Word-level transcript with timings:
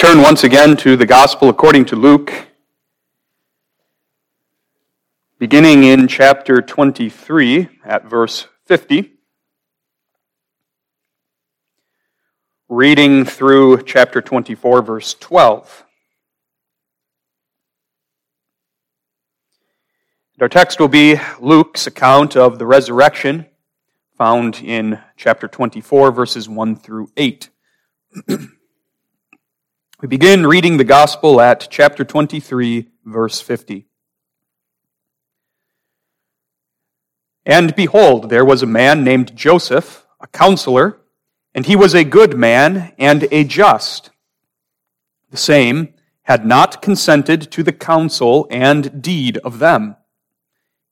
turn 0.00 0.22
once 0.22 0.44
again 0.44 0.78
to 0.78 0.96
the 0.96 1.04
Gospel 1.04 1.50
according 1.50 1.84
to 1.84 1.94
Luke, 1.94 2.32
beginning 5.38 5.84
in 5.84 6.08
chapter 6.08 6.62
23 6.62 7.68
at 7.84 8.06
verse 8.06 8.46
50. 8.64 9.12
Reading 12.70 13.26
through 13.26 13.82
chapter 13.82 14.22
24, 14.22 14.80
verse 14.80 15.12
12. 15.20 15.84
Our 20.40 20.48
text 20.48 20.80
will 20.80 20.88
be 20.88 21.20
Luke's 21.42 21.86
account 21.86 22.38
of 22.38 22.58
the 22.58 22.64
resurrection, 22.64 23.44
found 24.16 24.62
in 24.62 24.98
chapter 25.18 25.46
24, 25.46 26.10
verses 26.10 26.48
1 26.48 26.76
through 26.76 27.10
8. 27.18 27.50
We 30.02 30.08
begin 30.08 30.46
reading 30.46 30.78
the 30.78 30.84
gospel 30.84 31.42
at 31.42 31.68
chapter 31.70 32.04
23, 32.04 32.88
verse 33.04 33.42
50. 33.42 33.86
And 37.44 37.76
behold, 37.76 38.30
there 38.30 38.44
was 38.44 38.62
a 38.62 38.66
man 38.66 39.04
named 39.04 39.36
Joseph, 39.36 40.06
a 40.18 40.26
counselor, 40.28 40.96
and 41.54 41.66
he 41.66 41.76
was 41.76 41.92
a 41.92 42.02
good 42.02 42.34
man 42.34 42.94
and 42.96 43.28
a 43.30 43.44
just. 43.44 44.08
The 45.30 45.36
same 45.36 45.92
had 46.22 46.46
not 46.46 46.80
consented 46.80 47.50
to 47.52 47.62
the 47.62 47.72
counsel 47.72 48.46
and 48.50 49.02
deed 49.02 49.36
of 49.44 49.58
them. 49.58 49.96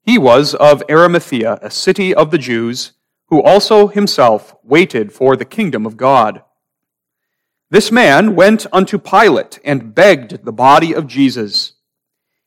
He 0.03 0.19
was 0.19 0.55
of 0.55 0.83
Arimathea, 0.91 1.59
a 1.63 1.71
city 1.71 2.15
of 2.15 2.31
the 2.31 2.37
Jews, 2.37 2.93
who 3.29 3.43
also 3.43 3.87
himself 3.89 4.55
waited 4.63 5.15
for 5.15 5.35
the 5.35 5.47
kingdom 5.47 5.87
of 5.87 5.97
God. 5.97 6.43
This 7.71 7.93
man 7.93 8.35
went 8.35 8.67
unto 8.73 8.99
Pilate 8.99 9.59
and 9.63 9.95
begged 9.95 10.45
the 10.45 10.53
body 10.53 10.95
of 10.95 11.07
Jesus. 11.07 11.75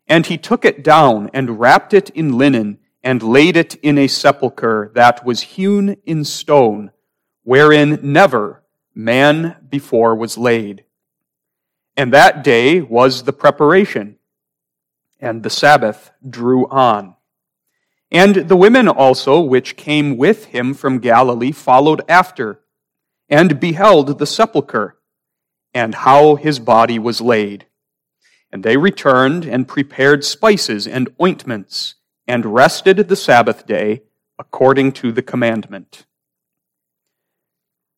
And 0.07 0.25
he 0.25 0.37
took 0.37 0.65
it 0.65 0.83
down 0.83 1.29
and 1.31 1.59
wrapped 1.59 1.93
it 1.93 2.09
in 2.09 2.39
linen 2.39 2.79
and 3.03 3.21
laid 3.21 3.55
it 3.55 3.75
in 3.75 3.99
a 3.99 4.07
sepulchre 4.07 4.91
that 4.95 5.23
was 5.23 5.41
hewn 5.41 5.97
in 6.05 6.23
stone, 6.23 6.91
wherein 7.43 7.99
never 8.01 8.63
man 8.95 9.57
before 9.69 10.15
was 10.15 10.39
laid. 10.39 10.85
And 11.95 12.11
that 12.13 12.43
day 12.43 12.81
was 12.81 13.23
the 13.23 13.33
preparation, 13.33 14.17
and 15.19 15.43
the 15.43 15.49
Sabbath 15.51 16.11
drew 16.27 16.67
on. 16.67 17.15
And 18.11 18.35
the 18.35 18.55
women 18.55 18.87
also 18.87 19.39
which 19.39 19.77
came 19.77 20.17
with 20.17 20.45
him 20.45 20.73
from 20.73 20.99
Galilee 20.99 21.51
followed 21.51 22.01
after, 22.09 22.61
and 23.29 23.59
beheld 23.59 24.17
the 24.17 24.25
sepulchre 24.25 24.97
and 25.73 25.95
how 25.95 26.35
his 26.35 26.59
body 26.59 26.99
was 26.99 27.21
laid. 27.21 27.65
And 28.51 28.63
they 28.63 28.77
returned 28.77 29.45
and 29.45 29.67
prepared 29.67 30.25
spices 30.25 30.87
and 30.87 31.09
ointments, 31.21 31.95
and 32.27 32.53
rested 32.53 33.07
the 33.07 33.15
Sabbath 33.15 33.65
day 33.65 34.03
according 34.37 34.91
to 34.91 35.11
the 35.11 35.21
commandment. 35.21 36.05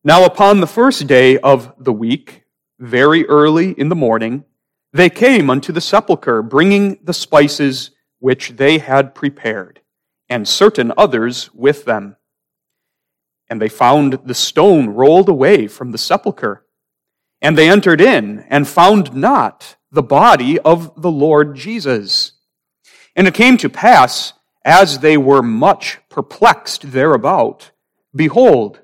Now, 0.03 0.25
upon 0.25 0.59
the 0.59 0.67
first 0.67 1.07
day 1.07 1.37
of 1.37 1.73
the 1.77 1.93
week, 1.93 2.43
very 2.79 3.25
early 3.27 3.71
in 3.71 3.89
the 3.89 3.95
morning, 3.95 4.43
they 4.91 5.09
came 5.09 5.49
unto 5.49 5.71
the 5.71 5.81
sepulchre, 5.81 6.41
bringing 6.41 6.99
the 7.03 7.13
spices 7.13 7.91
which 8.19 8.49
they 8.57 8.77
had 8.77 9.15
prepared, 9.15 9.81
and 10.29 10.47
certain 10.47 10.91
others 10.97 11.49
with 11.53 11.85
them. 11.85 12.17
And 13.49 13.61
they 13.61 13.69
found 13.69 14.19
the 14.25 14.33
stone 14.33 14.89
rolled 14.89 15.29
away 15.29 15.67
from 15.67 15.91
the 15.91 15.97
sepulchre. 15.97 16.65
And 17.43 17.57
they 17.57 17.69
entered 17.69 18.01
in 18.01 18.45
and 18.49 18.67
found 18.67 19.13
not 19.13 19.75
the 19.91 20.01
body 20.01 20.57
of 20.59 20.99
the 20.99 21.11
Lord 21.11 21.55
Jesus. 21.55 22.31
And 23.15 23.27
it 23.27 23.33
came 23.33 23.57
to 23.57 23.69
pass, 23.69 24.33
as 24.65 24.99
they 24.99 25.17
were 25.17 25.43
much 25.43 25.99
perplexed 26.09 26.91
thereabout, 26.93 27.71
behold, 28.15 28.79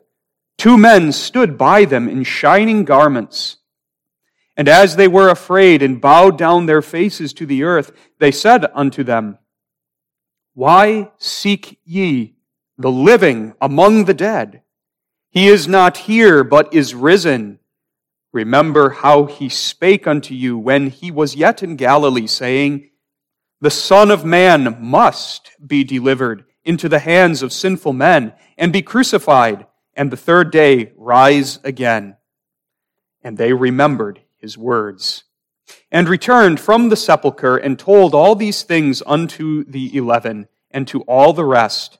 two 0.57 0.77
men 0.77 1.13
stood 1.13 1.57
by 1.57 1.85
them 1.85 2.09
in 2.09 2.23
shining 2.25 2.83
garments. 2.83 3.57
And 4.57 4.67
as 4.67 4.97
they 4.97 5.07
were 5.07 5.29
afraid 5.29 5.81
and 5.81 6.01
bowed 6.01 6.37
down 6.37 6.65
their 6.65 6.81
faces 6.81 7.31
to 7.33 7.45
the 7.45 7.63
earth, 7.63 7.93
they 8.19 8.31
said 8.31 8.65
unto 8.73 9.05
them, 9.05 9.37
Why 10.53 11.11
seek 11.17 11.79
ye 11.85 12.35
the 12.77 12.91
living 12.91 13.53
among 13.61 14.03
the 14.03 14.13
dead? 14.13 14.63
He 15.31 15.47
is 15.47 15.65
not 15.65 15.95
here, 15.95 16.43
but 16.43 16.73
is 16.73 16.93
risen. 16.93 17.59
Remember 18.31 18.91
how 18.91 19.25
he 19.25 19.49
spake 19.49 20.05
unto 20.05 20.35
you 20.35 20.57
when 20.57 20.89
he 20.89 21.09
was 21.09 21.35
yet 21.35 21.63
in 21.63 21.75
Galilee, 21.75 22.27
saying, 22.27 22.89
The 23.59 23.71
Son 23.71 24.11
of 24.11 24.23
Man 24.23 24.77
must 24.79 25.51
be 25.65 25.83
delivered 25.83 26.45
into 26.63 26.87
the 26.87 26.99
hands 26.99 27.41
of 27.41 27.51
sinful 27.51 27.93
men 27.93 28.33
and 28.57 28.71
be 28.71 28.83
crucified, 28.83 29.65
and 29.95 30.11
the 30.11 30.17
third 30.17 30.51
day 30.51 30.91
rise 30.95 31.59
again. 31.63 32.17
And 33.23 33.37
they 33.37 33.53
remembered 33.53 34.21
his 34.37 34.57
words, 34.57 35.23
and 35.91 36.07
returned 36.07 36.59
from 36.59 36.89
the 36.89 36.95
sepulchre 36.95 37.57
and 37.57 37.79
told 37.79 38.13
all 38.13 38.35
these 38.35 38.61
things 38.61 39.01
unto 39.07 39.63
the 39.63 39.95
eleven 39.97 40.47
and 40.69 40.87
to 40.87 41.01
all 41.01 41.33
the 41.33 41.45
rest. 41.45 41.97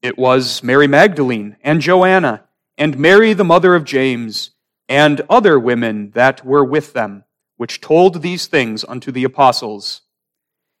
It 0.00 0.16
was 0.16 0.62
Mary 0.62 0.86
Magdalene 0.86 1.56
and 1.62 1.82
Joanna 1.82 2.44
and 2.78 2.98
Mary 2.98 3.34
the 3.34 3.44
mother 3.44 3.74
of 3.74 3.84
James 3.84 4.52
and 4.90 5.20
other 5.30 5.56
women 5.56 6.10
that 6.10 6.44
were 6.44 6.64
with 6.64 6.92
them, 6.94 7.22
which 7.56 7.80
told 7.80 8.20
these 8.20 8.46
things 8.48 8.84
unto 8.84 9.12
the 9.12 9.22
apostles. 9.22 10.02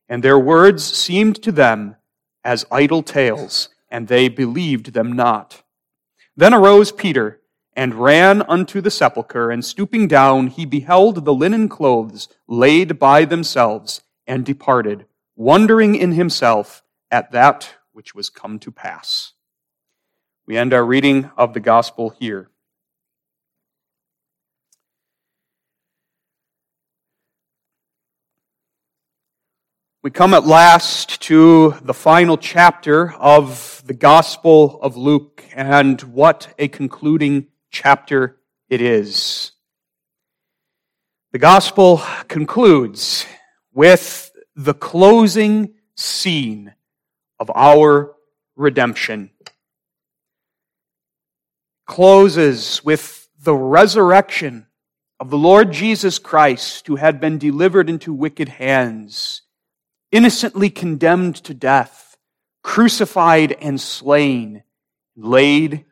And 0.08 0.24
their 0.24 0.38
words 0.38 0.82
seemed 0.82 1.40
to 1.44 1.52
them 1.52 1.94
as 2.42 2.66
idle 2.72 3.04
tales, 3.04 3.68
and 3.88 4.08
they 4.08 4.28
believed 4.28 4.94
them 4.94 5.12
not. 5.12 5.62
Then 6.36 6.52
arose 6.52 6.90
Peter, 6.90 7.40
and 7.76 7.94
ran 7.94 8.42
unto 8.42 8.80
the 8.80 8.90
sepulchre, 8.90 9.52
and 9.52 9.64
stooping 9.64 10.08
down, 10.08 10.48
he 10.48 10.66
beheld 10.66 11.24
the 11.24 11.32
linen 11.32 11.68
clothes 11.68 12.28
laid 12.48 12.98
by 12.98 13.24
themselves, 13.24 14.02
and 14.26 14.44
departed, 14.44 15.06
wondering 15.36 15.94
in 15.94 16.12
himself 16.12 16.82
at 17.12 17.30
that 17.30 17.76
which 17.92 18.12
was 18.12 18.28
come 18.28 18.58
to 18.58 18.72
pass. 18.72 19.34
We 20.46 20.56
end 20.56 20.74
our 20.74 20.84
reading 20.84 21.30
of 21.36 21.54
the 21.54 21.60
gospel 21.60 22.10
here. 22.10 22.50
We 30.02 30.10
come 30.10 30.32
at 30.32 30.46
last 30.46 31.20
to 31.24 31.74
the 31.82 31.92
final 31.92 32.38
chapter 32.38 33.12
of 33.12 33.82
the 33.84 33.92
Gospel 33.92 34.80
of 34.80 34.96
Luke, 34.96 35.44
and 35.54 36.00
what 36.00 36.54
a 36.58 36.68
concluding 36.68 37.48
chapter 37.70 38.38
it 38.70 38.80
is. 38.80 39.52
The 41.32 41.38
Gospel 41.38 42.00
concludes 42.28 43.26
with 43.74 44.32
the 44.56 44.72
closing 44.72 45.74
scene 45.96 46.72
of 47.38 47.50
our 47.54 48.14
redemption. 48.56 49.28
Closes 51.86 52.82
with 52.82 53.28
the 53.38 53.54
resurrection 53.54 54.66
of 55.20 55.28
the 55.28 55.36
Lord 55.36 55.72
Jesus 55.72 56.18
Christ, 56.18 56.86
who 56.86 56.96
had 56.96 57.20
been 57.20 57.36
delivered 57.36 57.90
into 57.90 58.14
wicked 58.14 58.48
hands 58.48 59.42
innocently 60.12 60.70
condemned 60.70 61.36
to 61.36 61.54
death, 61.54 62.16
crucified 62.62 63.52
and 63.60 63.80
slain, 63.80 64.62
laid 65.16 65.84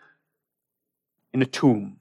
in 1.33 1.43
a 1.43 1.47
tomb. 1.47 2.01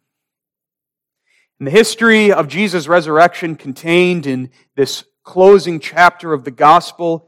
And 1.59 1.67
the 1.67 1.71
history 1.71 2.31
of 2.31 2.47
Jesus' 2.47 2.87
resurrection 2.87 3.55
contained 3.55 4.27
in 4.27 4.51
this 4.75 5.03
closing 5.23 5.79
chapter 5.79 6.33
of 6.33 6.43
the 6.43 6.51
gospel 6.51 7.27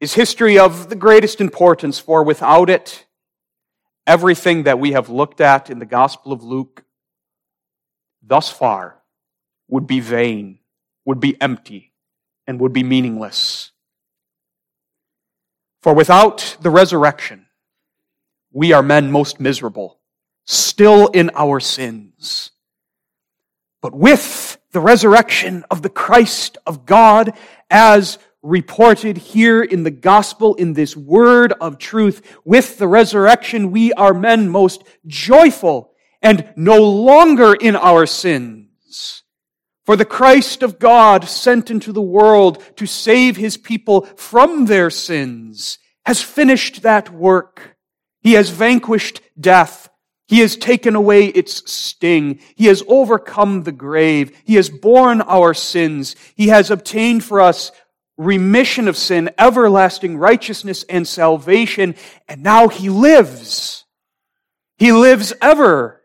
is 0.00 0.14
history 0.14 0.58
of 0.58 0.88
the 0.88 0.96
greatest 0.96 1.40
importance, 1.40 1.98
for 1.98 2.22
without 2.22 2.70
it, 2.70 3.06
everything 4.06 4.62
that 4.62 4.78
we 4.78 4.92
have 4.92 5.08
looked 5.08 5.40
at 5.40 5.70
in 5.70 5.78
the 5.78 5.86
Gospel 5.86 6.32
of 6.32 6.42
Luke 6.42 6.84
thus 8.22 8.50
far 8.50 8.96
would 9.68 9.86
be 9.86 10.00
vain, 10.00 10.60
would 11.04 11.20
be 11.20 11.40
empty, 11.40 11.92
and 12.46 12.60
would 12.60 12.72
be 12.72 12.82
meaningless. 12.82 13.72
For 15.82 15.94
without 15.94 16.56
the 16.60 16.70
resurrection, 16.70 17.46
we 18.52 18.72
are 18.72 18.82
men 18.82 19.12
most 19.12 19.40
miserable, 19.40 20.00
still 20.44 21.08
in 21.08 21.30
our 21.34 21.60
sins. 21.60 22.50
But 23.80 23.94
with 23.94 24.58
the 24.72 24.80
resurrection 24.80 25.64
of 25.70 25.82
the 25.82 25.88
Christ 25.88 26.58
of 26.66 26.84
God, 26.84 27.32
as 27.70 28.18
reported 28.42 29.16
here 29.16 29.62
in 29.62 29.82
the 29.82 29.90
gospel, 29.90 30.54
in 30.54 30.72
this 30.72 30.96
word 30.96 31.52
of 31.60 31.78
truth, 31.78 32.38
with 32.44 32.78
the 32.78 32.88
resurrection, 32.88 33.70
we 33.70 33.92
are 33.92 34.14
men 34.14 34.48
most 34.48 34.82
joyful 35.06 35.92
and 36.22 36.52
no 36.56 36.82
longer 36.82 37.54
in 37.54 37.76
our 37.76 38.06
sins. 38.06 39.17
For 39.88 39.96
the 39.96 40.04
Christ 40.04 40.62
of 40.62 40.78
God 40.78 41.24
sent 41.24 41.70
into 41.70 41.94
the 41.94 42.02
world 42.02 42.62
to 42.76 42.84
save 42.84 43.38
his 43.38 43.56
people 43.56 44.02
from 44.16 44.66
their 44.66 44.90
sins 44.90 45.78
has 46.04 46.20
finished 46.20 46.82
that 46.82 47.10
work. 47.10 47.74
He 48.20 48.34
has 48.34 48.50
vanquished 48.50 49.22
death. 49.40 49.88
He 50.26 50.40
has 50.40 50.58
taken 50.58 50.94
away 50.94 51.28
its 51.28 51.72
sting. 51.72 52.38
He 52.54 52.66
has 52.66 52.82
overcome 52.86 53.62
the 53.62 53.72
grave. 53.72 54.38
He 54.44 54.56
has 54.56 54.68
borne 54.68 55.22
our 55.22 55.54
sins. 55.54 56.16
He 56.34 56.48
has 56.48 56.70
obtained 56.70 57.24
for 57.24 57.40
us 57.40 57.72
remission 58.18 58.88
of 58.88 58.96
sin, 58.98 59.30
everlasting 59.38 60.18
righteousness, 60.18 60.84
and 60.90 61.08
salvation. 61.08 61.94
And 62.28 62.42
now 62.42 62.68
he 62.68 62.90
lives. 62.90 63.86
He 64.76 64.92
lives 64.92 65.32
ever 65.40 66.02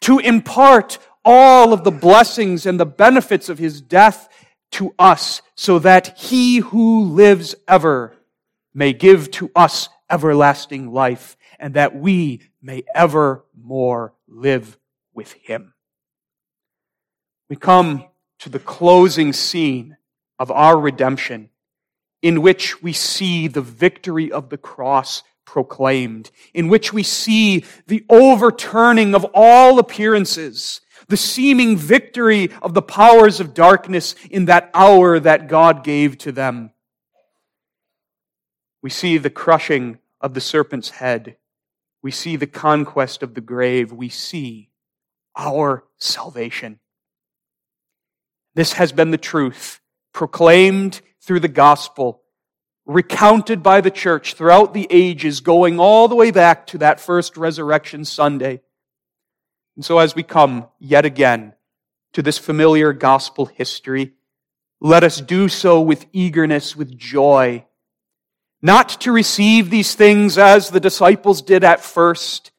to 0.00 0.18
impart 0.18 0.98
all 1.24 1.72
of 1.72 1.84
the 1.84 1.90
blessings 1.90 2.66
and 2.66 2.78
the 2.78 2.86
benefits 2.86 3.48
of 3.48 3.58
his 3.58 3.80
death 3.80 4.28
to 4.72 4.94
us 4.98 5.42
so 5.54 5.78
that 5.78 6.18
he 6.18 6.58
who 6.58 7.04
lives 7.04 7.54
ever 7.66 8.14
may 8.72 8.92
give 8.92 9.30
to 9.32 9.50
us 9.54 9.88
everlasting 10.08 10.92
life 10.92 11.36
and 11.58 11.74
that 11.74 11.94
we 11.94 12.40
may 12.62 12.82
evermore 12.94 14.14
live 14.28 14.78
with 15.12 15.32
him. 15.32 15.74
We 17.48 17.56
come 17.56 18.04
to 18.40 18.48
the 18.48 18.58
closing 18.58 19.32
scene 19.32 19.96
of 20.38 20.50
our 20.50 20.78
redemption 20.78 21.50
in 22.22 22.42
which 22.42 22.82
we 22.82 22.92
see 22.92 23.48
the 23.48 23.60
victory 23.60 24.30
of 24.30 24.50
the 24.50 24.58
cross 24.58 25.22
proclaimed, 25.44 26.30
in 26.54 26.68
which 26.68 26.92
we 26.92 27.02
see 27.02 27.64
the 27.86 28.04
overturning 28.08 29.14
of 29.14 29.26
all 29.34 29.78
appearances, 29.78 30.80
the 31.10 31.16
seeming 31.16 31.76
victory 31.76 32.50
of 32.62 32.72
the 32.72 32.82
powers 32.82 33.40
of 33.40 33.52
darkness 33.52 34.14
in 34.30 34.44
that 34.44 34.70
hour 34.72 35.18
that 35.18 35.48
God 35.48 35.82
gave 35.82 36.16
to 36.18 36.32
them. 36.32 36.70
We 38.80 38.90
see 38.90 39.18
the 39.18 39.28
crushing 39.28 39.98
of 40.20 40.34
the 40.34 40.40
serpent's 40.40 40.90
head. 40.90 41.36
We 42.00 42.12
see 42.12 42.36
the 42.36 42.46
conquest 42.46 43.24
of 43.24 43.34
the 43.34 43.40
grave. 43.40 43.92
We 43.92 44.08
see 44.08 44.70
our 45.36 45.84
salvation. 45.98 46.78
This 48.54 48.74
has 48.74 48.92
been 48.92 49.10
the 49.10 49.18
truth 49.18 49.80
proclaimed 50.12 51.00
through 51.20 51.40
the 51.40 51.48
gospel, 51.48 52.22
recounted 52.86 53.62
by 53.64 53.80
the 53.80 53.90
church 53.90 54.34
throughout 54.34 54.74
the 54.74 54.86
ages, 54.90 55.40
going 55.40 55.80
all 55.80 56.06
the 56.06 56.14
way 56.14 56.30
back 56.30 56.68
to 56.68 56.78
that 56.78 57.00
first 57.00 57.36
resurrection 57.36 58.04
Sunday. 58.04 58.60
And 59.80 59.84
so 59.86 59.98
as 59.98 60.14
we 60.14 60.22
come 60.22 60.68
yet 60.78 61.06
again 61.06 61.54
to 62.12 62.20
this 62.20 62.36
familiar 62.36 62.92
gospel 62.92 63.46
history, 63.46 64.12
let 64.78 65.04
us 65.04 65.22
do 65.22 65.48
so 65.48 65.80
with 65.80 66.04
eagerness, 66.12 66.76
with 66.76 66.98
joy, 66.98 67.64
not 68.60 68.90
to 69.00 69.10
receive 69.10 69.70
these 69.70 69.94
things 69.94 70.36
as 70.36 70.68
the 70.68 70.80
disciples 70.80 71.40
did 71.40 71.64
at 71.64 71.80
first, 71.80 72.50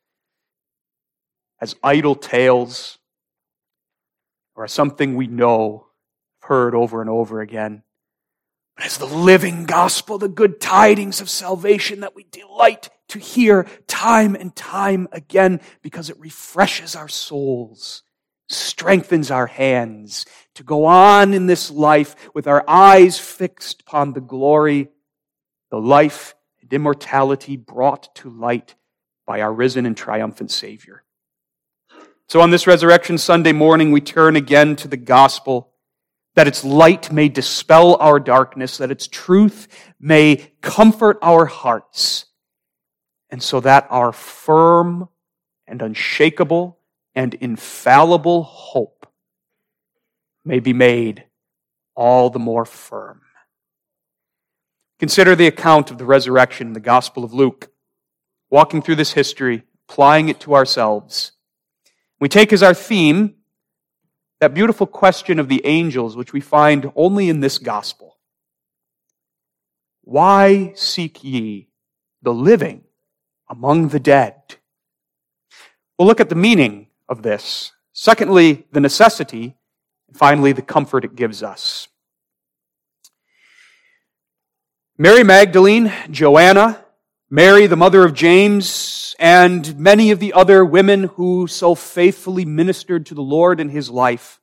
as 1.59 1.75
idle 1.83 2.15
tales, 2.15 2.97
or 4.55 4.63
as 4.63 4.71
something 4.71 5.13
we 5.15 5.27
know, 5.27 5.85
heard 6.39 6.73
over 6.73 7.01
and 7.01 7.09
over 7.11 7.39
again, 7.39 7.83
but 8.75 8.87
as 8.87 8.97
the 8.97 9.05
living 9.05 9.65
gospel, 9.65 10.17
the 10.17 10.27
good 10.27 10.59
tidings 10.59 11.21
of 11.21 11.29
salvation 11.29 11.99
that 11.99 12.15
we 12.15 12.25
delight 12.31 12.89
to 13.11 13.19
hear 13.19 13.65
time 13.87 14.35
and 14.35 14.55
time 14.55 15.07
again 15.11 15.61
because 15.81 16.09
it 16.09 16.19
refreshes 16.19 16.95
our 16.95 17.07
souls, 17.07 18.03
strengthens 18.49 19.31
our 19.31 19.47
hands 19.47 20.25
to 20.55 20.63
go 20.63 20.85
on 20.85 21.33
in 21.33 21.47
this 21.47 21.71
life 21.71 22.15
with 22.33 22.47
our 22.47 22.63
eyes 22.67 23.17
fixed 23.17 23.81
upon 23.81 24.13
the 24.13 24.21
glory 24.21 24.89
the 25.71 25.79
life 25.79 26.35
and 26.61 26.71
immortality 26.71 27.57
brought 27.57 28.13
to 28.15 28.29
light 28.29 28.75
by 29.25 29.41
our 29.41 29.51
risen 29.51 29.85
and 29.85 29.97
triumphant 29.97 30.51
Savior. 30.51 31.03
So 32.27 32.41
on 32.41 32.51
this 32.51 32.67
Resurrection 32.67 33.17
Sunday 33.17 33.53
morning, 33.53 33.91
we 33.91 34.01
turn 34.01 34.35
again 34.35 34.75
to 34.77 34.87
the 34.87 34.97
gospel 34.97 35.71
that 36.35 36.47
its 36.47 36.63
light 36.63 37.11
may 37.11 37.29
dispel 37.29 37.95
our 37.99 38.19
darkness, 38.19 38.77
that 38.77 38.91
its 38.91 39.07
truth 39.07 39.67
may 39.99 40.51
comfort 40.61 41.17
our 41.21 41.45
hearts, 41.45 42.25
and 43.31 43.41
so 43.41 43.61
that 43.61 43.87
our 43.89 44.11
firm 44.11 45.07
and 45.65 45.81
unshakable 45.81 46.77
and 47.15 47.33
infallible 47.35 48.43
hope 48.43 49.07
may 50.43 50.59
be 50.59 50.73
made 50.73 51.23
all 51.95 52.29
the 52.29 52.39
more 52.39 52.65
firm. 52.65 53.21
Consider 54.99 55.35
the 55.35 55.47
account 55.47 55.89
of 55.89 55.97
the 55.97 56.05
resurrection 56.05 56.67
in 56.67 56.73
the 56.73 56.79
Gospel 56.79 57.23
of 57.23 57.33
Luke. 57.33 57.71
Walking 58.49 58.81
through 58.81 58.97
this 58.97 59.13
history, 59.13 59.63
applying 59.87 60.27
it 60.27 60.39
to 60.41 60.53
ourselves. 60.53 61.31
We 62.19 62.27
take 62.27 62.51
as 62.51 62.61
our 62.61 62.73
theme 62.73 63.35
that 64.41 64.53
beautiful 64.53 64.87
question 64.87 65.39
of 65.39 65.47
the 65.47 65.65
angels, 65.65 66.17
which 66.17 66.33
we 66.33 66.41
find 66.41 66.91
only 66.95 67.29
in 67.29 67.39
this 67.39 67.57
Gospel. 67.57 68.17
Why 70.03 70.73
seek 70.75 71.23
ye 71.23 71.69
the 72.21 72.33
living 72.33 72.83
among 73.51 73.89
the 73.89 73.99
dead? 73.99 74.35
We'll 75.99 76.07
look 76.07 76.19
at 76.19 76.29
the 76.29 76.35
meaning 76.35 76.87
of 77.07 77.21
this. 77.21 77.73
Secondly, 77.93 78.65
the 78.71 78.79
necessity. 78.79 79.55
And 80.07 80.17
finally, 80.17 80.53
the 80.53 80.63
comfort 80.63 81.05
it 81.05 81.15
gives 81.15 81.43
us. 81.43 81.87
Mary 84.97 85.23
Magdalene, 85.23 85.91
Joanna, 86.09 86.83
Mary, 87.29 87.67
the 87.67 87.75
mother 87.75 88.03
of 88.03 88.13
James, 88.13 89.15
and 89.19 89.77
many 89.77 90.11
of 90.11 90.19
the 90.19 90.33
other 90.33 90.65
women 90.65 91.03
who 91.03 91.47
so 91.47 91.75
faithfully 91.75 92.45
ministered 92.45 93.05
to 93.07 93.13
the 93.13 93.21
Lord 93.21 93.59
in 93.59 93.69
his 93.69 93.89
life 93.89 94.39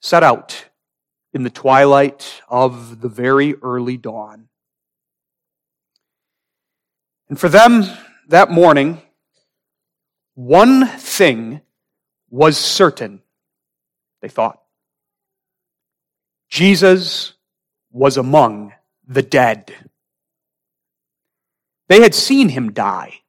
set 0.00 0.22
out 0.22 0.66
in 1.32 1.42
the 1.42 1.50
twilight 1.50 2.42
of 2.48 3.00
the 3.00 3.08
very 3.08 3.54
early 3.62 3.96
dawn. 3.96 4.48
And 7.28 7.38
for 7.38 7.48
them 7.48 7.84
that 8.28 8.50
morning, 8.50 9.00
one 10.34 10.86
thing 10.86 11.60
was 12.30 12.58
certain, 12.58 13.22
they 14.20 14.28
thought. 14.28 14.60
Jesus 16.48 17.32
was 17.90 18.16
among 18.16 18.72
the 19.06 19.22
dead. 19.22 19.72
They 21.88 22.02
had 22.02 22.14
seen 22.14 22.48
him 22.48 22.72
die. 22.72 23.20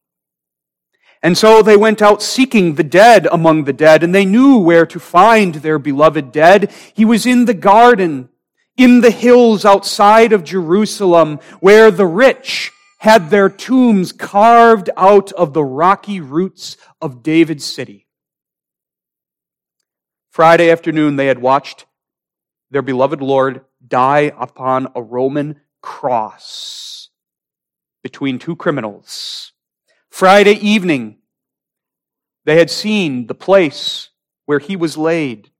And 1.21 1.37
so 1.37 1.61
they 1.61 1.77
went 1.77 2.01
out 2.01 2.21
seeking 2.21 2.75
the 2.75 2.83
dead 2.83 3.27
among 3.31 3.63
the 3.63 3.73
dead, 3.73 4.03
and 4.03 4.13
they 4.13 4.25
knew 4.25 4.59
where 4.59 4.85
to 4.85 4.99
find 4.99 5.55
their 5.55 5.79
beloved 5.79 6.31
dead. 6.31 6.71
He 6.93 7.03
was 7.03 7.25
in 7.25 7.45
the 7.45 7.53
garden, 7.53 8.29
in 8.77 9.01
the 9.01 9.11
hills 9.11 9.65
outside 9.65 10.33
of 10.33 10.43
Jerusalem, 10.43 11.39
where 11.59 11.89
the 11.89 12.05
rich 12.05 12.71
had 13.05 13.29
their 13.29 13.49
tombs 13.49 14.11
carved 14.11 14.89
out 14.97 15.31
of 15.33 15.53
the 15.53 15.63
rocky 15.63 16.19
roots 16.19 16.75
of 16.99 17.21
David's 17.21 17.63
city. 17.63 18.07
Friday 20.31 20.71
afternoon, 20.71 21.15
they 21.15 21.27
had 21.27 21.37
watched 21.37 21.85
their 22.71 22.81
beloved 22.81 23.21
Lord 23.21 23.61
die 23.87 24.31
upon 24.35 24.87
a 24.95 25.03
Roman 25.03 25.61
cross 25.83 27.09
between 28.01 28.39
two 28.39 28.55
criminals. 28.55 29.53
Friday 30.09 30.53
evening, 30.53 31.19
they 32.45 32.57
had 32.57 32.71
seen 32.71 33.27
the 33.27 33.35
place 33.35 34.09
where 34.47 34.57
he 34.57 34.75
was 34.75 34.97
laid. 34.97 35.51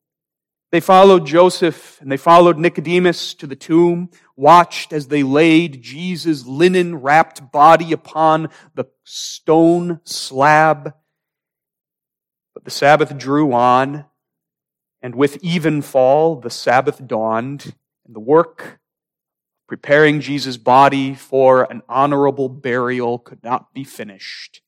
They 0.72 0.80
followed 0.80 1.26
Joseph 1.26 2.02
and 2.02 2.12
they 2.12 2.18
followed 2.18 2.58
Nicodemus 2.58 3.34
to 3.36 3.48
the 3.48 3.56
tomb, 3.56 4.10
watched 4.36 4.92
as 4.92 5.08
they 5.08 5.24
laid 5.24 5.82
Jesus' 5.82 6.46
linen 6.46 6.98
wrapped 6.98 7.52
body 7.52 7.94
upon 7.94 8.50
the 8.74 8.86
stone 9.04 10.02
slab. 10.04 10.94
But 12.54 12.66
the 12.66 12.72
Sabbath 12.72 13.18
drew 13.18 13.54
on, 13.54 14.06
and 15.02 15.16
with 15.16 15.38
even 15.44 15.82
fall, 15.82 16.38
the 16.38 16.50
Sabbath 16.50 17.06
dawned, 17.06 17.76
and 18.06 18.16
the 18.16 18.20
work 18.20 18.80
preparing 19.68 20.20
Jesus' 20.20 20.58
body 20.58 21.16
for 21.16 21.72
an 21.72 21.82
honorable 21.90 22.50
burial 22.50 23.18
could 23.18 23.44
not 23.44 23.74
be 23.74 23.84
finished. 23.84 24.62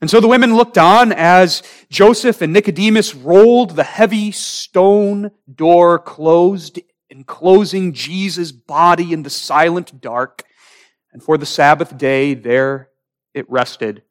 And 0.00 0.10
so 0.10 0.20
the 0.20 0.28
women 0.28 0.56
looked 0.56 0.78
on 0.78 1.12
as 1.12 1.62
Joseph 1.88 2.42
and 2.42 2.52
Nicodemus 2.52 3.14
rolled 3.14 3.76
the 3.76 3.84
heavy 3.84 4.32
stone 4.32 5.30
door 5.54 5.98
closed, 5.98 6.80
enclosing 7.08 7.92
Jesus' 7.92 8.52
body 8.52 9.12
in 9.12 9.22
the 9.22 9.30
silent 9.30 10.00
dark. 10.00 10.44
And 11.12 11.22
for 11.22 11.38
the 11.38 11.46
Sabbath 11.46 11.96
day, 11.96 12.34
there 12.34 12.88
it 13.34 13.48
rested, 13.50 14.02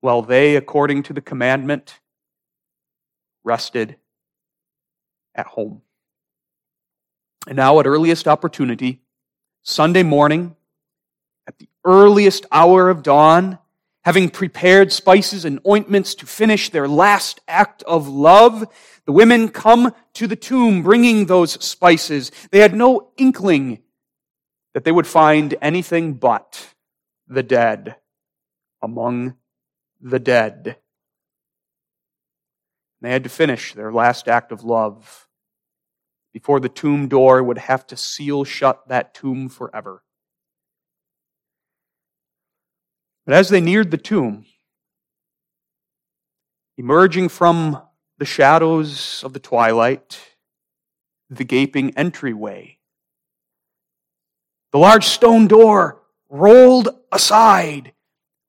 while 0.00 0.22
they, 0.22 0.56
according 0.56 1.04
to 1.04 1.12
the 1.12 1.20
commandment, 1.20 1.98
rested 3.44 3.96
at 5.34 5.46
home. 5.46 5.82
And 7.46 7.56
now, 7.56 7.80
at 7.80 7.86
earliest 7.86 8.28
opportunity, 8.28 9.00
Sunday 9.62 10.02
morning, 10.02 10.56
at 11.48 11.58
the 11.58 11.68
earliest 11.84 12.46
hour 12.52 12.90
of 12.90 13.02
dawn, 13.02 13.58
having 14.10 14.28
prepared 14.28 14.92
spices 14.92 15.44
and 15.44 15.60
ointments 15.64 16.16
to 16.16 16.26
finish 16.26 16.70
their 16.70 16.88
last 16.88 17.38
act 17.46 17.80
of 17.84 18.08
love, 18.08 18.66
the 19.06 19.12
women 19.12 19.48
come 19.48 19.94
to 20.12 20.26
the 20.26 20.34
tomb 20.34 20.82
bringing 20.82 21.26
those 21.26 21.52
spices. 21.64 22.32
They 22.50 22.58
had 22.58 22.74
no 22.74 23.12
inkling 23.16 23.84
that 24.74 24.82
they 24.82 24.90
would 24.90 25.06
find 25.06 25.54
anything 25.62 26.14
but 26.14 26.74
the 27.28 27.44
dead 27.44 27.94
among 28.82 29.36
the 30.00 30.18
dead. 30.18 30.76
They 33.00 33.12
had 33.12 33.22
to 33.22 33.30
finish 33.30 33.74
their 33.74 33.92
last 33.92 34.26
act 34.26 34.50
of 34.50 34.64
love 34.64 35.28
before 36.32 36.58
the 36.58 36.68
tomb 36.68 37.06
door 37.06 37.44
would 37.44 37.58
have 37.58 37.86
to 37.86 37.96
seal 37.96 38.42
shut 38.42 38.88
that 38.88 39.14
tomb 39.14 39.48
forever. 39.48 40.02
But 43.30 43.36
as 43.36 43.48
they 43.48 43.60
neared 43.60 43.92
the 43.92 43.96
tomb, 43.96 44.44
emerging 46.76 47.28
from 47.28 47.80
the 48.18 48.24
shadows 48.24 49.22
of 49.22 49.34
the 49.34 49.38
twilight, 49.38 50.18
the 51.28 51.44
gaping 51.44 51.96
entryway, 51.96 52.78
the 54.72 54.78
large 54.78 55.04
stone 55.04 55.46
door 55.46 56.02
rolled 56.28 56.88
aside. 57.12 57.92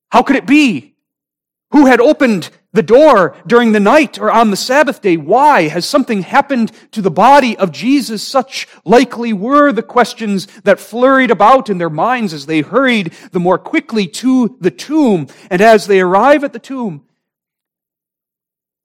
How 0.10 0.24
could 0.24 0.36
it 0.36 0.48
be? 0.48 0.96
Who 1.74 1.86
had 1.86 2.02
opened 2.02 2.50
the 2.74 2.84
door 2.84 3.36
during 3.46 3.72
the 3.72 3.80
night 3.80 4.18
or 4.18 4.32
on 4.32 4.50
the 4.50 4.58
Sabbath 4.58 5.01
day? 5.01 5.18
Why? 5.18 5.68
Has 5.68 5.86
something 5.86 6.22
happened 6.22 6.72
to 6.92 7.01
the 7.01 7.12
body 7.12 7.58
of 7.58 7.72
Jesus? 7.72 8.24
Such 8.24 8.68
likely 8.86 9.34
were 9.34 9.72
the 9.72 9.84
questions 9.84 10.48
that 10.63 10.80
flurried 10.80 11.32
about 11.32 11.70
in 11.70 11.78
their 11.78 11.90
minds 11.90 12.34
as 12.34 12.46
they 12.46 12.62
hurried 12.62 13.13
the 13.32 13.40
more 13.40 13.58
quickly 13.58 14.08
to 14.08 14.58
the 14.62 14.72
tomb. 14.72 15.28
And 15.50 15.62
as 15.62 15.88
they 15.88 16.00
arrive 16.00 16.44
at 16.44 16.54
the 16.54 16.60
tomb, 16.60 17.06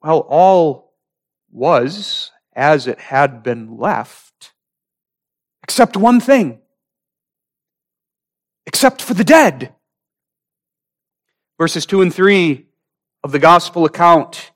well, 0.03 0.21
all 0.29 0.95
was 1.51 2.31
as 2.55 2.87
it 2.87 2.99
had 2.99 3.43
been 3.43 3.77
left, 3.77 4.53
except 5.63 5.97
one 5.97 6.21
thing. 6.21 6.61
Except 8.67 9.01
for 9.01 9.15
the 9.15 9.25
dead. 9.25 9.75
Verses 11.59 11.87
2 11.87 12.03
and 12.03 12.13
3 12.13 12.66
of 13.27 13.33
the 13.33 13.39
gospel 13.41 13.85
account. 13.85 14.53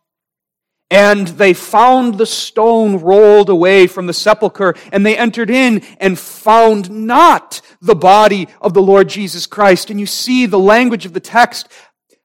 And 0.92 1.26
they 1.26 1.54
found 1.54 2.14
the 2.14 2.26
stone 2.26 3.00
rolled 3.00 3.48
away 3.48 3.88
from 3.88 4.06
the 4.06 4.12
sepulchre, 4.12 4.76
and 4.92 5.04
they 5.04 5.16
entered 5.16 5.50
in 5.50 5.82
and 5.98 6.16
found 6.16 6.88
not 6.88 7.62
the 7.82 7.96
body 7.96 8.46
of 8.60 8.72
the 8.72 8.80
Lord 8.80 9.08
Jesus 9.08 9.44
Christ. 9.44 9.90
And 9.90 9.98
you 9.98 10.06
see 10.06 10.46
the 10.46 10.58
language 10.58 11.04
of 11.04 11.14
the 11.14 11.20
text, 11.20 11.66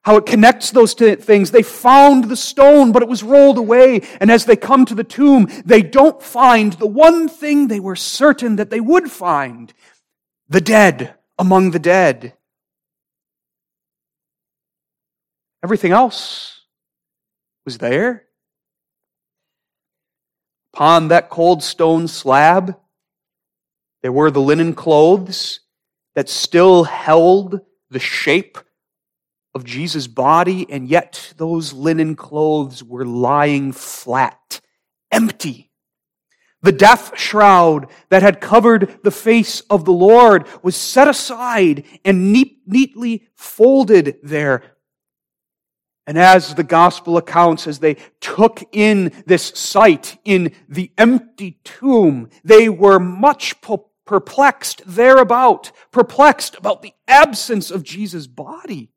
how 0.02 0.16
it 0.18 0.26
connects 0.26 0.70
those 0.70 0.94
two 0.94 1.16
things. 1.16 1.50
They 1.50 1.64
found 1.64 2.24
the 2.24 2.36
stone, 2.36 2.92
but 2.92 3.02
it 3.02 3.08
was 3.08 3.24
rolled 3.24 3.58
away. 3.58 4.02
And 4.20 4.30
as 4.30 4.44
they 4.44 4.56
come 4.56 4.84
to 4.86 4.94
the 4.94 5.02
tomb, 5.02 5.48
they 5.64 5.82
don't 5.82 6.22
find 6.22 6.74
the 6.74 6.86
one 6.86 7.28
thing 7.28 7.66
they 7.66 7.80
were 7.80 7.96
certain 7.96 8.54
that 8.56 8.70
they 8.70 8.80
would 8.80 9.10
find 9.10 9.74
the 10.48 10.60
dead 10.60 11.14
among 11.40 11.72
the 11.72 11.80
dead. 11.80 12.34
Everything 15.62 15.92
else 15.92 16.60
was 17.64 17.78
there. 17.78 18.24
Upon 20.72 21.08
that 21.08 21.30
cold 21.30 21.62
stone 21.62 22.06
slab, 22.06 22.76
there 24.02 24.12
were 24.12 24.30
the 24.30 24.40
linen 24.40 24.74
clothes 24.74 25.60
that 26.14 26.28
still 26.28 26.84
held 26.84 27.60
the 27.90 27.98
shape 27.98 28.58
of 29.54 29.64
Jesus' 29.64 30.06
body, 30.06 30.66
and 30.70 30.86
yet 30.86 31.32
those 31.38 31.72
linen 31.72 32.14
clothes 32.14 32.84
were 32.84 33.06
lying 33.06 33.72
flat, 33.72 34.60
empty. 35.10 35.70
The 36.62 36.72
death 36.72 37.18
shroud 37.18 37.88
that 38.10 38.22
had 38.22 38.40
covered 38.40 38.98
the 39.02 39.10
face 39.10 39.60
of 39.62 39.84
the 39.84 39.92
Lord 39.92 40.46
was 40.62 40.76
set 40.76 41.08
aside 41.08 41.84
and 42.04 42.32
neatly 42.32 43.28
folded 43.34 44.18
there 44.22 44.62
and 46.06 46.16
as 46.16 46.54
the 46.54 46.62
gospel 46.62 47.16
accounts, 47.16 47.66
as 47.66 47.80
they 47.80 47.94
took 48.20 48.62
in 48.70 49.12
this 49.26 49.48
sight 49.56 50.18
in 50.24 50.52
the 50.68 50.92
empty 50.96 51.58
tomb, 51.64 52.30
they 52.44 52.68
were 52.68 53.00
much 53.00 53.56
perplexed 54.04 54.82
thereabout, 54.86 55.72
perplexed 55.90 56.56
about 56.56 56.82
the 56.82 56.92
absence 57.08 57.72
of 57.72 57.82
Jesus' 57.82 58.28
body. 58.28 58.92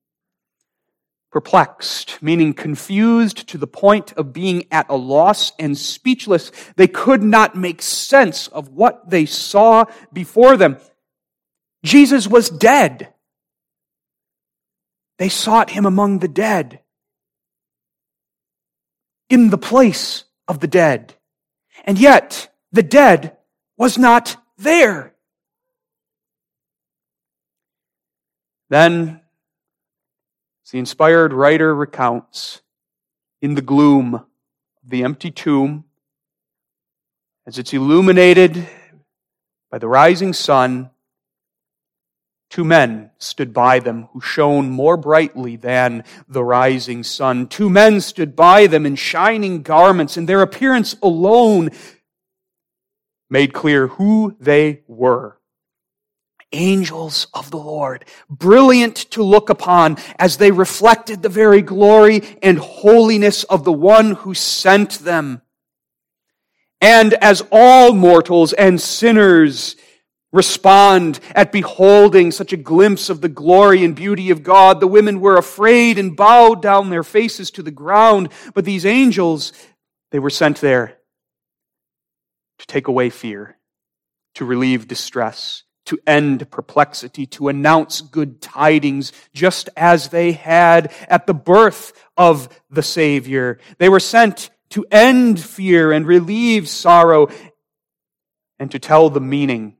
Perplexed, 1.32 2.22
meaning 2.22 2.54
confused 2.54 3.48
to 3.50 3.58
the 3.58 3.68
point 3.68 4.14
of 4.14 4.34
being 4.34 4.66
at 4.72 4.90
a 4.90 4.96
loss 4.96 5.52
and 5.58 5.76
speechless. 5.76 6.52
They 6.76 6.88
could 6.88 7.24
not 7.24 7.56
make 7.56 7.82
sense 7.82 8.48
of 8.48 8.70
what 8.70 9.10
they 9.10 9.26
saw 9.26 9.86
before 10.14 10.58
them. 10.58 10.78
Jesus 11.84 12.28
was 12.28 12.50
dead. 12.50 13.14
They 15.18 15.30
sought 15.30 15.72
him 15.72 15.86
among 15.86 16.20
the 16.20 16.28
dead 16.28 16.82
in 19.30 19.50
the 19.50 19.58
place 19.58 20.26
of 20.48 20.60
the 20.60 20.68
dead. 20.68 21.16
And 21.86 22.00
yet, 22.00 22.50
the 22.72 22.84
dead 22.84 23.38
was 23.78 23.98
not 23.98 24.36
there. 24.58 25.14
Then, 28.70 29.22
as 30.66 30.72
the 30.72 30.80
inspired 30.80 31.34
writer 31.34 31.74
recounts, 31.74 32.62
in 33.42 33.56
the 33.56 33.62
gloom 33.62 34.16
of 34.16 34.26
the 34.86 35.04
empty 35.04 35.32
tomb, 35.32 35.86
as 37.48 37.58
it's 37.58 37.74
illuminated 37.74 38.68
by 39.72 39.78
the 39.78 39.88
rising 39.88 40.34
sun, 40.34 40.90
Two 42.50 42.64
men 42.64 43.12
stood 43.20 43.54
by 43.54 43.80
them 43.80 44.10
who 44.12 44.22
shone 44.22 44.72
more 44.72 44.98
brightly 44.98 45.56
than 45.56 46.04
the 46.28 46.44
rising 46.44 47.04
sun. 47.04 47.48
Two 47.48 47.70
men 47.70 48.02
stood 48.02 48.36
by 48.36 48.66
them 48.66 48.88
in 48.88 48.96
shining 48.96 49.62
garments, 49.62 50.18
and 50.18 50.28
their 50.28 50.42
appearance 50.42 50.96
alone 51.04 51.70
made 53.30 53.54
clear 53.54 53.88
who 53.88 54.36
they 54.40 54.82
were. 54.88 55.38
Angels 56.52 57.28
of 57.36 57.52
the 57.52 57.58
Lord, 57.58 58.06
brilliant 58.28 58.96
to 59.12 59.22
look 59.22 59.52
upon 59.52 59.98
as 60.18 60.38
they 60.38 60.50
reflected 60.50 61.22
the 61.22 61.30
very 61.30 61.62
glory 61.62 62.24
and 62.42 62.58
holiness 62.58 63.44
of 63.44 63.64
the 63.64 63.72
one 63.72 64.16
who 64.16 64.34
sent 64.34 65.00
them. 65.00 65.44
And 66.82 67.14
as 67.16 67.44
all 67.52 67.94
mortals 67.94 68.54
and 68.54 68.82
sinners 68.82 69.76
respond 70.32 71.20
at 71.34 71.52
beholding 71.52 72.32
such 72.32 72.54
a 72.54 72.58
glimpse 72.58 73.10
of 73.10 73.22
the 73.22 73.30
glory 73.30 73.84
and 73.84 73.96
beauty 73.96 74.30
of 74.30 74.44
God. 74.44 74.80
The 74.80 74.88
women 74.88 75.20
were 75.20 75.38
afraid 75.38 75.98
and 75.98 76.16
bowed 76.16 76.62
down 76.62 76.90
their 76.90 77.04
faces 77.04 77.52
to 77.52 77.64
the 77.64 77.72
ground. 77.72 78.30
But 78.54 78.66
these 78.66 78.86
angels, 78.86 79.54
they 80.12 80.20
were 80.20 80.30
sent 80.30 80.62
there 80.62 80.98
to 82.60 82.68
take 82.68 82.88
away 82.88 83.10
fear, 83.10 83.58
to 84.36 84.46
relieve 84.46 84.88
distress, 84.88 85.64
to 85.86 85.98
end 86.06 86.52
perplexity, 86.52 87.26
to 87.26 87.48
announce 87.48 88.02
good 88.02 88.42
tidings, 88.42 89.12
just 89.34 89.70
as 89.76 90.10
they 90.10 90.34
had 90.34 90.94
at 91.08 91.26
the 91.26 91.34
birth 91.34 91.94
of 92.16 92.50
the 92.70 92.84
Savior. 92.84 93.58
They 93.80 93.90
were 93.90 94.00
sent 94.00 94.52
to 94.72 94.86
end 94.92 95.40
fear 95.40 95.92
and 95.92 96.06
relieve 96.06 96.70
sorrow 96.70 97.30
and 98.60 98.70
to 98.70 98.78
tell 98.78 99.10
the 99.10 99.22
meaning 99.22 99.78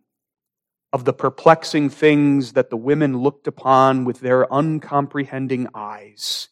of 0.92 1.06
the 1.06 1.14
perplexing 1.14 1.90
things 1.90 2.54
that 2.54 2.70
the 2.70 2.78
women 2.78 3.20
looked 3.20 3.48
upon 3.48 4.06
with 4.06 4.20
their 4.20 4.52
uncomprehending 4.52 5.68
eyes. 5.74 6.50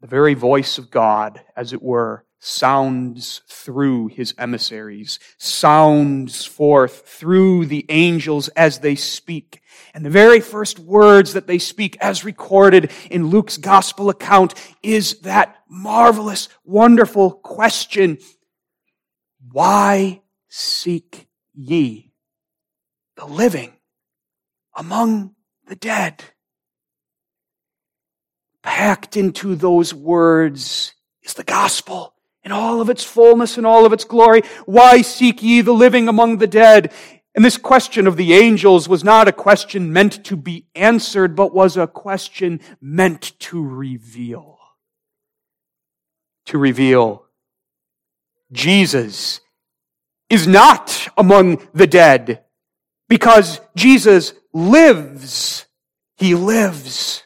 The 0.00 0.06
very 0.06 0.34
voice 0.34 0.78
of 0.78 0.90
God, 0.90 1.40
as 1.56 1.72
it 1.72 1.82
were, 1.82 2.24
sounds 2.40 3.42
through 3.48 4.08
his 4.08 4.32
emissaries, 4.38 5.18
sounds 5.38 6.44
forth 6.44 7.02
through 7.06 7.66
the 7.66 7.84
angels 7.88 8.46
as 8.48 8.78
they 8.78 8.94
speak. 8.94 9.60
And 9.92 10.04
the 10.04 10.10
very 10.10 10.40
first 10.40 10.78
words 10.78 11.32
that 11.32 11.48
they 11.48 11.58
speak, 11.58 11.96
as 12.00 12.24
recorded 12.24 12.92
in 13.10 13.26
Luke's 13.26 13.56
gospel 13.56 14.08
account, 14.08 14.54
is 14.84 15.20
that 15.20 15.56
marvelous, 15.68 16.48
wonderful 16.64 17.32
question 17.32 18.18
Why 19.50 20.22
seek 20.48 21.27
ye 21.58 22.12
the 23.16 23.26
living 23.26 23.72
among 24.76 25.34
the 25.66 25.74
dead. 25.74 26.22
Packed 28.62 29.16
into 29.16 29.56
those 29.56 29.92
words 29.92 30.94
is 31.22 31.34
the 31.34 31.44
gospel 31.44 32.14
in 32.44 32.52
all 32.52 32.80
of 32.80 32.88
its 32.88 33.02
fullness 33.02 33.56
and 33.56 33.66
all 33.66 33.84
of 33.84 33.92
its 33.92 34.04
glory. 34.04 34.42
Why 34.66 35.02
seek 35.02 35.42
ye 35.42 35.60
the 35.60 35.72
living 35.72 36.08
among 36.08 36.38
the 36.38 36.46
dead? 36.46 36.92
And 37.34 37.44
this 37.44 37.56
question 37.56 38.06
of 38.06 38.16
the 38.16 38.34
angels 38.34 38.88
was 38.88 39.02
not 39.02 39.28
a 39.28 39.32
question 39.32 39.92
meant 39.92 40.24
to 40.24 40.36
be 40.36 40.66
answered, 40.74 41.34
but 41.34 41.54
was 41.54 41.76
a 41.76 41.86
question 41.86 42.60
meant 42.80 43.38
to 43.40 43.62
reveal. 43.62 44.58
To 46.46 46.58
reveal 46.58 47.24
Jesus 48.52 49.40
is 50.30 50.46
not 50.46 51.08
among 51.16 51.66
the 51.72 51.86
dead 51.86 52.44
because 53.08 53.60
Jesus 53.74 54.34
lives. 54.52 55.66
He 56.16 56.34
lives. 56.34 57.22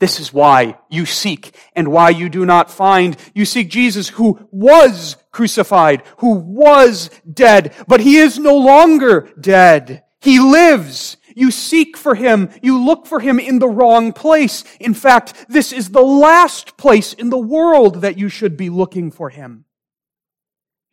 This 0.00 0.20
is 0.20 0.32
why 0.32 0.78
you 0.88 1.06
seek 1.06 1.56
and 1.74 1.88
why 1.88 2.10
you 2.10 2.28
do 2.28 2.46
not 2.46 2.70
find. 2.70 3.16
You 3.34 3.44
seek 3.44 3.68
Jesus 3.68 4.08
who 4.08 4.46
was 4.52 5.16
crucified, 5.32 6.02
who 6.18 6.34
was 6.36 7.10
dead, 7.30 7.74
but 7.88 8.00
he 8.00 8.16
is 8.16 8.38
no 8.38 8.56
longer 8.56 9.28
dead. 9.40 10.04
He 10.20 10.38
lives. 10.38 11.16
You 11.34 11.50
seek 11.50 11.96
for 11.96 12.14
him. 12.14 12.50
You 12.62 12.82
look 12.82 13.06
for 13.06 13.20
him 13.20 13.38
in 13.38 13.58
the 13.58 13.68
wrong 13.68 14.12
place. 14.12 14.64
In 14.80 14.94
fact, 14.94 15.46
this 15.48 15.72
is 15.72 15.90
the 15.90 16.02
last 16.02 16.76
place 16.76 17.12
in 17.12 17.30
the 17.30 17.38
world 17.38 18.00
that 18.00 18.18
you 18.18 18.28
should 18.28 18.56
be 18.56 18.70
looking 18.70 19.10
for 19.10 19.30
him. 19.30 19.64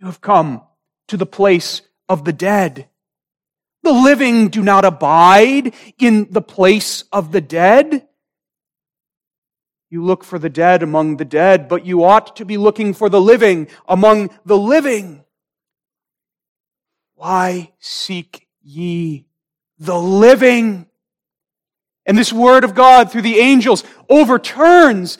Have 0.05 0.21
come 0.21 0.61
to 1.07 1.17
the 1.17 1.25
place 1.25 1.81
of 2.07 2.25
the 2.25 2.31
dead. 2.31 2.87
The 3.81 3.91
living 3.91 4.49
do 4.49 4.61
not 4.61 4.85
abide 4.85 5.73
in 5.97 6.27
the 6.29 6.43
place 6.43 7.05
of 7.11 7.31
the 7.31 7.41
dead. 7.41 8.07
You 9.89 10.03
look 10.03 10.23
for 10.23 10.37
the 10.37 10.49
dead 10.49 10.83
among 10.83 11.17
the 11.17 11.25
dead, 11.25 11.67
but 11.67 11.87
you 11.87 12.03
ought 12.03 12.35
to 12.35 12.45
be 12.45 12.55
looking 12.55 12.93
for 12.93 13.09
the 13.09 13.19
living 13.19 13.67
among 13.87 14.29
the 14.45 14.57
living. 14.59 15.23
Why 17.15 17.71
seek 17.79 18.47
ye 18.61 19.25
the 19.79 19.97
living? 19.97 20.85
And 22.05 22.15
this 22.15 22.31
word 22.31 22.63
of 22.63 22.75
God 22.75 23.11
through 23.11 23.23
the 23.23 23.39
angels 23.39 23.83
overturns 24.07 25.17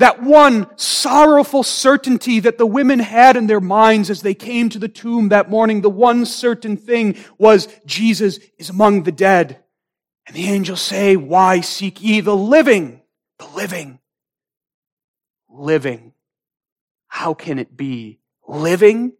that 0.00 0.22
one 0.22 0.66
sorrowful 0.76 1.62
certainty 1.62 2.40
that 2.40 2.58
the 2.58 2.66
women 2.66 2.98
had 2.98 3.36
in 3.36 3.46
their 3.46 3.60
minds 3.60 4.10
as 4.10 4.20
they 4.20 4.34
came 4.34 4.68
to 4.68 4.78
the 4.78 4.88
tomb 4.88 5.30
that 5.30 5.48
morning. 5.48 5.80
The 5.80 5.88
one 5.88 6.26
certain 6.26 6.76
thing 6.76 7.16
was 7.38 7.68
Jesus 7.86 8.38
is 8.58 8.68
among 8.68 9.04
the 9.04 9.12
dead. 9.12 9.62
And 10.26 10.36
the 10.36 10.48
angels 10.48 10.82
say, 10.82 11.16
why 11.16 11.60
seek 11.60 12.02
ye 12.02 12.20
the 12.20 12.36
living? 12.36 13.00
The 13.38 13.46
living 13.46 14.00
living. 15.52 16.12
How 17.08 17.34
can 17.34 17.58
it 17.58 17.76
be 17.76 18.20
living? 18.46 19.12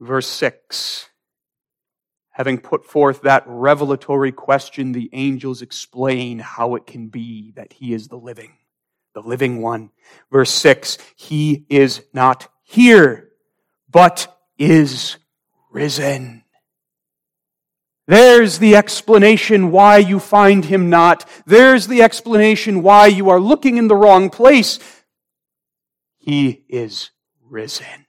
Verse 0.00 0.26
6. 0.26 1.08
Having 2.32 2.58
put 2.58 2.84
forth 2.84 3.22
that 3.22 3.44
revelatory 3.46 4.32
question, 4.32 4.92
the 4.92 5.10
angels 5.12 5.60
explain 5.60 6.38
how 6.38 6.74
it 6.74 6.86
can 6.86 7.08
be 7.08 7.52
that 7.56 7.74
he 7.74 7.92
is 7.92 8.08
the 8.08 8.16
living, 8.16 8.56
the 9.14 9.20
living 9.20 9.60
one. 9.60 9.90
Verse 10.30 10.50
6. 10.50 10.96
He 11.14 11.66
is 11.68 12.02
not 12.14 12.48
here, 12.62 13.28
but 13.90 14.34
is 14.58 15.18
risen. 15.70 16.44
There's 18.06 18.58
the 18.58 18.76
explanation 18.76 19.70
why 19.70 19.98
you 19.98 20.18
find 20.18 20.64
him 20.64 20.90
not. 20.90 21.28
There's 21.46 21.86
the 21.86 22.02
explanation 22.02 22.82
why 22.82 23.06
you 23.06 23.28
are 23.28 23.40
looking 23.40 23.76
in 23.76 23.88
the 23.88 23.96
wrong 23.96 24.28
place. 24.30 24.78
He 26.18 26.64
is 26.68 27.10
risen. 27.48 28.06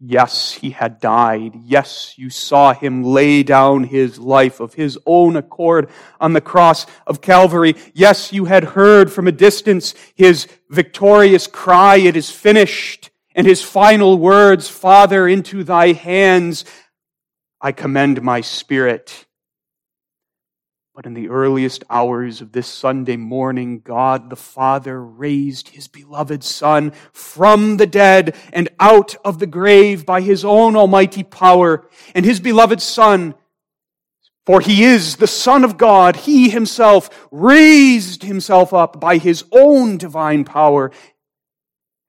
Yes, 0.00 0.52
he 0.52 0.70
had 0.70 1.00
died. 1.00 1.56
Yes, 1.64 2.14
you 2.16 2.30
saw 2.30 2.72
him 2.72 3.02
lay 3.02 3.42
down 3.42 3.82
his 3.82 4.18
life 4.18 4.60
of 4.60 4.74
his 4.74 4.96
own 5.04 5.34
accord 5.34 5.90
on 6.20 6.34
the 6.34 6.40
cross 6.40 6.86
of 7.06 7.20
Calvary. 7.20 7.74
Yes, 7.94 8.32
you 8.32 8.44
had 8.44 8.62
heard 8.62 9.12
from 9.12 9.26
a 9.26 9.32
distance 9.32 9.94
his 10.14 10.46
victorious 10.70 11.48
cry, 11.48 11.96
it 11.96 12.16
is 12.16 12.30
finished, 12.30 13.10
and 13.34 13.44
his 13.44 13.62
final 13.62 14.18
words, 14.18 14.68
Father, 14.68 15.26
into 15.26 15.64
thy 15.64 15.92
hands 15.92 16.64
I 17.60 17.72
commend 17.72 18.22
my 18.22 18.40
spirit. 18.40 19.26
But 20.98 21.06
in 21.06 21.14
the 21.14 21.28
earliest 21.28 21.84
hours 21.88 22.40
of 22.40 22.50
this 22.50 22.66
Sunday 22.66 23.16
morning, 23.16 23.78
God 23.84 24.30
the 24.30 24.34
Father 24.34 25.00
raised 25.00 25.68
his 25.68 25.86
beloved 25.86 26.42
Son 26.42 26.90
from 27.12 27.76
the 27.76 27.86
dead 27.86 28.34
and 28.52 28.68
out 28.80 29.14
of 29.24 29.38
the 29.38 29.46
grave 29.46 30.04
by 30.04 30.22
his 30.22 30.44
own 30.44 30.74
almighty 30.74 31.22
power. 31.22 31.88
And 32.16 32.24
his 32.24 32.40
beloved 32.40 32.82
Son, 32.82 33.36
for 34.44 34.60
he 34.60 34.82
is 34.82 35.18
the 35.18 35.28
Son 35.28 35.62
of 35.62 35.78
God, 35.78 36.16
he 36.16 36.50
himself 36.50 37.28
raised 37.30 38.24
himself 38.24 38.74
up 38.74 38.98
by 38.98 39.18
his 39.18 39.44
own 39.52 39.98
divine 39.98 40.42
power. 40.42 40.90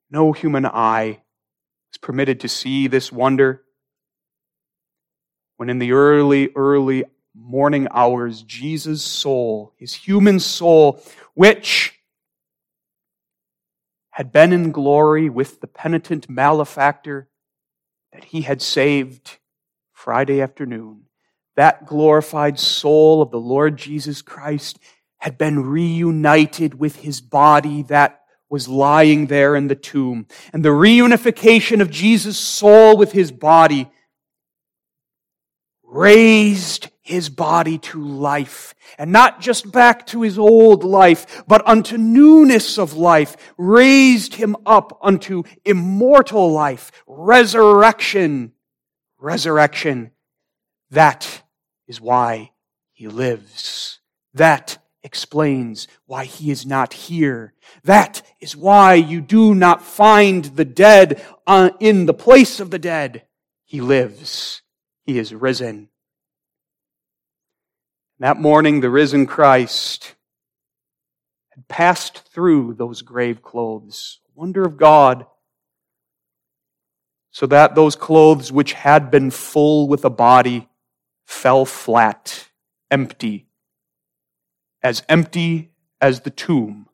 No 0.09 0.31
human 0.31 0.65
eye 0.65 1.21
is 1.93 1.99
permitted 2.01 2.39
to 2.39 2.47
see 2.47 2.87
this 2.87 3.11
wonder 3.11 3.61
when 5.57 5.69
in 5.69 5.77
the 5.77 5.91
early, 5.91 6.49
early 6.55 7.03
morning 7.39 7.87
hours, 7.91 8.43
Jesus' 8.43 9.03
soul, 9.03 9.73
his 9.77 9.93
human 9.93 10.39
soul, 10.39 11.01
which 11.33 11.99
had 14.11 14.31
been 14.31 14.51
in 14.51 14.71
glory 14.71 15.29
with 15.29 15.61
the 15.61 15.67
penitent 15.67 16.29
malefactor 16.29 17.29
that 18.11 18.25
he 18.25 18.41
had 18.41 18.61
saved 18.61 19.37
Friday 19.93 20.41
afternoon, 20.41 21.03
that 21.55 21.85
glorified 21.85 22.59
soul 22.59 23.21
of 23.21 23.31
the 23.31 23.39
Lord 23.39 23.77
Jesus 23.77 24.21
Christ 24.21 24.79
had 25.19 25.37
been 25.37 25.63
reunited 25.65 26.79
with 26.79 26.97
his 26.97 27.21
body 27.21 27.83
that 27.83 28.21
was 28.49 28.67
lying 28.67 29.27
there 29.27 29.55
in 29.55 29.67
the 29.67 29.75
tomb. 29.75 30.25
And 30.51 30.65
the 30.65 30.69
reunification 30.69 31.81
of 31.81 31.91
Jesus' 31.91 32.37
soul 32.37 32.97
with 32.97 33.11
his 33.11 33.31
body 33.31 33.91
raised 35.89 36.89
his 37.01 37.29
body 37.29 37.77
to 37.79 38.01
life. 38.01 38.75
And 38.97 39.11
not 39.11 39.41
just 39.41 39.71
back 39.71 40.05
to 40.07 40.21
his 40.21 40.37
old 40.37 40.83
life, 40.83 41.43
but 41.47 41.67
unto 41.67 41.97
newness 41.97 42.77
of 42.77 42.93
life. 42.93 43.35
Raised 43.57 44.35
him 44.35 44.55
up 44.65 44.99
unto 45.01 45.43
immortal 45.65 46.51
life. 46.51 46.91
Resurrection. 47.07 48.53
Resurrection. 49.17 50.11
That 50.91 51.43
is 51.87 51.99
why 51.99 52.51
he 52.93 53.07
lives. 53.07 53.99
That 54.33 54.77
explains 55.01 55.87
why 56.05 56.25
he 56.25 56.51
is 56.51 56.65
not 56.65 56.93
here. 56.93 57.53
That 57.83 58.21
is 58.39 58.55
why 58.55 58.95
you 58.95 59.21
do 59.21 59.55
not 59.55 59.81
find 59.81 60.45
the 60.45 60.65
dead 60.65 61.23
uh, 61.47 61.71
in 61.79 62.05
the 62.05 62.13
place 62.13 62.59
of 62.59 62.69
the 62.69 62.79
dead. 62.79 63.23
He 63.65 63.81
lives. 63.81 64.61
He 65.09 65.17
is 65.17 65.33
risen. 65.33 65.89
That 68.19 68.39
morning, 68.39 68.79
the 68.79 68.91
risen 68.91 69.25
Christ 69.25 70.13
had 71.49 71.67
passed 71.67 72.27
through 72.31 72.75
those 72.75 73.01
grave 73.01 73.41
clothes. 73.41 74.19
Wonder 74.35 74.63
of 74.63 74.77
God. 74.77 75.25
So 77.31 77.47
that 77.47 77.73
those 77.73 77.95
clothes 77.95 78.51
which 78.51 78.73
had 78.73 79.09
been 79.09 79.31
full 79.31 79.87
with 79.87 80.05
a 80.05 80.11
body 80.11 80.69
fell 81.25 81.65
flat, 81.65 82.47
empty, 82.91 83.47
as 84.83 85.01
empty 85.09 85.71
as 85.99 86.19
the 86.19 86.29
tomb 86.29 86.87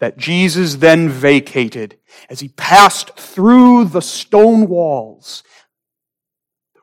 that 0.00 0.18
Jesus 0.18 0.74
then 0.74 1.08
vacated 1.08 1.96
as 2.28 2.40
he 2.40 2.48
passed 2.48 3.16
through 3.16 3.86
the 3.86 4.02
stone 4.02 4.68
walls 4.68 5.42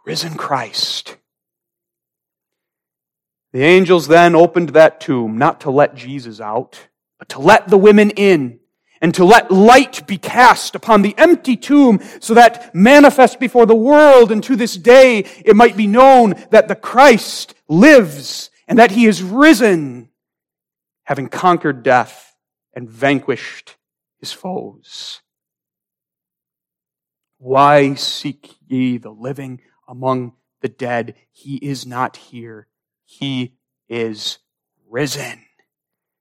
risen 0.05 0.35
Christ. 0.35 1.17
The 3.51 3.63
angels 3.63 4.07
then 4.07 4.35
opened 4.35 4.69
that 4.69 5.01
tomb, 5.01 5.37
not 5.37 5.61
to 5.61 5.71
let 5.71 5.95
Jesus 5.95 6.39
out, 6.39 6.87
but 7.17 7.29
to 7.29 7.39
let 7.39 7.67
the 7.67 7.77
women 7.77 8.11
in, 8.11 8.59
and 9.01 9.13
to 9.15 9.25
let 9.25 9.49
light 9.49 10.05
be 10.07 10.17
cast 10.17 10.75
upon 10.75 11.01
the 11.01 11.15
empty 11.17 11.55
tomb, 11.55 11.99
so 12.19 12.33
that 12.33 12.73
manifest 12.75 13.39
before 13.39 13.65
the 13.65 13.75
world, 13.75 14.31
and 14.31 14.43
to 14.43 14.55
this 14.55 14.75
day 14.75 15.19
it 15.43 15.55
might 15.55 15.75
be 15.75 15.87
known 15.87 16.35
that 16.51 16.67
the 16.67 16.75
Christ 16.75 17.55
lives, 17.67 18.51
and 18.67 18.77
that 18.77 18.91
he 18.91 19.05
is 19.05 19.23
risen, 19.23 20.09
having 21.03 21.27
conquered 21.27 21.81
death 21.81 22.35
and 22.73 22.87
vanquished 22.87 23.77
his 24.19 24.31
foes. 24.31 25.21
Why 27.39 27.95
seek 27.95 28.55
ye 28.67 28.97
the 28.97 29.09
living 29.09 29.61
among 29.89 30.33
the 30.61 30.69
dead. 30.69 31.15
He 31.31 31.55
is 31.57 31.85
not 31.85 32.15
here. 32.15 32.67
He 33.05 33.55
is 33.89 34.37
risen. 34.89 35.41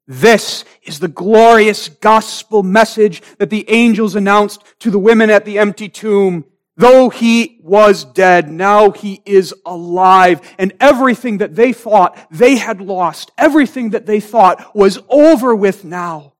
This 0.06 0.64
is 0.82 1.00
the 1.00 1.08
glorious 1.08 1.90
gospel 1.90 2.62
message 2.62 3.22
that 3.36 3.50
the 3.50 3.68
angels 3.68 4.14
announced 4.14 4.64
to 4.80 4.90
the 4.90 4.98
women 4.98 5.28
at 5.28 5.44
the 5.44 5.58
empty 5.58 5.90
tomb. 5.90 6.46
Though 6.78 7.10
he 7.10 7.60
was 7.62 8.04
dead, 8.04 8.50
now 8.50 8.90
he 8.90 9.20
is 9.26 9.52
alive. 9.66 10.40
And 10.58 10.72
everything 10.80 11.38
that 11.38 11.56
they 11.56 11.74
thought 11.74 12.18
they 12.30 12.56
had 12.56 12.80
lost, 12.80 13.32
everything 13.36 13.90
that 13.90 14.06
they 14.06 14.20
thought 14.20 14.74
was 14.74 14.98
over 15.10 15.54
with 15.54 15.84
now. 15.84 16.34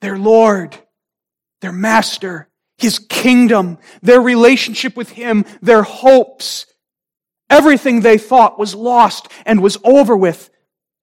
Their 0.00 0.18
Lord, 0.18 0.76
their 1.60 1.72
Master, 1.72 2.48
His 2.78 2.98
kingdom, 2.98 3.78
their 4.02 4.20
relationship 4.20 4.96
with 4.96 5.10
Him, 5.10 5.44
their 5.62 5.82
hopes, 5.82 6.66
everything 7.48 8.00
they 8.00 8.18
thought 8.18 8.58
was 8.58 8.74
lost 8.74 9.28
and 9.46 9.62
was 9.62 9.78
over 9.84 10.16
with 10.16 10.50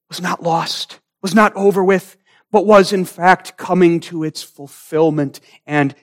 was 0.10 0.22
not 0.22 0.44
lost, 0.44 1.00
was 1.22 1.34
not 1.34 1.56
over 1.56 1.84
with, 1.84 2.18
but 2.52 2.66
was 2.66 2.92
in 2.92 3.06
fact 3.06 3.56
coming 3.56 4.02
to 4.02 4.26
its 4.26 4.44
fulfillment 4.44 5.40
and 5.66 5.96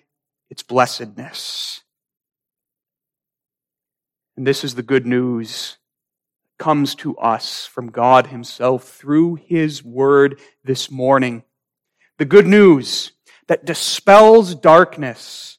its 0.49 0.63
blessedness. 0.63 1.83
And 4.37 4.47
this 4.47 4.65
is 4.65 4.75
the 4.75 4.83
good 4.83 5.07
news 5.07 5.77
that 6.45 6.65
comes 6.65 6.95
to 6.97 7.17
us 7.19 7.67
from 7.67 7.91
God 7.91 8.29
Himself 8.29 8.89
through 8.89 9.35
His 9.35 9.85
Word 9.85 10.41
this 10.65 10.91
morning. 10.91 11.43
The 12.17 12.25
good 12.25 12.47
news 12.47 13.13
that 13.49 13.67
dispels 13.67 14.55
darkness 14.55 15.58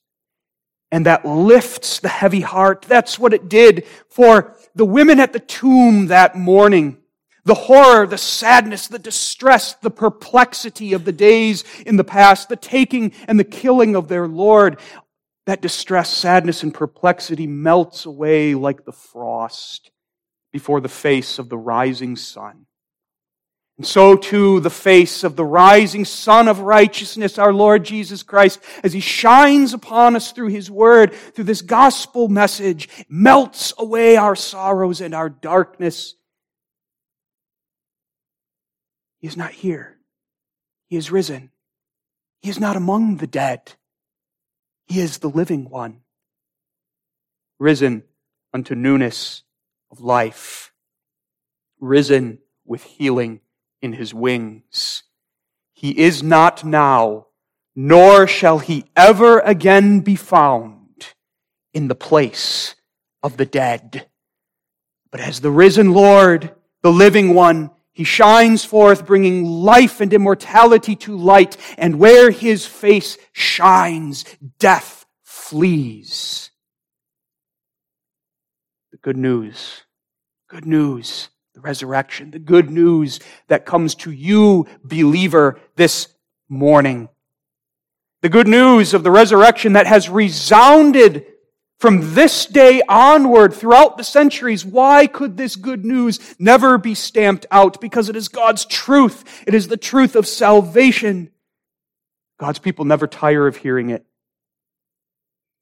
and 0.91 1.05
that 1.05 1.25
lifts 1.25 1.99
the 1.99 2.09
heavy 2.09 2.41
heart. 2.41 2.83
That's 2.83 3.19
what 3.19 3.33
it 3.33 3.49
did 3.49 3.85
for 4.09 4.55
the 4.75 4.85
women 4.85 5.19
at 5.19 5.33
the 5.33 5.39
tomb 5.39 6.07
that 6.07 6.35
morning. 6.35 6.97
The 7.45 7.55
horror, 7.55 8.05
the 8.05 8.17
sadness, 8.17 8.87
the 8.87 8.99
distress, 8.99 9.73
the 9.75 9.89
perplexity 9.89 10.93
of 10.93 11.05
the 11.05 11.11
days 11.11 11.63
in 11.85 11.95
the 11.95 12.03
past, 12.03 12.49
the 12.49 12.55
taking 12.55 13.13
and 13.27 13.39
the 13.39 13.43
killing 13.43 13.95
of 13.95 14.07
their 14.07 14.27
Lord, 14.27 14.79
that 15.45 15.61
distress, 15.61 16.09
sadness, 16.09 16.61
and 16.61 16.73
perplexity 16.73 17.47
melts 17.47 18.05
away 18.05 18.53
like 18.53 18.85
the 18.85 18.91
frost 18.91 19.89
before 20.51 20.81
the 20.81 20.89
face 20.89 21.39
of 21.39 21.49
the 21.49 21.57
rising 21.57 22.15
sun. 22.15 22.65
And 23.79 23.87
so 23.87 24.17
too 24.17 24.59
the 24.59 24.69
face 24.69 25.23
of 25.23 25.37
the 25.37 25.45
rising 25.45 26.03
Sun 26.03 26.49
of 26.49 26.59
righteousness, 26.59 27.39
our 27.39 27.53
Lord 27.53 27.85
Jesus 27.85 28.23
Christ, 28.23 28.59
as 28.83 28.91
He 28.91 28.99
shines 28.99 29.73
upon 29.73 30.17
us 30.17 30.33
through 30.33 30.49
His 30.49 30.69
Word, 30.69 31.13
through 31.13 31.45
this 31.45 31.61
gospel 31.61 32.27
message, 32.27 32.89
melts 33.07 33.71
away 33.77 34.17
our 34.17 34.35
sorrows 34.35 34.99
and 34.99 35.15
our 35.15 35.29
darkness. 35.29 36.15
He 39.21 39.27
is 39.27 39.37
not 39.37 39.51
here. 39.51 39.97
He 40.89 40.97
is 40.97 41.09
risen. 41.09 41.49
He 42.41 42.49
is 42.49 42.59
not 42.59 42.75
among 42.75 43.15
the 43.15 43.27
dead. 43.27 43.75
He 44.87 44.99
is 44.99 45.19
the 45.19 45.29
living 45.29 45.69
one, 45.69 46.01
risen 47.59 48.03
unto 48.53 48.75
newness 48.75 49.43
of 49.89 50.01
life, 50.01 50.73
risen 51.79 52.39
with 52.65 52.83
healing 52.83 53.39
in 53.81 53.93
his 53.93 54.13
wings. 54.13 55.03
He 55.73 55.97
is 55.99 56.21
not 56.21 56.63
now, 56.63 57.27
nor 57.75 58.27
shall 58.27 58.59
he 58.59 58.85
ever 58.95 59.39
again 59.39 60.01
be 60.01 60.15
found 60.15 61.07
in 61.73 61.87
the 61.87 61.95
place 61.95 62.75
of 63.23 63.37
the 63.37 63.45
dead. 63.45 64.07
But 65.11 65.21
as 65.21 65.39
the 65.39 65.51
risen 65.51 65.93
Lord, 65.93 66.53
the 66.81 66.91
living 66.91 67.33
one, 67.33 67.71
he 67.93 68.03
shines 68.03 68.63
forth, 68.63 69.05
bringing 69.05 69.43
life 69.43 69.99
and 69.99 70.13
immortality 70.13 70.95
to 70.97 71.17
light, 71.17 71.57
and 71.77 71.99
where 71.99 72.31
his 72.31 72.65
face 72.65 73.17
shines, 73.33 74.23
death 74.57 75.05
flees. 75.23 76.51
The 78.91 78.97
good 78.97 79.17
news, 79.17 79.83
good 80.49 80.65
news, 80.65 81.29
the 81.59 81.67
resurrection, 81.67 82.31
the 82.31 82.39
good 82.39 82.69
news 82.69 83.19
that 83.47 83.65
comes 83.65 83.95
to 83.95 84.11
you, 84.11 84.65
believer, 84.83 85.59
this 85.75 86.07
morning. 86.47 87.09
The 88.21 88.29
good 88.29 88.47
news 88.47 88.93
of 88.93 89.03
the 89.03 89.11
resurrection 89.11 89.73
that 89.73 89.87
has 89.87 90.09
resounded 90.09 91.25
from 91.79 92.13
this 92.13 92.45
day 92.45 92.81
onward 92.87 93.53
throughout 93.53 93.97
the 93.97 94.03
centuries, 94.03 94.65
why 94.65 95.07
could 95.07 95.37
this 95.37 95.55
good 95.55 95.85
news 95.85 96.19
never 96.39 96.77
be 96.77 96.95
stamped 96.95 97.45
out? 97.51 97.79
Because 97.79 98.09
it 98.09 98.15
is 98.15 98.27
God's 98.27 98.65
truth. 98.65 99.43
It 99.47 99.53
is 99.53 99.67
the 99.67 99.77
truth 99.77 100.15
of 100.15 100.27
salvation. 100.27 101.29
God's 102.37 102.59
people 102.59 102.85
never 102.85 103.07
tire 103.07 103.47
of 103.47 103.57
hearing 103.57 103.89
it. 103.89 104.05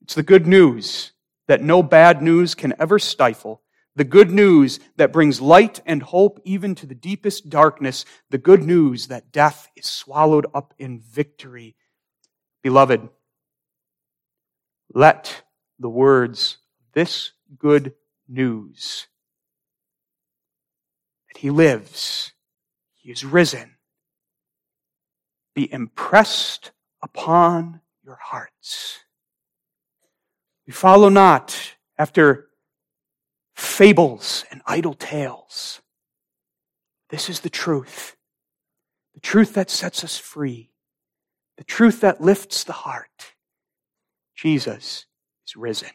It's 0.03 0.15
the 0.15 0.23
good 0.23 0.47
news 0.47 1.11
that 1.47 1.61
no 1.61 1.81
bad 1.83 2.21
news 2.21 2.55
can 2.55 2.73
ever 2.79 2.99
stifle. 2.99 3.61
The 3.97 4.03
good 4.03 4.29
news 4.29 4.79
that 4.97 5.11
brings 5.11 5.41
light 5.41 5.79
and 5.83 6.03
hope 6.03 6.39
even 6.43 6.75
to 6.75 6.85
the 6.85 6.93
deepest 6.93 7.49
darkness. 7.49 8.05
The 8.29 8.37
good 8.37 8.61
news 8.61 9.07
that 9.07 9.31
death 9.31 9.69
is 9.75 9.87
swallowed 9.87 10.45
up 10.53 10.75
in 10.77 10.99
victory. 10.99 11.75
Beloved, 12.61 13.09
let 14.93 15.41
the 15.79 15.89
words, 15.89 16.59
this 16.93 17.31
good 17.57 17.95
news, 18.27 19.07
that 21.29 21.39
he 21.39 21.49
lives, 21.49 22.33
he 22.93 23.09
is 23.09 23.25
risen, 23.25 23.77
be 25.55 25.73
impressed 25.73 26.69
upon 27.01 27.81
your 28.05 28.19
hearts. 28.21 28.99
We 30.67 30.73
follow 30.73 31.09
not 31.09 31.73
after 31.97 32.47
fables 33.57 34.45
and 34.51 34.61
idle 34.67 34.93
tales. 34.93 35.81
This 37.09 37.27
is 37.27 37.39
the 37.39 37.49
truth. 37.49 38.15
The 39.15 39.19
truth 39.19 39.55
that 39.55 39.71
sets 39.71 40.03
us 40.03 40.17
free. 40.17 40.69
The 41.57 41.63
truth 41.63 42.01
that 42.01 42.21
lifts 42.21 42.63
the 42.63 42.73
heart. 42.73 43.33
Jesus 44.35 45.07
is 45.47 45.55
risen. 45.55 45.89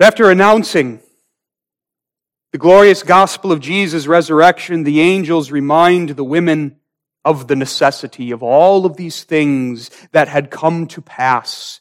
After 0.00 0.30
announcing 0.30 1.00
the 2.52 2.58
glorious 2.58 3.02
gospel 3.02 3.52
of 3.52 3.60
Jesus' 3.60 4.06
resurrection, 4.06 4.84
the 4.84 5.00
angels 5.00 5.50
remind 5.50 6.10
the 6.10 6.24
women 6.24 6.76
of 7.26 7.46
the 7.46 7.56
necessity 7.56 8.30
of 8.30 8.42
all 8.42 8.86
of 8.86 8.96
these 8.96 9.24
things 9.24 9.90
that 10.12 10.28
had 10.28 10.50
come 10.50 10.86
to 10.86 11.02
pass 11.02 11.80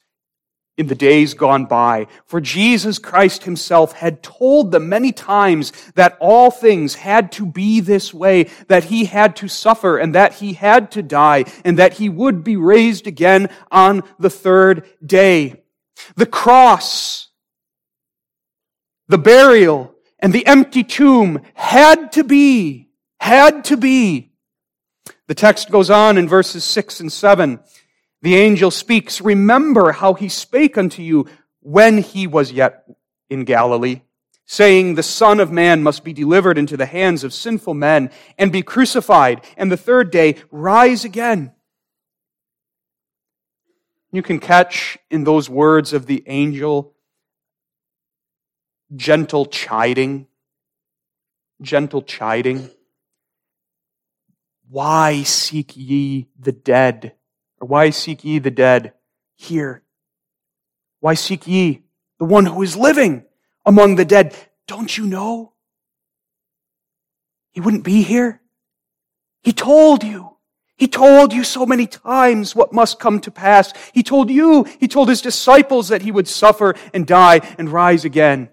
in 0.78 0.88
the 0.88 0.96
days 0.96 1.34
gone 1.34 1.66
by. 1.66 2.08
For 2.26 2.42
Jesus 2.42 2.98
Christ 2.98 3.44
himself 3.44 3.94
had 3.94 4.24
told 4.24 4.72
them 4.72 4.90
many 4.90 5.12
times 5.12 5.72
that 5.96 6.18
all 6.20 6.50
things 6.50 6.96
had 6.96 7.32
to 7.34 7.46
be 7.46 7.80
this 7.80 8.14
way, 8.14 8.50
that 8.68 8.86
he 8.86 9.06
had 9.06 9.36
to 9.38 9.48
suffer 9.48 9.98
and 9.98 10.16
that 10.16 10.34
he 10.34 10.54
had 10.54 10.92
to 10.92 11.04
die 11.04 11.46
and 11.64 11.78
that 11.78 11.94
he 11.94 12.10
would 12.10 12.44
be 12.44 12.56
raised 12.56 13.06
again 13.06 13.50
on 13.72 14.02
the 14.18 14.32
third 14.32 14.88
day. 15.06 15.64
The 16.16 16.26
cross, 16.26 17.30
the 19.08 19.20
burial, 19.20 19.94
and 20.20 20.34
the 20.34 20.48
empty 20.48 20.84
tomb 20.84 21.42
had 21.54 22.14
to 22.14 22.24
be, 22.24 22.90
had 23.20 23.66
to 23.66 23.78
be. 23.78 24.32
The 25.28 25.36
text 25.36 25.70
goes 25.70 25.90
on 25.90 26.18
in 26.18 26.28
verses 26.28 26.64
six 26.64 27.00
and 27.00 27.12
seven. 27.12 27.60
The 28.24 28.38
angel 28.38 28.72
speaks, 28.72 29.20
Remember 29.20 29.92
how 29.92 30.14
he 30.14 30.30
spake 30.30 30.78
unto 30.78 31.02
you 31.02 31.28
when 31.60 31.98
he 31.98 32.26
was 32.26 32.54
yet 32.54 32.86
in 33.30 33.44
Galilee, 33.44 34.00
saying, 34.46 34.96
The 34.96 35.04
Son 35.04 35.42
of 35.42 35.52
Man 35.52 35.84
must 35.84 36.06
be 36.06 36.14
delivered 36.14 36.58
into 36.58 36.78
the 36.78 36.86
hands 36.86 37.26
of 37.26 37.34
sinful 37.34 37.74
men 37.74 38.12
and 38.38 38.50
be 38.50 38.62
crucified, 38.62 39.44
and 39.58 39.70
the 39.70 39.76
third 39.76 40.10
day 40.10 40.38
rise 40.52 41.04
again. 41.04 41.52
You 44.14 44.22
can 44.22 44.40
catch 44.40 44.98
in 45.12 45.26
those 45.26 45.50
words 45.50 45.92
of 45.92 46.06
the 46.06 46.24
angel 46.26 46.96
gentle 48.96 49.48
chiding. 49.48 50.28
Gentle 51.62 52.04
chiding. 52.04 52.70
Why 54.70 55.24
seek 55.24 55.76
ye 55.76 56.30
the 56.40 56.54
dead? 56.54 57.16
Or 57.64 57.66
why 57.66 57.92
seek 57.92 58.26
ye 58.26 58.40
the 58.40 58.52
dead 58.52 58.92
here? 59.36 59.84
Why 61.00 61.14
seek 61.14 61.48
ye 61.48 61.84
the 62.20 62.26
one 62.26 62.46
who 62.46 62.62
is 62.62 62.76
living 62.76 63.24
among 63.66 63.96
the 63.96 64.04
dead? 64.04 64.36
Don't 64.68 64.98
you 64.98 65.06
know? 65.06 65.54
He 67.52 67.62
wouldn't 67.62 67.86
be 67.86 68.02
here. 68.02 68.42
He 69.44 69.54
told 69.54 70.04
you. 70.04 70.36
He 70.76 70.90
told 70.90 71.32
you 71.32 71.46
so 71.46 71.66
many 71.66 71.88
times 71.88 72.54
what 72.54 72.74
must 72.74 73.00
come 73.00 73.22
to 73.22 73.32
pass. 73.32 73.74
He 73.94 74.04
told 74.04 74.30
you, 74.30 74.64
he 74.82 74.90
told 74.90 75.08
his 75.08 75.22
disciples 75.22 75.88
that 75.88 76.02
he 76.02 76.12
would 76.12 76.28
suffer 76.28 76.76
and 76.94 77.08
die 77.08 77.40
and 77.58 77.70
rise 77.70 78.04
again. 78.04 78.50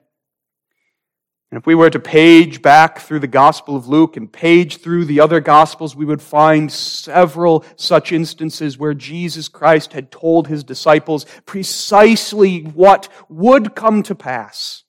And 1.50 1.58
if 1.58 1.66
we 1.66 1.74
were 1.74 1.90
to 1.90 1.98
page 1.98 2.62
back 2.62 3.00
through 3.00 3.18
the 3.18 3.26
Gospel 3.26 3.74
of 3.74 3.88
Luke 3.88 4.16
and 4.16 4.32
page 4.32 4.76
through 4.76 5.06
the 5.06 5.18
other 5.18 5.40
Gospels, 5.40 5.96
we 5.96 6.04
would 6.04 6.22
find 6.22 6.70
several 6.70 7.64
such 7.74 8.12
instances 8.12 8.78
where 8.78 8.94
Jesus 8.94 9.48
Christ 9.48 9.92
had 9.92 10.12
told 10.12 10.46
his 10.46 10.62
disciples 10.62 11.26
precisely 11.46 12.60
what 12.62 13.08
would 13.28 13.74
come 13.74 14.04
to 14.04 14.14
pass. 14.14 14.84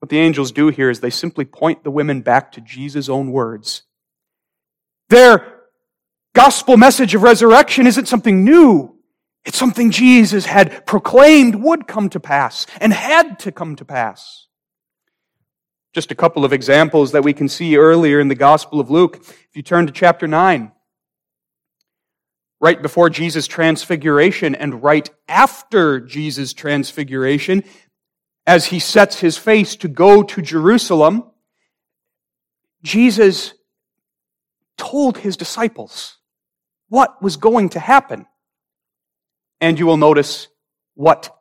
What 0.00 0.10
the 0.10 0.18
angels 0.18 0.50
do 0.50 0.68
here 0.68 0.90
is 0.90 0.98
they 0.98 1.10
simply 1.10 1.44
point 1.44 1.84
the 1.84 1.90
women 1.90 2.20
back 2.20 2.50
to 2.52 2.60
Jesus' 2.60 3.08
own 3.08 3.30
words. 3.30 3.82
Their 5.08 5.62
gospel 6.34 6.76
message 6.76 7.14
of 7.14 7.22
resurrection 7.22 7.86
isn't 7.86 8.08
something 8.08 8.44
new. 8.44 8.96
It's 9.44 9.56
something 9.56 9.92
Jesus 9.92 10.46
had 10.46 10.84
proclaimed 10.84 11.54
would 11.54 11.86
come 11.86 12.08
to 12.10 12.18
pass 12.18 12.66
and 12.80 12.92
had 12.92 13.38
to 13.40 13.52
come 13.52 13.76
to 13.76 13.84
pass. 13.84 14.45
Just 15.96 16.12
a 16.12 16.14
couple 16.14 16.44
of 16.44 16.52
examples 16.52 17.12
that 17.12 17.24
we 17.24 17.32
can 17.32 17.48
see 17.48 17.78
earlier 17.78 18.20
in 18.20 18.28
the 18.28 18.34
Gospel 18.34 18.80
of 18.80 18.90
Luke. 18.90 19.16
If 19.16 19.48
you 19.54 19.62
turn 19.62 19.86
to 19.86 19.92
chapter 19.94 20.26
9, 20.26 20.70
right 22.60 22.82
before 22.82 23.08
Jesus' 23.08 23.46
transfiguration 23.46 24.54
and 24.54 24.82
right 24.82 25.08
after 25.26 25.98
Jesus' 26.00 26.52
transfiguration, 26.52 27.64
as 28.46 28.66
he 28.66 28.78
sets 28.78 29.20
his 29.20 29.38
face 29.38 29.74
to 29.76 29.88
go 29.88 30.22
to 30.22 30.42
Jerusalem, 30.42 31.30
Jesus 32.82 33.54
told 34.76 35.16
his 35.16 35.38
disciples 35.38 36.18
what 36.90 37.22
was 37.22 37.38
going 37.38 37.70
to 37.70 37.80
happen. 37.80 38.26
And 39.62 39.78
you 39.78 39.86
will 39.86 39.96
notice 39.96 40.48
what 40.92 41.34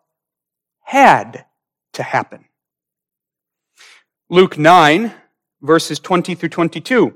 had 0.79 1.43
to 1.91 2.03
happen. 2.03 2.45
Luke 4.27 4.57
9, 4.57 5.13
verses 5.61 5.99
20 5.99 6.33
through 6.33 6.49
22. 6.49 7.15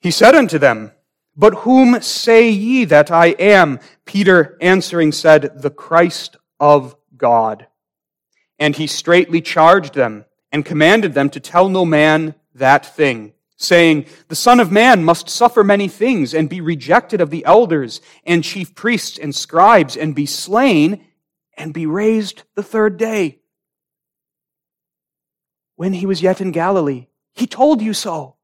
He 0.00 0.10
said 0.10 0.34
unto 0.34 0.58
them, 0.58 0.92
But 1.36 1.54
whom 1.54 2.00
say 2.00 2.48
ye 2.48 2.86
that 2.86 3.10
I 3.10 3.26
am? 3.38 3.78
Peter 4.06 4.56
answering 4.58 5.12
said, 5.12 5.60
The 5.60 5.68
Christ 5.68 6.38
of 6.58 6.96
God. 7.14 7.66
And 8.58 8.74
he 8.74 8.86
straitly 8.86 9.42
charged 9.42 9.92
them 9.92 10.24
and 10.50 10.64
commanded 10.64 11.12
them 11.12 11.28
to 11.30 11.40
tell 11.40 11.68
no 11.68 11.84
man 11.84 12.34
that 12.54 12.86
thing, 12.86 13.34
saying, 13.58 14.06
The 14.28 14.34
Son 14.34 14.60
of 14.60 14.72
Man 14.72 15.04
must 15.04 15.28
suffer 15.28 15.62
many 15.62 15.88
things 15.88 16.32
and 16.32 16.48
be 16.48 16.62
rejected 16.62 17.20
of 17.20 17.28
the 17.28 17.44
elders 17.44 18.00
and 18.24 18.42
chief 18.42 18.74
priests 18.74 19.18
and 19.18 19.34
scribes 19.34 19.94
and 19.94 20.14
be 20.14 20.24
slain 20.24 21.04
and 21.54 21.74
be 21.74 21.84
raised 21.84 22.44
the 22.54 22.62
third 22.62 22.96
day 22.96 23.40
when 25.76 25.92
he 25.92 26.06
was 26.06 26.22
yet 26.22 26.40
in 26.40 26.50
Galilee. 26.50 27.06
He 27.34 27.46
told 27.46 27.80
you 27.80 27.94
so. 27.94 28.36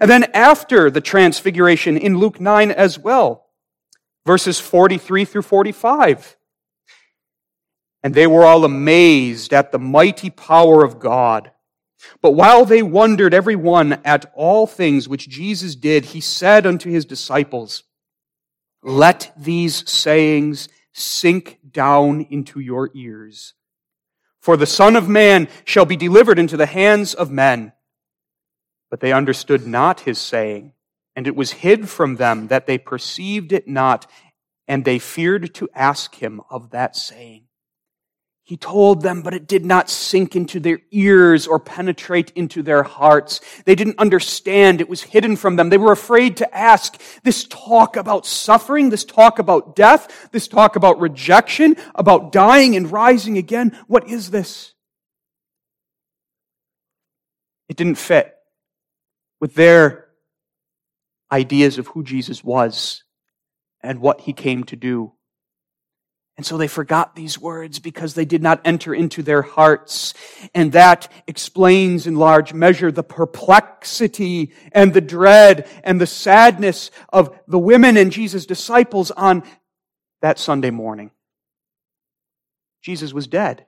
And 0.00 0.08
then 0.08 0.24
after 0.34 0.90
the 0.90 1.00
transfiguration 1.00 1.96
in 1.96 2.18
Luke 2.18 2.40
9 2.40 2.70
as 2.70 2.98
well, 2.98 3.46
verses 4.24 4.60
43 4.60 5.24
through 5.24 5.42
45. 5.42 6.36
And 8.02 8.14
they 8.14 8.26
were 8.26 8.44
all 8.44 8.64
amazed 8.64 9.52
at 9.52 9.72
the 9.72 9.78
mighty 9.78 10.30
power 10.30 10.84
of 10.84 10.98
God. 10.98 11.50
But 12.20 12.32
while 12.32 12.66
they 12.66 12.82
wondered 12.82 13.32
every 13.32 13.56
one 13.56 13.94
at 14.04 14.30
all 14.34 14.66
things 14.66 15.08
which 15.08 15.28
Jesus 15.28 15.74
did, 15.74 16.06
he 16.06 16.20
said 16.20 16.66
unto 16.66 16.90
his 16.90 17.06
disciples, 17.06 17.84
Let 18.82 19.32
these 19.36 19.88
sayings 19.90 20.68
sink 20.92 21.58
down 21.68 22.26
into 22.30 22.60
your 22.60 22.90
ears. 22.94 23.54
For 24.44 24.58
the 24.58 24.66
Son 24.66 24.94
of 24.94 25.08
Man 25.08 25.48
shall 25.64 25.86
be 25.86 25.96
delivered 25.96 26.38
into 26.38 26.58
the 26.58 26.66
hands 26.66 27.14
of 27.14 27.30
men. 27.30 27.72
But 28.90 29.00
they 29.00 29.10
understood 29.10 29.66
not 29.66 30.00
his 30.00 30.18
saying, 30.18 30.74
and 31.16 31.26
it 31.26 31.34
was 31.34 31.52
hid 31.52 31.88
from 31.88 32.16
them 32.16 32.48
that 32.48 32.66
they 32.66 32.76
perceived 32.76 33.52
it 33.54 33.66
not, 33.66 34.06
and 34.68 34.84
they 34.84 34.98
feared 34.98 35.54
to 35.54 35.70
ask 35.74 36.16
him 36.16 36.42
of 36.50 36.72
that 36.72 36.94
saying. 36.94 37.43
He 38.46 38.58
told 38.58 39.00
them, 39.00 39.22
but 39.22 39.32
it 39.32 39.46
did 39.46 39.64
not 39.64 39.88
sink 39.88 40.36
into 40.36 40.60
their 40.60 40.80
ears 40.90 41.46
or 41.46 41.58
penetrate 41.58 42.30
into 42.32 42.62
their 42.62 42.82
hearts. 42.82 43.40
They 43.64 43.74
didn't 43.74 43.98
understand. 43.98 44.82
It 44.82 44.88
was 44.88 45.02
hidden 45.02 45.36
from 45.36 45.56
them. 45.56 45.70
They 45.70 45.78
were 45.78 45.92
afraid 45.92 46.36
to 46.36 46.54
ask. 46.54 47.00
This 47.22 47.44
talk 47.44 47.96
about 47.96 48.26
suffering, 48.26 48.90
this 48.90 49.04
talk 49.04 49.38
about 49.38 49.74
death, 49.74 50.28
this 50.30 50.46
talk 50.46 50.76
about 50.76 51.00
rejection, 51.00 51.76
about 51.94 52.32
dying 52.32 52.76
and 52.76 52.92
rising 52.92 53.38
again, 53.38 53.78
what 53.86 54.10
is 54.10 54.30
this? 54.30 54.74
It 57.70 57.76
didn't 57.76 57.94
fit 57.94 58.34
with 59.40 59.54
their 59.54 60.08
ideas 61.32 61.78
of 61.78 61.86
who 61.88 62.04
Jesus 62.04 62.44
was 62.44 63.04
and 63.82 64.00
what 64.00 64.20
he 64.20 64.34
came 64.34 64.64
to 64.64 64.76
do. 64.76 65.14
And 66.36 66.44
so 66.44 66.58
they 66.58 66.66
forgot 66.66 67.14
these 67.14 67.38
words 67.38 67.78
because 67.78 68.14
they 68.14 68.24
did 68.24 68.42
not 68.42 68.60
enter 68.64 68.92
into 68.92 69.22
their 69.22 69.42
hearts. 69.42 70.14
And 70.52 70.72
that 70.72 71.10
explains 71.28 72.08
in 72.08 72.16
large 72.16 72.52
measure 72.52 72.90
the 72.90 73.04
perplexity 73.04 74.52
and 74.72 74.92
the 74.92 75.00
dread 75.00 75.68
and 75.84 76.00
the 76.00 76.06
sadness 76.06 76.90
of 77.10 77.38
the 77.46 77.58
women 77.58 77.96
and 77.96 78.10
Jesus' 78.10 78.46
disciples 78.46 79.12
on 79.12 79.44
that 80.22 80.38
Sunday 80.38 80.70
morning. 80.70 81.12
Jesus 82.82 83.12
was 83.12 83.28
dead. 83.28 83.66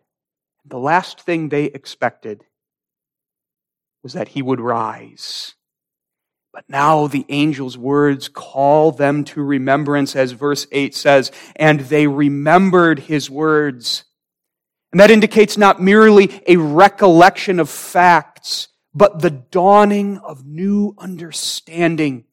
The 0.64 0.78
last 0.78 1.20
thing 1.20 1.48
they 1.48 1.66
expected 1.66 2.44
was 4.02 4.14
that 4.14 4.28
he 4.28 4.42
would 4.42 4.60
rise. 4.60 5.54
But 6.56 6.70
now 6.70 7.06
the 7.06 7.26
angel's 7.28 7.76
words 7.76 8.28
call 8.28 8.90
them 8.90 9.24
to 9.24 9.42
remembrance, 9.42 10.16
as 10.16 10.32
verse 10.32 10.66
8 10.72 10.94
says, 10.94 11.30
and 11.54 11.80
they 11.80 12.06
remembered 12.06 12.98
his 12.98 13.28
words. 13.28 14.04
And 14.90 14.98
that 14.98 15.10
indicates 15.10 15.58
not 15.58 15.82
merely 15.82 16.40
a 16.46 16.56
recollection 16.56 17.60
of 17.60 17.68
facts, 17.68 18.68
but 18.94 19.20
the 19.20 19.28
dawning 19.28 20.16
of 20.16 20.46
new 20.46 20.94
understanding 20.96 22.24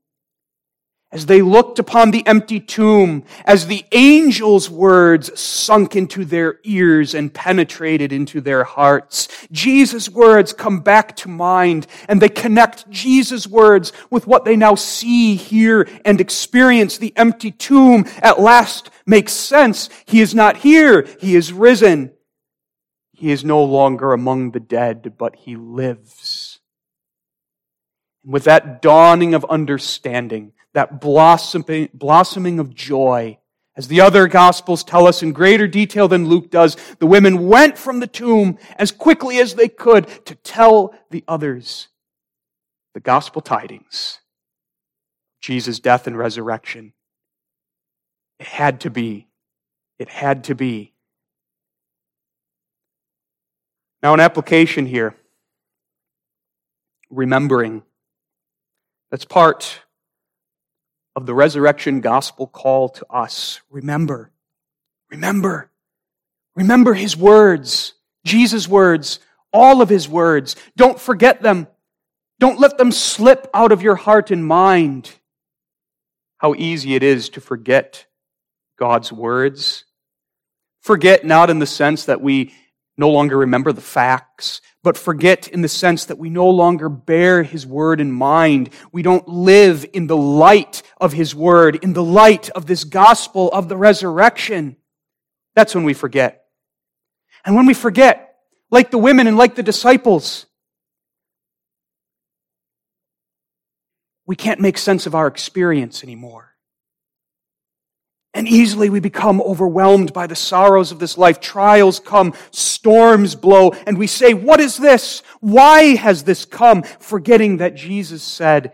as 1.13 1.27
they 1.27 1.43
looked 1.43 1.77
upon 1.77 2.09
the 2.09 2.25
empty 2.25 2.59
tomb, 2.59 3.23
as 3.45 3.67
the 3.67 3.85
angel's 3.91 4.67
words 4.67 5.39
sunk 5.39 5.95
into 5.95 6.25
their 6.25 6.59
ears 6.63 7.13
and 7.13 7.31
penetrated 7.31 8.11
into 8.11 8.41
their 8.41 8.63
hearts, 8.63 9.27
Jesus' 9.51 10.09
words 10.09 10.53
come 10.53 10.79
back 10.79 11.15
to 11.17 11.29
mind 11.29 11.85
and 12.09 12.19
they 12.19 12.29
connect 12.29 12.89
Jesus' 12.89 13.45
words 13.45 13.93
with 14.09 14.25
what 14.25 14.43
they 14.43 14.55
now 14.55 14.73
see, 14.73 15.35
hear, 15.35 15.87
and 16.03 16.19
experience. 16.19 16.97
The 16.97 17.13
empty 17.15 17.51
tomb 17.51 18.05
at 18.17 18.39
last 18.39 18.89
makes 19.05 19.33
sense. 19.33 19.89
He 20.07 20.19
is 20.19 20.33
not 20.33 20.57
here. 20.57 21.07
He 21.19 21.35
is 21.35 21.53
risen. 21.53 22.11
He 23.11 23.31
is 23.31 23.45
no 23.45 23.63
longer 23.63 24.13
among 24.13 24.51
the 24.51 24.59
dead, 24.59 25.13
but 25.19 25.35
he 25.35 25.55
lives. 25.55 26.59
With 28.25 28.45
that 28.45 28.81
dawning 28.81 29.35
of 29.35 29.45
understanding, 29.45 30.53
that 30.73 30.99
blossoming, 30.99 31.89
blossoming 31.93 32.59
of 32.59 32.73
joy. 32.73 33.37
As 33.75 33.87
the 33.87 34.01
other 34.01 34.27
gospels 34.27 34.83
tell 34.83 35.07
us 35.07 35.23
in 35.23 35.31
greater 35.31 35.67
detail 35.67 36.07
than 36.07 36.27
Luke 36.27 36.51
does, 36.51 36.75
the 36.99 37.07
women 37.07 37.47
went 37.47 37.77
from 37.77 37.99
the 37.99 38.07
tomb 38.07 38.59
as 38.77 38.91
quickly 38.91 39.39
as 39.39 39.55
they 39.55 39.67
could 39.67 40.07
to 40.25 40.35
tell 40.35 40.93
the 41.09 41.23
others 41.27 41.87
the 42.93 42.99
gospel 42.99 43.41
tidings. 43.41 44.19
Jesus' 45.41 45.79
death 45.79 46.05
and 46.05 46.17
resurrection. 46.17 46.93
It 48.39 48.45
had 48.45 48.81
to 48.81 48.89
be. 48.89 49.27
It 49.97 50.09
had 50.09 50.45
to 50.45 50.55
be. 50.55 50.93
Now, 54.03 54.13
an 54.13 54.19
application 54.19 54.85
here. 54.85 55.15
Remembering. 57.09 57.83
That's 59.09 59.25
part 59.25 59.81
of 61.15 61.25
the 61.25 61.33
resurrection 61.33 62.01
gospel 62.01 62.47
call 62.47 62.89
to 62.89 63.05
us. 63.09 63.61
Remember, 63.69 64.31
remember, 65.09 65.69
remember 66.55 66.93
his 66.93 67.15
words, 67.15 67.93
Jesus' 68.25 68.67
words, 68.67 69.19
all 69.51 69.81
of 69.81 69.89
his 69.89 70.09
words. 70.09 70.55
Don't 70.75 70.99
forget 70.99 71.41
them. 71.41 71.67
Don't 72.39 72.59
let 72.59 72.77
them 72.77 72.91
slip 72.91 73.47
out 73.53 73.71
of 73.71 73.81
your 73.81 73.95
heart 73.95 74.31
and 74.31 74.45
mind. 74.45 75.11
How 76.37 76.55
easy 76.55 76.95
it 76.95 77.03
is 77.03 77.29
to 77.29 77.41
forget 77.41 78.05
God's 78.77 79.13
words. 79.13 79.85
Forget 80.81 81.23
not 81.23 81.49
in 81.49 81.59
the 81.59 81.65
sense 81.65 82.05
that 82.05 82.21
we 82.21 82.53
no 82.97 83.09
longer 83.09 83.37
remember 83.37 83.71
the 83.71 83.81
facts, 83.81 84.61
but 84.83 84.97
forget 84.97 85.47
in 85.47 85.61
the 85.61 85.67
sense 85.67 86.05
that 86.05 86.17
we 86.17 86.29
no 86.29 86.49
longer 86.49 86.89
bear 86.89 87.43
His 87.43 87.65
Word 87.65 87.99
in 87.99 88.11
mind. 88.11 88.69
We 88.91 89.01
don't 89.01 89.27
live 89.27 89.85
in 89.93 90.07
the 90.07 90.17
light 90.17 90.83
of 90.99 91.13
His 91.13 91.33
Word, 91.33 91.75
in 91.83 91.93
the 91.93 92.03
light 92.03 92.49
of 92.51 92.65
this 92.65 92.83
gospel 92.83 93.49
of 93.51 93.69
the 93.69 93.77
resurrection. 93.77 94.77
That's 95.55 95.73
when 95.73 95.83
we 95.83 95.93
forget. 95.93 96.45
And 97.45 97.55
when 97.55 97.65
we 97.65 97.73
forget, 97.73 98.35
like 98.69 98.89
the 98.89 98.97
women 98.97 99.27
and 99.27 99.37
like 99.37 99.55
the 99.55 99.63
disciples. 99.63 100.45
We 104.25 104.35
can't 104.35 104.59
make 104.59 104.77
sense 104.77 105.05
of 105.05 105.15
our 105.15 105.27
experience 105.27 106.03
anymore. 106.03 106.52
And 108.33 108.47
easily 108.47 108.89
we 108.89 108.99
become 108.99 109.41
overwhelmed 109.41 110.11
by 110.11 110.25
the 110.25 110.35
sorrows 110.35 110.91
of 110.91 110.97
this 110.97 111.17
life. 111.17 111.39
Trials 111.39 111.99
come, 111.99 112.33
storms 112.49 113.35
blow, 113.35 113.71
and 113.85 113.97
we 113.97 114.07
say, 114.07 114.33
What 114.33 114.59
is 114.59 114.77
this? 114.77 115.21
Why 115.39 115.95
has 115.95 116.23
this 116.23 116.43
come? 116.43 116.81
Forgetting 116.83 117.57
that 117.57 117.75
Jesus 117.75 118.23
said, 118.23 118.73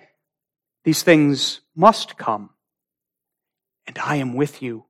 These 0.85 1.03
things 1.03 1.59
must 1.75 2.17
come, 2.17 2.51
and 3.85 3.99
I 3.99 4.15
am 4.15 4.33
with 4.33 4.61
you. 4.61 4.85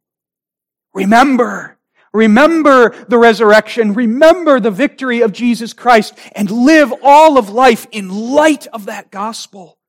Remember, 0.94 1.80
remember 2.14 2.90
the 3.06 3.18
resurrection, 3.18 3.94
remember 3.94 4.60
the 4.60 4.70
victory 4.70 5.22
of 5.22 5.34
Jesus 5.34 5.74
Christ, 5.74 6.14
and 6.34 6.50
live 6.52 6.94
all 7.04 7.40
of 7.40 7.50
life 7.50 7.88
in 7.92 8.10
light 8.10 8.68
of 8.68 8.86
that 8.86 9.10
gospel. 9.10 9.80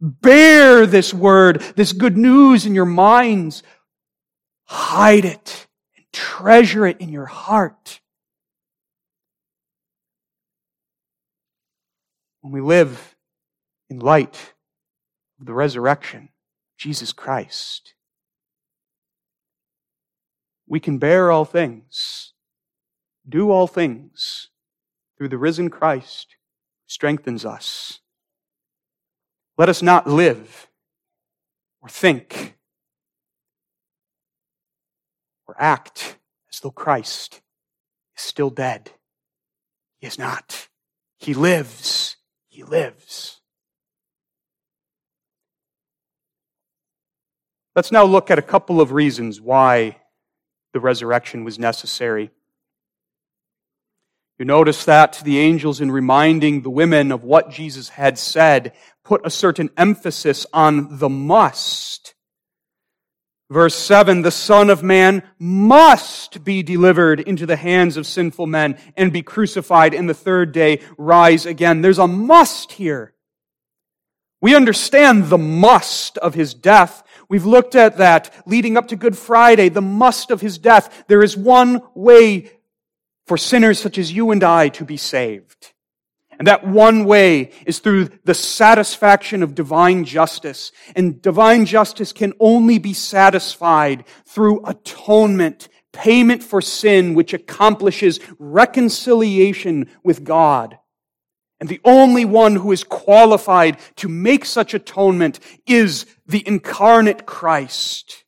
Bear 0.00 0.84
this 0.84 1.14
word, 1.14 1.60
this 1.76 1.92
good 1.92 2.16
news 2.16 2.66
in 2.66 2.74
your 2.74 2.86
minds 2.86 3.62
Hide 4.66 5.24
it 5.24 5.66
and 5.96 6.04
treasure 6.12 6.86
it 6.86 7.00
in 7.00 7.08
your 7.08 7.26
heart. 7.26 8.00
When 12.40 12.52
we 12.52 12.60
live 12.60 13.16
in 13.88 14.00
light 14.00 14.54
of 15.38 15.46
the 15.46 15.54
resurrection, 15.54 16.30
Jesus 16.76 17.12
Christ, 17.12 17.94
we 20.66 20.80
can 20.80 20.98
bear 20.98 21.30
all 21.30 21.44
things, 21.44 22.32
do 23.28 23.50
all 23.50 23.66
things 23.66 24.48
through 25.16 25.28
the 25.28 25.38
risen 25.38 25.70
Christ 25.70 26.28
who 26.84 26.90
strengthens 26.90 27.44
us. 27.44 28.00
Let 29.58 29.68
us 29.68 29.82
not 29.82 30.08
live 30.08 30.68
or 31.80 31.88
think 31.88 32.56
or 35.52 35.62
act 35.62 36.16
as 36.50 36.60
though 36.60 36.70
Christ 36.70 37.40
is 38.16 38.24
still 38.24 38.50
dead. 38.50 38.90
He 40.00 40.06
is 40.06 40.18
not. 40.18 40.68
He 41.18 41.34
lives. 41.34 42.16
He 42.48 42.62
lives. 42.62 43.40
Let's 47.74 47.92
now 47.92 48.04
look 48.04 48.30
at 48.30 48.38
a 48.38 48.42
couple 48.42 48.80
of 48.80 48.92
reasons 48.92 49.40
why 49.40 49.96
the 50.72 50.80
resurrection 50.80 51.44
was 51.44 51.58
necessary. 51.58 52.30
You 54.38 54.44
notice 54.44 54.84
that 54.86 55.20
the 55.24 55.38
angels, 55.38 55.80
in 55.80 55.90
reminding 55.90 56.62
the 56.62 56.70
women 56.70 57.12
of 57.12 57.22
what 57.22 57.50
Jesus 57.50 57.90
had 57.90 58.18
said, 58.18 58.72
put 59.04 59.24
a 59.24 59.30
certain 59.30 59.70
emphasis 59.76 60.46
on 60.52 60.98
the 60.98 61.08
must 61.08 62.11
Verse 63.52 63.74
7 63.74 64.22
The 64.22 64.30
Son 64.30 64.70
of 64.70 64.82
Man 64.82 65.22
must 65.38 66.42
be 66.42 66.62
delivered 66.62 67.20
into 67.20 67.44
the 67.44 67.56
hands 67.56 67.98
of 67.98 68.06
sinful 68.06 68.46
men 68.46 68.78
and 68.96 69.12
be 69.12 69.20
crucified 69.20 69.92
and 69.92 70.08
the 70.08 70.14
third 70.14 70.52
day 70.52 70.80
rise 70.96 71.44
again. 71.44 71.82
There's 71.82 71.98
a 71.98 72.08
must 72.08 72.72
here. 72.72 73.12
We 74.40 74.56
understand 74.56 75.26
the 75.26 75.36
must 75.36 76.16
of 76.18 76.32
his 76.32 76.54
death. 76.54 77.02
We've 77.28 77.44
looked 77.44 77.74
at 77.74 77.98
that 77.98 78.34
leading 78.46 78.78
up 78.78 78.88
to 78.88 78.96
Good 78.96 79.18
Friday, 79.18 79.68
the 79.68 79.82
must 79.82 80.30
of 80.30 80.40
his 80.40 80.56
death. 80.56 81.04
There 81.06 81.22
is 81.22 81.36
one 81.36 81.82
way 81.94 82.52
for 83.26 83.36
sinners 83.36 83.78
such 83.78 83.98
as 83.98 84.10
you 84.10 84.30
and 84.30 84.42
I 84.42 84.70
to 84.70 84.84
be 84.86 84.96
saved. 84.96 85.71
And 86.38 86.48
that 86.48 86.66
one 86.66 87.04
way 87.04 87.50
is 87.66 87.78
through 87.78 88.08
the 88.24 88.34
satisfaction 88.34 89.42
of 89.42 89.54
divine 89.54 90.04
justice. 90.04 90.72
And 90.96 91.20
divine 91.20 91.66
justice 91.66 92.12
can 92.12 92.32
only 92.40 92.78
be 92.78 92.94
satisfied 92.94 94.04
through 94.24 94.64
atonement, 94.64 95.68
payment 95.92 96.42
for 96.42 96.60
sin, 96.60 97.14
which 97.14 97.34
accomplishes 97.34 98.18
reconciliation 98.38 99.90
with 100.02 100.24
God. 100.24 100.78
And 101.60 101.68
the 101.68 101.80
only 101.84 102.24
one 102.24 102.56
who 102.56 102.72
is 102.72 102.82
qualified 102.82 103.78
to 103.96 104.08
make 104.08 104.44
such 104.44 104.74
atonement 104.74 105.38
is 105.66 106.06
the 106.26 106.42
incarnate 106.46 107.24
Christ, 107.24 108.24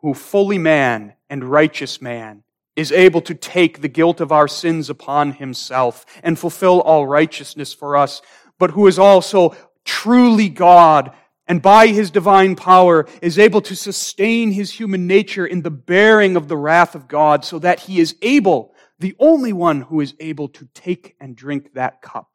who 0.00 0.14
fully 0.14 0.58
man 0.58 1.14
and 1.28 1.42
righteous 1.42 2.00
man 2.00 2.44
is 2.76 2.92
able 2.92 3.20
to 3.22 3.34
take 3.34 3.80
the 3.80 3.88
guilt 3.88 4.20
of 4.20 4.32
our 4.32 4.48
sins 4.48 4.88
upon 4.88 5.32
himself 5.32 6.06
and 6.22 6.38
fulfill 6.38 6.80
all 6.80 7.06
righteousness 7.06 7.72
for 7.72 7.96
us, 7.96 8.22
but 8.58 8.70
who 8.70 8.86
is 8.86 8.98
also 8.98 9.54
truly 9.84 10.48
God 10.48 11.12
and 11.46 11.60
by 11.60 11.88
his 11.88 12.10
divine 12.10 12.56
power 12.56 13.06
is 13.20 13.38
able 13.38 13.60
to 13.62 13.74
sustain 13.74 14.52
his 14.52 14.72
human 14.72 15.06
nature 15.06 15.44
in 15.44 15.62
the 15.62 15.70
bearing 15.70 16.36
of 16.36 16.48
the 16.48 16.56
wrath 16.56 16.94
of 16.94 17.08
God 17.08 17.44
so 17.44 17.58
that 17.58 17.80
he 17.80 18.00
is 18.00 18.16
able, 18.22 18.74
the 18.98 19.14
only 19.18 19.52
one 19.52 19.82
who 19.82 20.00
is 20.00 20.14
able 20.20 20.48
to 20.48 20.68
take 20.72 21.16
and 21.20 21.36
drink 21.36 21.74
that 21.74 22.00
cup. 22.00 22.28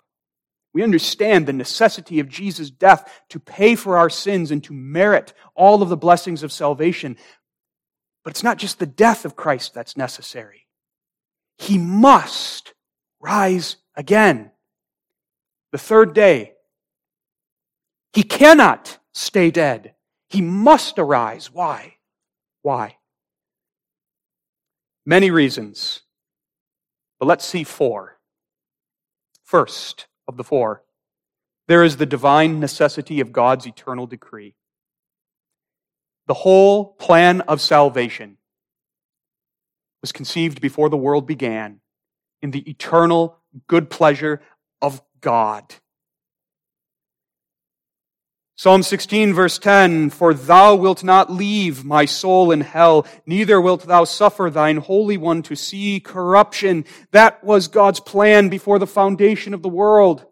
We 0.74 0.84
understand 0.84 1.48
the 1.48 1.54
necessity 1.54 2.20
of 2.20 2.28
Jesus' 2.28 2.70
death 2.70 3.22
to 3.30 3.40
pay 3.40 3.76
for 3.76 3.98
our 3.98 4.10
sins 4.10 4.52
and 4.52 4.64
to 4.66 4.74
merit 4.74 5.34
all 5.56 5.82
of 5.82 5.90
the 5.90 5.98
blessings 5.98 6.44
of 6.44 6.52
salvation. 6.52 7.18
But 8.28 8.32
it's 8.32 8.44
not 8.44 8.58
just 8.58 8.80
the 8.80 8.86
death 8.86 9.24
of 9.24 9.38
Christ 9.38 9.74
that's 9.74 9.96
necessary. 9.96 10.68
He 11.58 11.78
must 11.78 12.74
rise 13.22 13.78
again. 13.96 14.52
The 15.72 15.78
third 15.78 16.14
day. 16.14 16.56
He 18.12 18.24
cannot 18.24 19.00
stay 19.14 19.50
dead. 19.50 19.94
He 20.28 20.42
must 20.42 21.00
arise. 21.00 21.54
Why? 21.54 22.00
Why? 22.64 22.98
Many 25.06 25.32
reasons. 25.32 26.02
But 27.22 27.28
let's 27.28 27.46
see 27.46 27.64
four. 27.64 28.20
First 29.46 30.08
of 30.28 30.36
the 30.36 30.44
four, 30.44 30.84
there 31.70 31.82
is 31.82 31.96
the 31.96 32.06
divine 32.06 32.60
necessity 32.60 33.22
of 33.22 33.32
God's 33.32 33.66
eternal 33.66 34.06
decree 34.06 34.56
the 36.28 36.34
whole 36.34 36.86
plan 36.86 37.42
of 37.42 37.62
salvation 37.62 38.38
was 40.02 40.12
conceived 40.12 40.62
before 40.62 40.90
the 40.90 40.98
world 40.98 41.26
began 41.26 41.80
in 42.42 42.52
the 42.52 42.70
eternal 42.70 43.38
good 43.68 43.90
pleasure 43.90 44.42
of 44.82 45.02
God. 45.22 45.74
Psalm 48.56 48.82
16 48.82 49.34
verse 49.34 49.60
10, 49.60 50.10
For 50.10 50.34
thou 50.34 50.76
wilt 50.76 51.04
not 51.04 51.32
leave 51.32 51.86
my 51.86 52.06
soul 52.06 52.52
in 52.52 52.62
hell, 52.62 53.06
neither 53.26 53.62
wilt 53.62 53.86
thou 53.86 54.04
suffer 54.04 54.50
thine 54.50 54.78
Holy 54.78 55.16
One 55.16 55.44
to 55.44 55.56
see 55.56 56.00
corruption. 56.00 56.84
That 57.12 57.44
was 57.44 57.68
God's 57.68 58.00
plan 58.00 58.50
before 58.50 58.80
the 58.80 58.88
foundation 58.88 59.54
of 59.54 59.62
the 59.62 59.70
world. 59.70 60.26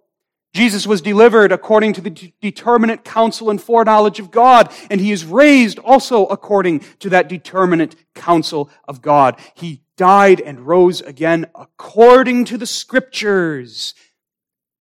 Jesus 0.56 0.88
was 0.88 1.02
delivered 1.02 1.52
according 1.52 1.92
to 1.94 2.02
the 2.02 2.32
determinate 2.42 3.04
counsel 3.04 3.50
and 3.50 3.62
foreknowledge 3.62 4.22
of 4.22 4.32
God, 4.32 4.72
and 4.90 5.02
he 5.02 5.12
is 5.12 5.26
raised 5.26 5.80
also 5.80 6.28
according 6.28 6.80
to 7.00 7.10
that 7.10 7.28
determinate 7.28 7.98
counsel 8.14 8.70
of 8.88 9.02
God. 9.02 9.38
He 9.54 9.82
died 9.98 10.40
and 10.40 10.66
rose 10.66 11.02
again 11.02 11.48
according 11.56 12.46
to 12.46 12.58
the 12.58 12.66
scriptures. 12.66 13.96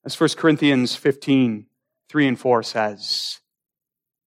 As 0.06 0.20
1 0.20 0.30
Corinthians 0.38 0.96
15, 0.96 1.66
3 2.08 2.28
and 2.28 2.40
4 2.40 2.62
says. 2.62 3.40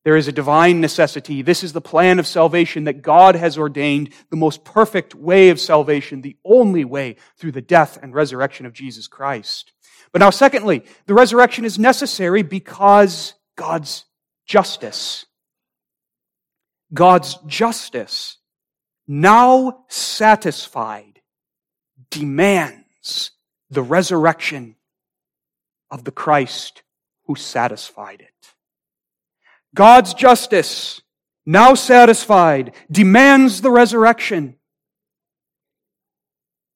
There 0.02 0.16
is 0.16 0.26
a 0.26 0.32
divine 0.32 0.80
necessity. 0.80 1.42
This 1.42 1.62
is 1.62 1.72
the 1.72 1.80
plan 1.80 2.18
of 2.18 2.26
salvation 2.26 2.85
that 2.85 3.03
God 3.03 3.36
has 3.36 3.57
ordained, 3.57 4.11
the 4.30 4.36
most 4.36 4.64
perfect 4.64 5.14
way 5.14 5.51
of 5.51 5.61
salvation, 5.61 6.22
the 6.22 6.36
only 6.44 6.84
way 6.84 7.16
through 7.36 7.53
the 7.53 7.61
death 7.61 7.99
and 8.03 8.14
resurrection 8.14 8.66
of 8.66 8.72
Jesus 8.72 9.07
Christ. 9.07 9.72
But 10.16 10.20
now, 10.20 10.30
secondly, 10.30 10.82
the 11.04 11.12
resurrection 11.12 11.66
is 11.66 11.78
necessary 11.78 12.42
because 12.42 13.34
God's 13.54 14.06
justice. 14.46 15.26
God's 16.94 17.34
justice, 17.46 18.38
now 19.06 19.84
satisfied, 19.88 21.20
demands 22.08 23.32
the 23.68 23.82
resurrection 23.82 24.76
of 25.90 26.04
the 26.04 26.12
Christ 26.12 26.82
who 27.26 27.34
satisfied 27.34 28.22
it. 28.22 28.54
God's 29.74 30.14
justice, 30.14 31.02
now 31.44 31.74
satisfied, 31.74 32.72
demands 32.90 33.60
the 33.60 33.70
resurrection. 33.70 34.56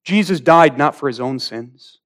Jesus 0.04 0.40
died 0.40 0.76
not 0.76 0.94
for 0.94 1.08
his 1.08 1.20
own 1.20 1.38
sins. 1.38 1.99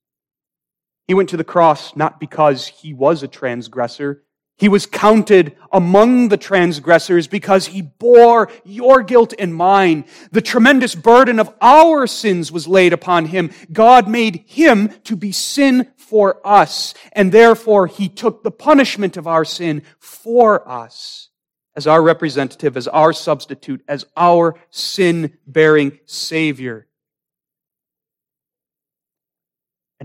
He 1.06 1.14
went 1.14 1.28
to 1.30 1.36
the 1.36 1.44
cross 1.44 1.94
not 1.96 2.18
because 2.18 2.66
he 2.66 2.94
was 2.94 3.22
a 3.22 3.28
transgressor, 3.28 4.24
He 4.56 4.68
was 4.68 4.86
counted 4.86 5.56
among 5.72 6.28
the 6.28 6.36
transgressors 6.36 7.26
because 7.26 7.66
he 7.66 7.82
bore 7.82 8.50
your 8.64 9.02
guilt 9.02 9.34
and 9.36 9.52
mine. 9.52 10.04
The 10.30 10.40
tremendous 10.40 10.94
burden 10.94 11.40
of 11.40 11.52
our 11.60 12.06
sins 12.06 12.52
was 12.52 12.68
laid 12.68 12.92
upon 12.92 13.26
him. 13.26 13.50
God 13.72 14.08
made 14.08 14.44
him 14.46 14.90
to 15.04 15.16
be 15.16 15.32
sin 15.32 15.88
for 15.96 16.40
us, 16.46 16.94
and 17.12 17.32
therefore 17.32 17.88
he 17.88 18.08
took 18.08 18.44
the 18.44 18.52
punishment 18.52 19.16
of 19.16 19.26
our 19.26 19.44
sin 19.44 19.82
for 19.98 20.66
us 20.68 21.30
as 21.74 21.88
our 21.88 22.00
representative, 22.00 22.76
as 22.76 22.86
our 22.86 23.12
substitute, 23.12 23.82
as 23.88 24.06
our 24.16 24.54
sin 24.70 25.36
bearing 25.48 25.98
Savior. 26.06 26.86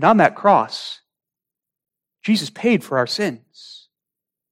And 0.00 0.04
on 0.06 0.16
that 0.16 0.34
cross, 0.34 1.02
Jesus 2.22 2.48
paid 2.48 2.82
for 2.82 2.96
our 2.96 3.06
sins. 3.06 3.88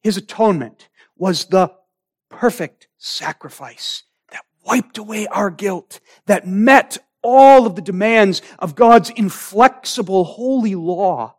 His 0.02 0.18
atonement 0.18 0.90
was 1.16 1.46
the 1.46 1.72
perfect 2.28 2.88
sacrifice 2.98 4.02
that 4.30 4.44
wiped 4.62 4.98
away 4.98 5.26
our 5.28 5.48
guilt, 5.48 6.00
that 6.26 6.46
met 6.46 6.98
all 7.22 7.66
of 7.66 7.76
the 7.76 7.80
demands 7.80 8.42
of 8.58 8.74
God's 8.74 9.08
inflexible 9.08 10.24
holy 10.24 10.74
law. 10.74 11.36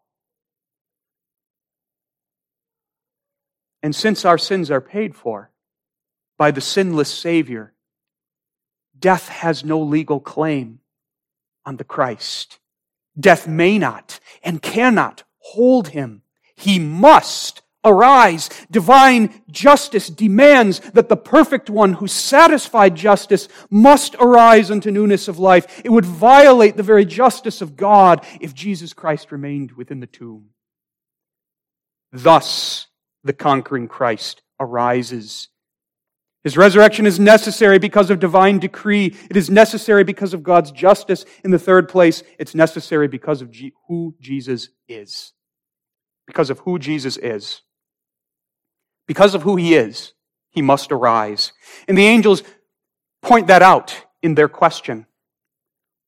And 3.84 3.95
since 3.95 4.26
our 4.26 4.39
sins 4.39 4.72
are 4.72 4.82
paid 4.82 5.16
for 5.16 5.51
by 6.36 6.49
the 6.49 6.62
sinless 6.62 7.14
Savior, 7.14 7.74
death 8.99 9.30
has 9.30 9.64
no 9.64 9.80
legal 9.80 10.20
claim 10.20 10.80
on 11.64 11.78
the 11.78 11.84
Christ. 11.84 12.57
Death 13.18 13.47
may 13.47 13.78
not 13.78 14.20
and 14.43 14.62
cannot 14.62 15.24
hold 15.39 15.89
him. 15.89 16.24
He 16.55 16.80
must 16.80 17.62
arise. 17.84 18.49
Divine 18.70 19.41
justice 19.49 20.10
demands 20.10 20.80
that 20.91 21.10
the 21.10 21.18
perfect 21.18 21.70
one 21.70 21.93
who 21.93 22.07
satisfied 22.07 22.95
justice 22.95 23.47
must 23.70 24.16
arise 24.16 24.70
unto 24.70 24.91
newness 24.91 25.28
of 25.28 25.39
life. 25.39 25.82
It 25.84 25.89
would 25.89 26.05
violate 26.05 26.76
the 26.76 26.84
very 26.84 27.05
justice 27.05 27.62
of 27.62 27.76
God 27.76 28.26
if 28.41 28.53
Jesus 28.53 28.93
Christ 28.93 29.32
remained 29.32 29.74
within 29.74 29.99
the 29.99 30.07
tomb. 30.07 30.49
Thus, 32.12 32.88
the 33.24 33.34
conquering 33.34 33.88
Christ 33.88 34.41
arises. 34.60 35.49
His 36.43 36.55
resurrection 36.55 37.05
is 37.05 37.19
necessary 37.19 37.79
because 37.79 38.09
of 38.09 38.19
divine 38.19 38.59
decree. 38.59 39.15
It 39.29 39.35
is 39.35 39.49
necessary 39.49 40.03
because 40.03 40.33
of 40.33 40.41
God's 40.41 40.71
justice. 40.71 41.25
In 41.43 41.51
the 41.51 41.59
third 41.59 41.89
place, 41.89 42.23
it's 42.37 42.55
necessary 42.55 43.07
because 43.09 43.41
of 43.41 43.51
G- 43.51 43.73
who 43.87 44.15
Jesus 44.21 44.69
is. 44.87 45.33
Because 46.25 46.49
of 46.49 46.59
who 46.59 46.79
Jesus 46.79 47.17
is. 47.17 47.61
Because 49.05 49.35
of 49.35 49.41
who 49.41 49.57
he 49.57 49.75
is, 49.75 50.13
he 50.49 50.61
must 50.61 50.91
arise. 50.91 51.51
And 51.87 51.97
the 51.97 52.05
angels 52.05 52.43
point 53.21 53.47
that 53.47 53.61
out 53.61 54.05
in 54.21 54.35
their 54.35 54.47
question. 54.47 55.07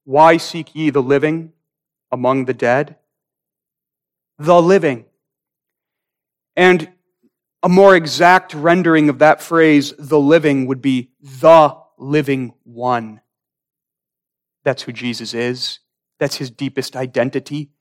Why 0.06 0.38
seek 0.38 0.74
ye 0.76 0.92
the 0.92 1.02
living 1.02 1.52
among 2.12 2.46
the 2.46 2.54
dead? 2.54 2.96
The 4.40 4.62
living. 4.62 5.06
And 6.56 6.90
a 7.64 7.70
more 7.70 7.96
exact 7.96 8.54
rendering 8.54 9.10
of 9.10 9.20
that 9.20 9.42
phrase, 9.42 9.94
the 9.98 10.20
living, 10.20 10.66
would 10.68 10.82
be 10.82 11.12
the 11.22 11.78
living 11.98 12.54
one. 12.64 13.22
That's 14.64 14.84
who 14.84 14.92
Jesus 14.92 15.34
is. 15.34 15.80
That's 16.20 16.36
his 16.36 16.52
deepest 16.52 16.96
identity. 16.96 17.72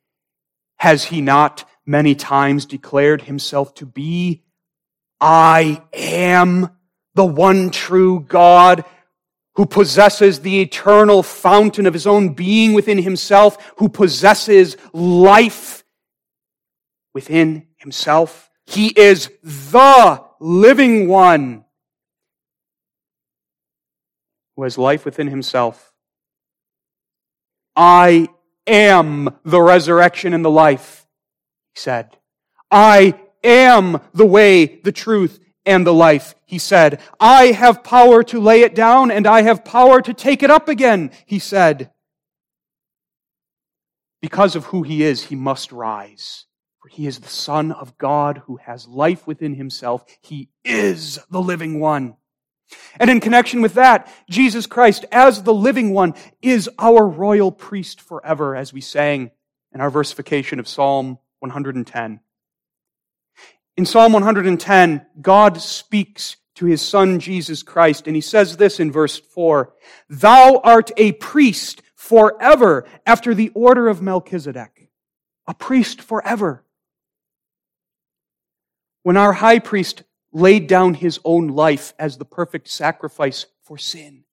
Has 0.77 1.05
he 1.05 1.21
not 1.21 1.65
many 1.87 2.15
times 2.15 2.67
declared 2.67 3.23
himself 3.23 3.75
to 3.75 3.87
be, 3.87 4.45
I 5.21 5.83
am 5.93 6.71
the 7.15 7.27
one 7.27 7.71
true 7.71 8.21
God 8.21 8.85
who 9.57 9.67
possesses 9.67 10.41
the 10.41 10.61
eternal 10.61 11.23
fountain 11.23 11.87
of 11.87 11.93
his 11.93 12.07
own 12.07 12.35
being 12.35 12.73
within 12.73 12.99
himself, 12.99 13.73
who 13.77 13.89
possesses 13.89 14.77
life 14.93 15.85
within 17.13 17.67
himself? 17.77 18.50
He 18.71 18.87
is 18.87 19.29
the 19.43 20.25
living 20.39 21.09
one 21.09 21.65
who 24.55 24.63
has 24.63 24.79
life 24.79 25.05
within 25.05 25.27
himself. 25.27 25.93
I 27.75 28.29
am 28.69 29.37
the 29.45 29.61
resurrection 29.61 30.35
and 30.35 30.45
the 30.45 30.53
life, 30.53 31.05
he 31.75 31.81
said. 31.81 32.17
I 32.71 33.19
am 33.43 34.01
the 34.15 34.27
way, 34.27 34.67
the 34.85 34.93
truth, 34.93 35.41
and 35.67 35.85
the 35.85 35.93
life, 35.93 36.37
he 36.47 36.59
said. 36.59 37.01
I 37.19 37.47
have 37.47 37.83
power 37.83 38.23
to 38.23 38.39
lay 38.39 38.61
it 38.61 38.77
down 38.77 39.11
and 39.11 39.27
I 39.27 39.43
have 39.43 39.65
power 39.65 40.01
to 40.01 40.15
take 40.15 40.45
it 40.45 40.51
up 40.51 40.69
again, 40.69 41.11
he 41.27 41.41
said. 41.41 41.91
Because 44.23 44.55
of 44.55 44.67
who 44.67 44.85
he 44.85 45.03
is, 45.03 45.25
he 45.25 45.35
must 45.35 45.73
rise. 45.73 46.47
He 46.91 47.07
is 47.07 47.21
the 47.21 47.29
Son 47.29 47.71
of 47.71 47.97
God 47.99 48.43
who 48.47 48.57
has 48.57 48.89
life 48.89 49.25
within 49.25 49.55
himself. 49.55 50.05
He 50.21 50.49
is 50.65 51.21
the 51.31 51.41
living 51.41 51.79
one. 51.79 52.17
And 52.99 53.09
in 53.09 53.21
connection 53.21 53.63
with 53.63 53.75
that, 53.75 54.13
Jesus 54.29 54.67
Christ, 54.67 55.05
as 55.13 55.45
the 55.45 55.55
living 55.55 55.95
one, 55.95 56.15
is 56.43 56.69
our 56.81 57.07
royal 57.07 57.53
priest 57.53 58.01
forever, 58.01 58.57
as 58.57 58.73
we 58.73 58.81
sang 58.81 59.31
in 59.73 59.81
our 59.81 59.89
versification 59.89 60.59
of 60.59 60.67
Psalm 60.67 61.21
110. 61.39 62.19
In 63.77 63.87
Psalm 63.87 64.13
110, 64.13 65.07
God 65.23 65.61
speaks 65.61 66.39
to 66.57 66.67
his 66.67 66.83
son 66.83 67.21
Jesus 67.21 67.63
Christ, 67.63 68.09
and 68.09 68.17
he 68.17 68.21
says 68.21 68.57
this 68.57 68.81
in 68.81 68.91
verse 68.91 69.17
4 69.17 69.73
Thou 70.09 70.61
art 70.65 70.91
a 70.97 71.13
priest 71.13 71.83
forever 71.95 72.85
after 73.07 73.33
the 73.33 73.51
order 73.51 73.87
of 73.87 74.03
Melchizedek. 74.03 74.89
A 75.47 75.55
priest 75.55 76.03
forever. 76.03 76.65
When 79.03 79.17
our 79.17 79.33
high 79.33 79.59
priest 79.59 80.03
laid 80.33 80.67
down 80.67 80.95
his 80.95 81.19
own 81.25 81.49
life 81.49 81.95
as 81.99 82.19
the 82.19 82.25
perfect 82.25 82.69
sacrifice 82.69 83.47
for 83.63 83.79
sin, 83.79 84.25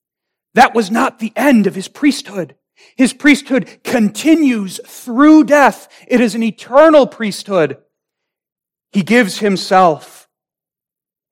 that 0.54 0.74
was 0.74 0.92
not 0.92 1.20
the 1.20 1.34
end 1.36 1.68
of 1.68 1.76
his 1.76 1.88
priesthood. 1.88 2.56
His 2.96 3.14
priesthood 3.14 3.80
continues 3.84 4.80
through 4.86 5.46
death. 5.46 5.88
It 6.08 6.22
is 6.22 6.36
an 6.36 6.44
eternal 6.44 7.08
priesthood. 7.08 7.78
He 8.92 9.02
gives 9.02 9.40
himself 9.40 10.28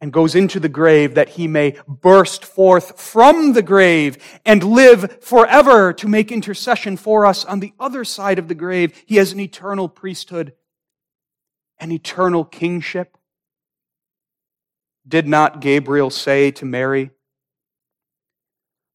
and 0.02 0.12
goes 0.12 0.36
into 0.36 0.60
the 0.60 0.70
grave 0.70 1.16
that 1.16 1.30
he 1.30 1.48
may 1.48 1.78
burst 1.88 2.46
forth 2.46 3.00
from 3.00 3.54
the 3.54 3.62
grave 3.62 4.18
and 4.46 4.64
live 4.64 5.24
forever 5.24 5.94
to 5.94 6.08
make 6.08 6.32
intercession 6.32 6.98
for 6.98 7.26
us 7.26 7.46
on 7.46 7.60
the 7.60 7.74
other 7.80 8.04
side 8.04 8.38
of 8.38 8.48
the 8.48 8.56
grave. 8.56 8.94
He 9.06 9.16
has 9.16 9.32
an 9.32 9.40
eternal 9.40 9.88
priesthood, 9.88 10.54
an 11.80 11.92
eternal 11.92 12.44
kingship. 12.44 13.18
Did 15.08 15.28
not 15.28 15.62
Gabriel 15.62 16.10
say 16.10 16.52
to 16.52 16.66
Mary, 16.66 17.12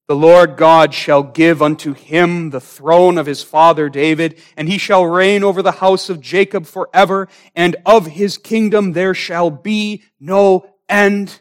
The 0.09 0.17
Lord 0.17 0.57
God 0.57 0.93
shall 0.93 1.23
give 1.23 1.63
unto 1.63 1.93
him 1.93 2.51
the 2.51 2.61
throne 2.61 3.17
of 3.17 3.27
his 3.27 3.43
father 3.43 3.89
David, 3.89 4.41
and 4.57 4.69
he 4.69 4.77
shall 4.77 5.07
reign 5.07 5.45
over 5.45 5.63
the 5.63 5.73
house 5.73 6.11
of 6.11 6.21
Jacob 6.21 6.67
forever, 6.67 7.29
and 7.55 7.77
of 7.87 8.07
his 8.07 8.39
kingdom 8.39 8.93
there 8.93 9.15
shall 9.15 9.51
be 9.51 10.03
no 10.19 10.67
end. 10.89 11.41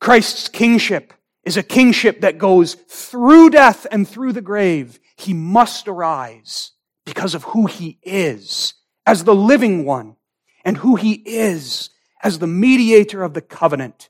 Christ's 0.00 0.48
kingship 0.48 1.12
is 1.44 1.56
a 1.56 1.62
kingship 1.62 2.20
that 2.20 2.38
goes 2.38 2.74
through 2.74 3.50
death 3.50 3.86
and 3.90 4.06
through 4.06 4.32
the 4.32 4.40
grave. 4.40 5.00
He 5.16 5.34
must 5.34 5.88
arise 5.88 6.72
because 7.04 7.34
of 7.34 7.44
who 7.44 7.66
he 7.66 7.98
is 8.02 8.74
as 9.04 9.24
the 9.24 9.34
living 9.34 9.84
one 9.84 10.16
and 10.64 10.76
who 10.76 10.96
he 10.96 11.12
is 11.12 11.90
as 12.26 12.40
the 12.40 12.46
mediator 12.48 13.22
of 13.22 13.34
the 13.34 13.40
covenant, 13.40 14.08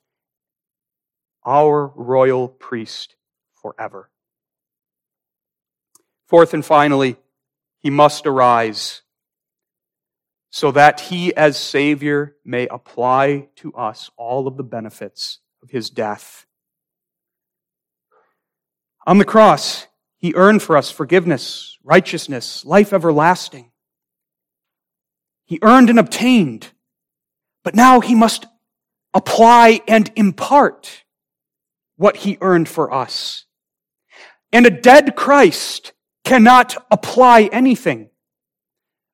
our 1.44 1.88
royal 1.94 2.48
priest 2.48 3.14
forever. 3.60 4.08
Fourth 6.26 6.54
and 6.54 6.64
finally, 6.64 7.18
he 7.80 7.90
must 7.90 8.26
arise 8.26 9.02
so 10.48 10.70
that 10.70 11.00
he 11.00 11.36
as 11.36 11.58
Savior 11.58 12.34
may 12.42 12.66
apply 12.68 13.48
to 13.56 13.70
us 13.74 14.10
all 14.16 14.48
of 14.48 14.56
the 14.56 14.64
benefits 14.64 15.40
of 15.62 15.68
his 15.68 15.90
death. 15.90 16.46
On 19.06 19.18
the 19.18 19.26
cross, 19.26 19.88
he 20.16 20.32
earned 20.34 20.62
for 20.62 20.78
us 20.78 20.90
forgiveness, 20.90 21.76
righteousness, 21.84 22.64
life 22.64 22.94
everlasting. 22.94 23.72
He 25.44 25.58
earned 25.60 25.90
and 25.90 25.98
obtained 25.98 26.72
but 27.66 27.74
now 27.74 27.98
he 27.98 28.14
must 28.14 28.46
apply 29.12 29.80
and 29.88 30.12
impart 30.14 31.02
what 31.96 32.18
he 32.18 32.38
earned 32.40 32.68
for 32.68 32.94
us. 32.94 33.44
And 34.52 34.66
a 34.66 34.70
dead 34.70 35.16
Christ 35.16 35.92
cannot 36.24 36.76
apply 36.92 37.50
anything. 37.50 38.10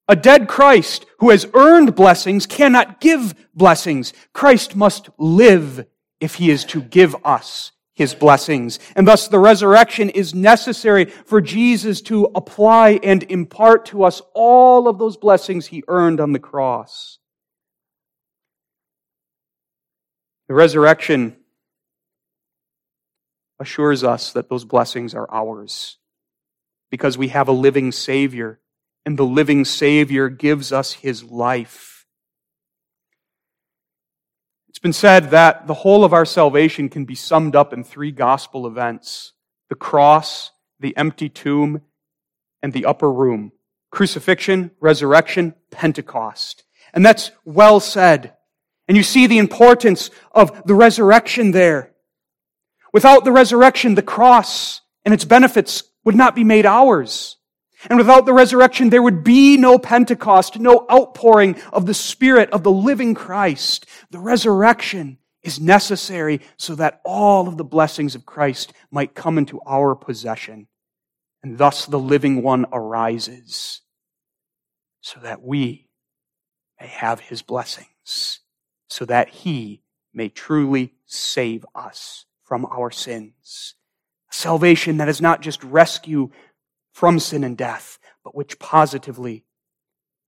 A 0.07 0.15
dead 0.15 0.49
Christ 0.49 1.07
who 1.21 1.31
has 1.31 1.47
earned 1.55 1.95
blessings 1.95 2.45
cannot 2.45 3.01
give 3.01 3.35
blessings. 3.55 4.13
Christ 4.35 4.77
must 4.77 5.09
live 5.17 5.87
if 6.21 6.35
he 6.35 6.51
is 6.51 6.67
to 6.67 6.83
give 6.83 7.17
us 7.25 7.73
his 7.95 8.15
blessings. 8.15 8.79
And 8.95 9.09
thus 9.09 9.29
the 9.29 9.39
resurrection 9.39 10.11
is 10.11 10.35
necessary 10.35 11.07
for 11.07 11.41
Jesus 11.41 12.03
to 12.03 12.29
apply 12.35 13.01
and 13.03 13.23
impart 13.31 13.87
to 13.87 14.05
us 14.05 14.21
all 14.35 14.89
of 14.89 14.99
those 14.99 15.17
blessings 15.17 15.69
he 15.69 15.83
earned 15.89 16.21
on 16.21 16.33
the 16.33 16.39
cross. 16.39 17.19
The 20.53 20.57
resurrection 20.57 21.35
assures 23.59 24.05
us 24.05 24.35
that 24.35 24.51
those 24.51 24.67
blessings 24.67 25.15
are 25.15 25.27
ours 25.33 25.97
because 26.91 27.17
we 27.17 27.29
have 27.29 27.49
a 27.49 27.53
living 27.53 27.91
Savior, 27.91 28.61
and 29.07 29.19
the 29.19 29.25
living 29.25 29.65
Savior 29.65 30.29
gives 30.29 30.71
us 30.71 30.93
his 30.93 31.25
life. 31.25 32.05
It's 34.69 34.79
been 34.79 34.93
said 34.93 35.31
that 35.31 35.67
the 35.67 35.73
whole 35.73 36.05
of 36.05 36.13
our 36.13 36.27
salvation 36.27 36.91
can 36.91 37.07
be 37.07 37.15
summed 37.15 37.57
up 37.57 37.73
in 37.73 37.83
three 37.83 38.13
gospel 38.13 38.67
events 38.67 39.33
the 39.71 39.75
cross, 39.75 40.51
the 40.79 40.95
empty 40.99 41.31
tomb, 41.31 41.81
and 42.63 42.75
the 42.75 42.85
upper 42.85 43.11
room. 43.11 43.53
Crucifixion, 43.91 44.71
resurrection, 44.81 45.55
Pentecost. 45.71 46.65
And 46.93 47.07
that's 47.07 47.31
well 47.47 47.81
said. 47.81 48.37
And 48.89 48.97
you 48.97 49.03
see 49.03 49.27
the 49.27 49.39
importance 49.39 50.11
of 50.33 50.67
the 50.67 50.75
resurrection 50.75 51.53
there. 51.53 51.93
Without 52.93 53.25
the 53.25 53.33
resurrection, 53.33 53.95
the 53.95 54.03
cross 54.03 54.81
and 55.05 55.15
its 55.15 55.25
benefits 55.25 55.85
would 56.05 56.15
not 56.15 56.35
be 56.35 56.45
made 56.45 56.67
ours. 56.67 57.37
And 57.89 57.99
without 57.99 58.27
the 58.27 58.33
resurrection, 58.33 58.91
there 58.91 59.03
would 59.03 59.25
be 59.25 59.57
no 59.57 59.79
Pentecost, 59.79 60.59
no 60.59 60.87
outpouring 60.91 61.61
of 61.73 61.87
the 61.87 61.95
Spirit 61.95 62.51
of 62.51 62.63
the 62.63 62.71
living 62.71 63.15
Christ. 63.15 63.87
The 64.11 64.21
resurrection 64.21 65.19
is 65.43 65.59
necessary 65.59 66.41
so 66.57 66.75
that 66.77 67.01
all 67.05 67.49
of 67.49 67.57
the 67.57 67.65
blessings 67.65 68.15
of 68.15 68.27
Christ 68.27 68.73
might 68.91 69.15
come 69.15 69.39
into 69.39 69.61
our 69.67 69.97
possession. 69.97 70.69
And 71.43 71.59
thus 71.59 71.87
the 71.87 71.99
living 71.99 72.43
one 72.43 72.67
arises 72.73 73.81
so 75.01 75.19
that 75.21 75.43
we 75.43 75.89
may 76.81 76.87
have 76.87 77.19
his 77.19 77.43
blessings, 77.43 78.39
so 78.93 79.07
that 79.07 79.31
he 79.31 79.81
may 80.13 80.29
truly 80.29 80.93
save 81.07 81.65
us 81.75 82.27
from 82.45 82.67
our 82.67 82.91
sins. 82.91 83.75
Salvation 84.31 84.99
that 84.99 85.09
is 85.09 85.21
not 85.21 85.41
just 85.41 85.65
rescue 85.65 86.31
from 86.93 87.19
sin 87.19 87.43
and 87.43 87.57
death, 87.57 87.99
but 88.23 88.35
which 88.35 88.59
positively 88.59 89.45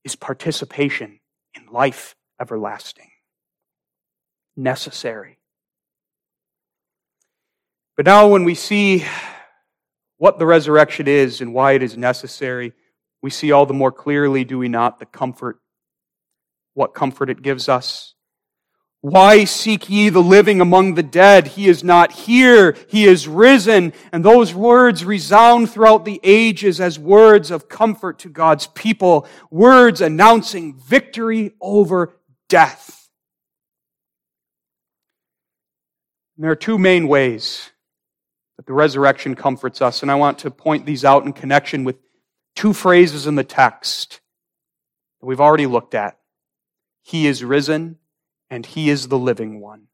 is 0.02 0.16
participation 0.16 1.20
in 1.54 1.66
life 1.70 2.16
everlasting. 2.40 3.10
Necessary. 4.56 5.38
But 7.96 8.06
now, 8.06 8.28
when 8.28 8.44
we 8.44 8.54
see 8.54 9.04
what 10.16 10.38
the 10.38 10.46
resurrection 10.46 11.06
is 11.06 11.42
and 11.42 11.52
why 11.52 11.72
it 11.72 11.82
is 11.82 11.98
necessary, 11.98 12.72
we 13.20 13.28
see 13.28 13.52
all 13.52 13.66
the 13.66 13.74
more 13.74 13.92
clearly, 13.92 14.44
do 14.44 14.58
we 14.58 14.68
not, 14.68 14.98
the 14.98 15.06
comfort, 15.06 15.60
what 16.72 16.94
comfort 16.94 17.28
it 17.28 17.42
gives 17.42 17.68
us. 17.68 18.13
Why 19.04 19.44
seek 19.44 19.90
ye 19.90 20.08
the 20.08 20.22
living 20.22 20.62
among 20.62 20.94
the 20.94 21.02
dead? 21.02 21.48
He 21.48 21.68
is 21.68 21.84
not 21.84 22.10
here. 22.10 22.74
He 22.88 23.04
is 23.04 23.28
risen. 23.28 23.92
And 24.12 24.24
those 24.24 24.54
words 24.54 25.04
resound 25.04 25.70
throughout 25.70 26.06
the 26.06 26.18
ages 26.22 26.80
as 26.80 26.98
words 26.98 27.50
of 27.50 27.68
comfort 27.68 28.20
to 28.20 28.30
God's 28.30 28.66
people, 28.68 29.28
words 29.50 30.00
announcing 30.00 30.78
victory 30.78 31.52
over 31.60 32.16
death. 32.48 33.10
And 36.38 36.44
there 36.44 36.52
are 36.52 36.56
two 36.56 36.78
main 36.78 37.06
ways 37.06 37.72
that 38.56 38.64
the 38.64 38.72
resurrection 38.72 39.34
comforts 39.34 39.82
us, 39.82 40.00
and 40.00 40.10
I 40.10 40.14
want 40.14 40.38
to 40.38 40.50
point 40.50 40.86
these 40.86 41.04
out 41.04 41.26
in 41.26 41.34
connection 41.34 41.84
with 41.84 41.96
two 42.56 42.72
phrases 42.72 43.26
in 43.26 43.34
the 43.34 43.44
text 43.44 44.22
that 45.20 45.26
we've 45.26 45.42
already 45.42 45.66
looked 45.66 45.94
at. 45.94 46.18
He 47.02 47.26
is 47.26 47.44
risen 47.44 47.98
and 48.50 48.64
He 48.64 48.90
is 48.90 49.08
the 49.08 49.18
living 49.18 49.60
one. 49.60 49.88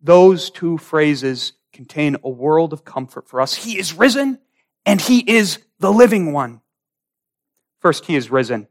Those 0.00 0.50
two 0.50 0.78
phrases 0.78 1.52
contain 1.72 2.16
a 2.22 2.28
world 2.28 2.72
of 2.72 2.84
comfort 2.84 3.28
for 3.28 3.40
us. 3.40 3.54
He 3.54 3.78
is 3.78 3.94
risen 3.94 4.38
and 4.84 5.00
He 5.00 5.18
is 5.20 5.58
the 5.78 5.92
living 5.92 6.32
one. 6.32 6.60
First, 7.80 8.06
He 8.06 8.16
is 8.16 8.30
risen. 8.30 8.68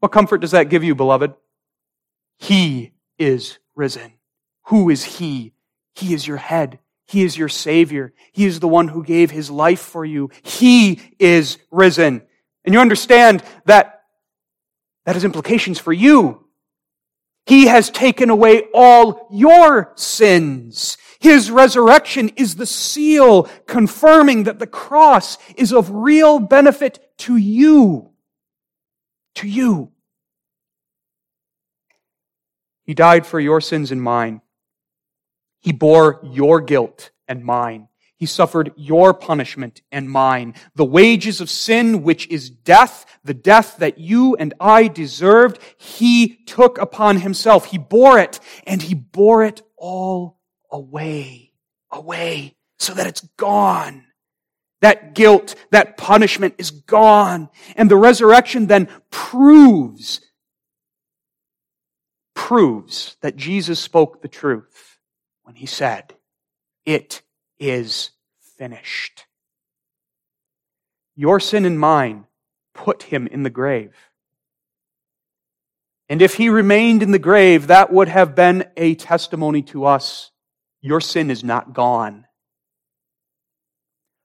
What 0.00 0.12
comfort 0.12 0.38
does 0.38 0.52
that 0.52 0.68
give 0.68 0.84
you, 0.84 0.94
beloved? 0.94 1.34
He 2.38 2.92
is 3.18 3.58
risen. 3.74 4.12
Who 4.66 4.90
is 4.90 5.04
He? 5.04 5.52
He 5.94 6.14
is 6.14 6.26
your 6.26 6.36
head. 6.36 6.78
He 7.06 7.24
is 7.24 7.36
your 7.36 7.48
Savior. 7.48 8.12
He 8.32 8.44
is 8.44 8.60
the 8.60 8.68
one 8.68 8.88
who 8.88 9.02
gave 9.02 9.30
His 9.30 9.50
life 9.50 9.80
for 9.80 10.04
you. 10.04 10.30
He 10.42 11.00
is 11.18 11.58
risen. 11.70 12.22
And 12.64 12.74
you 12.74 12.80
understand 12.80 13.42
that 13.64 14.02
that 15.04 15.14
has 15.14 15.24
implications 15.24 15.78
for 15.78 15.92
you. 15.92 16.47
He 17.48 17.66
has 17.68 17.88
taken 17.88 18.28
away 18.28 18.64
all 18.74 19.26
your 19.30 19.92
sins. 19.94 20.98
His 21.18 21.50
resurrection 21.50 22.28
is 22.36 22.56
the 22.56 22.66
seal 22.66 23.44
confirming 23.66 24.44
that 24.44 24.58
the 24.58 24.66
cross 24.66 25.38
is 25.56 25.72
of 25.72 25.90
real 25.90 26.40
benefit 26.40 27.00
to 27.20 27.36
you. 27.38 28.10
To 29.36 29.48
you. 29.48 29.92
He 32.84 32.92
died 32.92 33.24
for 33.26 33.40
your 33.40 33.62
sins 33.62 33.90
and 33.90 34.02
mine. 34.02 34.42
He 35.60 35.72
bore 35.72 36.20
your 36.30 36.60
guilt 36.60 37.12
and 37.26 37.42
mine. 37.42 37.88
He 38.18 38.26
suffered 38.26 38.72
your 38.76 39.14
punishment 39.14 39.80
and 39.92 40.10
mine. 40.10 40.54
The 40.74 40.84
wages 40.84 41.40
of 41.40 41.48
sin, 41.48 42.02
which 42.02 42.26
is 42.26 42.50
death, 42.50 43.06
the 43.22 43.32
death 43.32 43.76
that 43.78 43.98
you 43.98 44.34
and 44.34 44.54
I 44.58 44.88
deserved, 44.88 45.60
He 45.76 46.42
took 46.44 46.78
upon 46.78 47.18
Himself. 47.18 47.66
He 47.66 47.78
bore 47.78 48.18
it, 48.18 48.40
and 48.66 48.82
He 48.82 48.94
bore 48.94 49.44
it 49.44 49.62
all 49.76 50.40
away. 50.68 51.52
Away. 51.92 52.56
So 52.80 52.92
that 52.94 53.06
it's 53.06 53.20
gone. 53.36 54.04
That 54.80 55.14
guilt, 55.14 55.54
that 55.70 55.96
punishment 55.96 56.56
is 56.58 56.72
gone. 56.72 57.50
And 57.76 57.88
the 57.88 57.96
resurrection 57.96 58.66
then 58.66 58.88
proves, 59.10 60.20
proves 62.34 63.16
that 63.20 63.36
Jesus 63.36 63.78
spoke 63.78 64.22
the 64.22 64.28
truth 64.28 64.98
when 65.44 65.54
He 65.54 65.66
said, 65.66 66.14
It 66.84 67.22
is 67.58 68.10
finished. 68.56 69.24
Your 71.16 71.40
sin 71.40 71.64
and 71.64 71.78
mine 71.78 72.26
put 72.74 73.02
him 73.04 73.26
in 73.26 73.42
the 73.42 73.50
grave. 73.50 73.94
And 76.08 76.22
if 76.22 76.34
he 76.34 76.48
remained 76.48 77.02
in 77.02 77.10
the 77.10 77.18
grave, 77.18 77.66
that 77.66 77.92
would 77.92 78.08
have 78.08 78.34
been 78.34 78.64
a 78.76 78.94
testimony 78.94 79.62
to 79.62 79.84
us. 79.84 80.30
Your 80.80 81.00
sin 81.00 81.30
is 81.30 81.44
not 81.44 81.74
gone. 81.74 82.24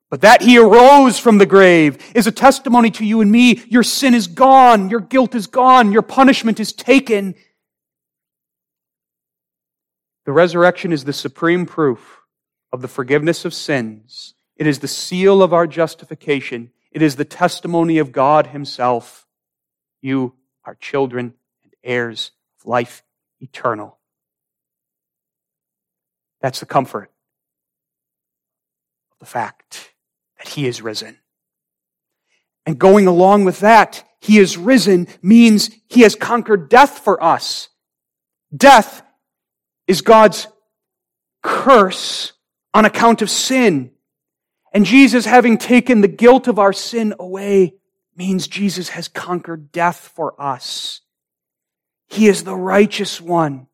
But 0.10 0.22
that 0.22 0.44
he 0.44 0.60
arose 0.60 1.18
from 1.18 1.40
the 1.40 1.46
grave 1.48 1.98
is 2.16 2.28
a 2.28 2.32
testimony 2.32 2.92
to 2.92 3.06
you 3.06 3.22
and 3.22 3.32
me. 3.32 3.64
Your 3.68 3.82
sin 3.82 4.14
is 4.14 4.28
gone. 4.28 4.92
Your 4.92 5.00
guilt 5.00 5.34
is 5.34 5.48
gone. 5.48 5.92
Your 5.92 6.04
punishment 6.04 6.60
is 6.60 6.72
taken. 6.72 7.34
The 10.26 10.32
resurrection 10.32 10.94
is 10.94 11.04
the 11.04 11.14
supreme 11.14 11.66
proof 11.66 12.23
of 12.74 12.82
the 12.82 12.88
forgiveness 12.88 13.46
of 13.46 13.54
sins. 13.54 14.34
It 14.58 14.66
is 14.66 14.80
the 14.80 14.88
seal 14.88 15.44
of 15.44 15.54
our 15.54 15.68
justification. 15.68 16.72
It 16.92 17.04
is 17.04 17.16
the 17.16 17.24
testimony 17.24 18.00
of 18.00 18.12
God 18.12 18.48
Himself. 18.48 19.28
You 20.02 20.34
are 20.66 20.76
children 20.76 21.36
and 21.64 21.74
heirs 21.84 22.32
of 22.60 22.66
life 22.66 23.04
eternal. 23.40 24.00
That's 26.42 26.60
the 26.60 26.66
comfort 26.66 27.12
of 29.12 29.20
the 29.20 29.26
fact 29.26 29.92
that 30.40 30.50
He 30.50 30.66
is 30.66 30.82
risen. 30.82 31.20
And 32.66 32.80
going 32.80 33.06
along 33.06 33.46
with 33.46 33.60
that, 33.60 34.04
He 34.20 34.40
is 34.40 34.58
risen 34.58 35.08
means 35.22 35.70
He 35.88 36.02
has 36.02 36.16
conquered 36.16 36.70
death 36.70 37.00
for 37.00 37.24
us. 37.24 37.70
Death 38.56 39.04
is 39.88 40.02
God's 40.02 40.48
curse 41.44 42.33
on 42.74 42.86
account 42.86 43.22
of 43.22 43.30
sin. 43.30 43.92
And 44.74 44.86
Jesus, 44.86 45.26
having 45.26 45.58
taken 45.58 46.02
the 46.02 46.08
guilt 46.08 46.48
of 46.48 46.58
our 46.58 46.74
sin 46.74 47.14
away, 47.20 47.76
means 48.16 48.48
Jesus 48.48 48.90
has 48.90 49.08
conquered 49.08 49.72
death 49.72 50.12
for 50.16 50.40
us. 50.42 51.02
He 52.08 52.28
is 52.28 52.44
the 52.44 52.56
righteous 52.56 53.22
one 53.22 53.68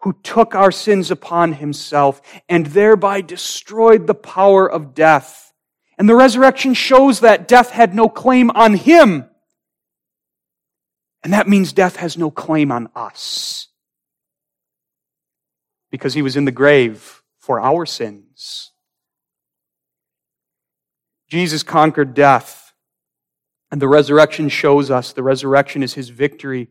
who 0.00 0.12
took 0.22 0.54
our 0.54 0.70
sins 0.70 1.10
upon 1.10 1.54
himself 1.54 2.20
and 2.48 2.66
thereby 2.66 3.20
destroyed 3.20 4.06
the 4.06 4.14
power 4.14 4.70
of 4.70 4.94
death. 4.94 5.52
And 5.98 6.08
the 6.08 6.14
resurrection 6.14 6.74
shows 6.74 7.20
that 7.20 7.48
death 7.48 7.70
had 7.70 7.94
no 7.94 8.08
claim 8.08 8.50
on 8.50 8.74
him. 8.74 9.28
And 11.24 11.32
that 11.32 11.48
means 11.48 11.72
death 11.72 11.96
has 11.96 12.16
no 12.16 12.30
claim 12.30 12.70
on 12.70 12.88
us. 12.94 13.68
Because 15.90 16.14
he 16.14 16.22
was 16.22 16.36
in 16.36 16.44
the 16.44 16.52
grave 16.52 17.15
for 17.46 17.60
our 17.60 17.86
sins. 17.86 18.72
Jesus 21.28 21.62
conquered 21.62 22.12
death. 22.12 22.72
And 23.70 23.80
the 23.80 23.86
resurrection 23.86 24.48
shows 24.48 24.90
us 24.90 25.12
the 25.12 25.22
resurrection 25.22 25.84
is 25.84 25.94
his 25.94 26.08
victory 26.08 26.70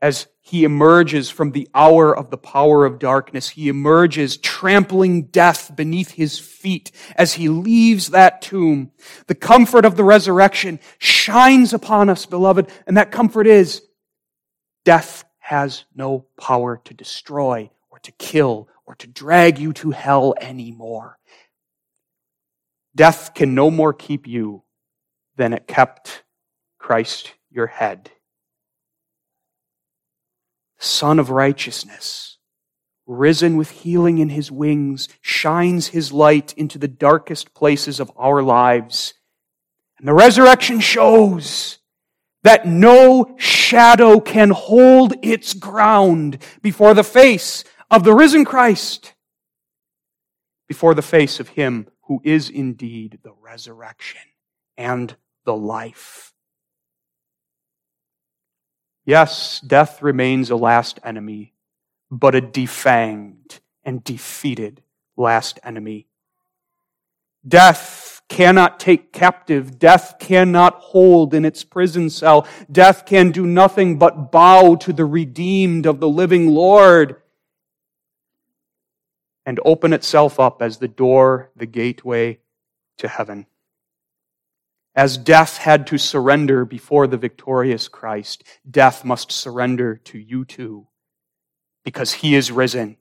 as 0.00 0.26
he 0.40 0.64
emerges 0.64 1.28
from 1.28 1.52
the 1.52 1.68
hour 1.74 2.16
of 2.16 2.30
the 2.30 2.38
power 2.38 2.86
of 2.86 2.98
darkness. 2.98 3.50
He 3.50 3.68
emerges 3.68 4.38
trampling 4.38 5.24
death 5.24 5.76
beneath 5.76 6.12
his 6.12 6.38
feet 6.38 6.90
as 7.16 7.34
he 7.34 7.50
leaves 7.50 8.08
that 8.08 8.40
tomb. 8.40 8.92
The 9.26 9.34
comfort 9.34 9.84
of 9.84 9.96
the 9.96 10.04
resurrection 10.04 10.80
shines 10.98 11.74
upon 11.74 12.08
us, 12.08 12.24
beloved, 12.24 12.70
and 12.86 12.96
that 12.96 13.12
comfort 13.12 13.46
is 13.46 13.82
death 14.86 15.24
has 15.38 15.84
no 15.94 16.26
power 16.38 16.80
to 16.84 16.94
destroy 16.94 17.70
to 18.04 18.12
kill 18.12 18.68
or 18.86 18.94
to 18.96 19.06
drag 19.06 19.58
you 19.58 19.72
to 19.74 19.90
hell 19.90 20.34
anymore. 20.40 21.18
Death 22.94 23.34
can 23.34 23.54
no 23.54 23.70
more 23.70 23.92
keep 23.92 24.26
you 24.26 24.62
than 25.36 25.52
it 25.52 25.66
kept 25.66 26.22
Christ 26.78 27.34
your 27.50 27.66
head. 27.66 28.10
Sun 30.78 31.18
of 31.18 31.30
righteousness, 31.30 32.38
risen 33.06 33.56
with 33.56 33.70
healing 33.70 34.18
in 34.18 34.28
his 34.28 34.52
wings, 34.52 35.08
shines 35.20 35.88
his 35.88 36.12
light 36.12 36.52
into 36.54 36.78
the 36.78 36.88
darkest 36.88 37.54
places 37.54 38.00
of 38.00 38.12
our 38.16 38.42
lives. 38.42 39.14
And 39.98 40.06
the 40.06 40.14
resurrection 40.14 40.80
shows 40.80 41.78
that 42.42 42.66
no 42.66 43.34
shadow 43.38 44.20
can 44.20 44.50
hold 44.50 45.14
its 45.22 45.54
ground 45.54 46.38
before 46.60 46.92
the 46.92 47.02
face 47.02 47.64
of 47.90 48.04
the 48.04 48.14
risen 48.14 48.44
Christ, 48.44 49.14
before 50.68 50.94
the 50.94 51.02
face 51.02 51.40
of 51.40 51.48
him 51.48 51.88
who 52.02 52.20
is 52.24 52.50
indeed 52.50 53.18
the 53.22 53.32
resurrection 53.40 54.20
and 54.76 55.14
the 55.44 55.54
life. 55.54 56.32
Yes, 59.04 59.60
death 59.60 60.02
remains 60.02 60.50
a 60.50 60.56
last 60.56 60.98
enemy, 61.04 61.52
but 62.10 62.34
a 62.34 62.40
defanged 62.40 63.60
and 63.84 64.02
defeated 64.02 64.82
last 65.16 65.60
enemy. 65.62 66.06
Death 67.46 68.22
cannot 68.30 68.80
take 68.80 69.12
captive. 69.12 69.78
Death 69.78 70.16
cannot 70.18 70.76
hold 70.76 71.34
in 71.34 71.44
its 71.44 71.62
prison 71.62 72.08
cell. 72.08 72.46
Death 72.72 73.04
can 73.04 73.30
do 73.30 73.44
nothing 73.46 73.98
but 73.98 74.32
bow 74.32 74.76
to 74.76 74.92
the 74.94 75.04
redeemed 75.04 75.84
of 75.84 76.00
the 76.00 76.08
living 76.08 76.48
Lord 76.48 77.16
and 79.46 79.60
open 79.64 79.92
itself 79.92 80.40
up 80.40 80.62
as 80.62 80.78
the 80.78 80.88
door, 80.88 81.50
the 81.56 81.66
gateway 81.66 82.38
to 82.98 83.08
heaven. 83.08 83.46
As 84.94 85.18
death 85.18 85.58
had 85.58 85.86
to 85.88 85.98
surrender 85.98 86.64
before 86.64 87.06
the 87.06 87.16
victorious 87.16 87.88
Christ, 87.88 88.44
death 88.70 89.04
must 89.04 89.32
surrender 89.32 89.96
to 90.04 90.18
you 90.18 90.44
too. 90.44 90.86
Because 91.84 92.12
he 92.12 92.34
is 92.34 92.52
risen. 92.52 92.96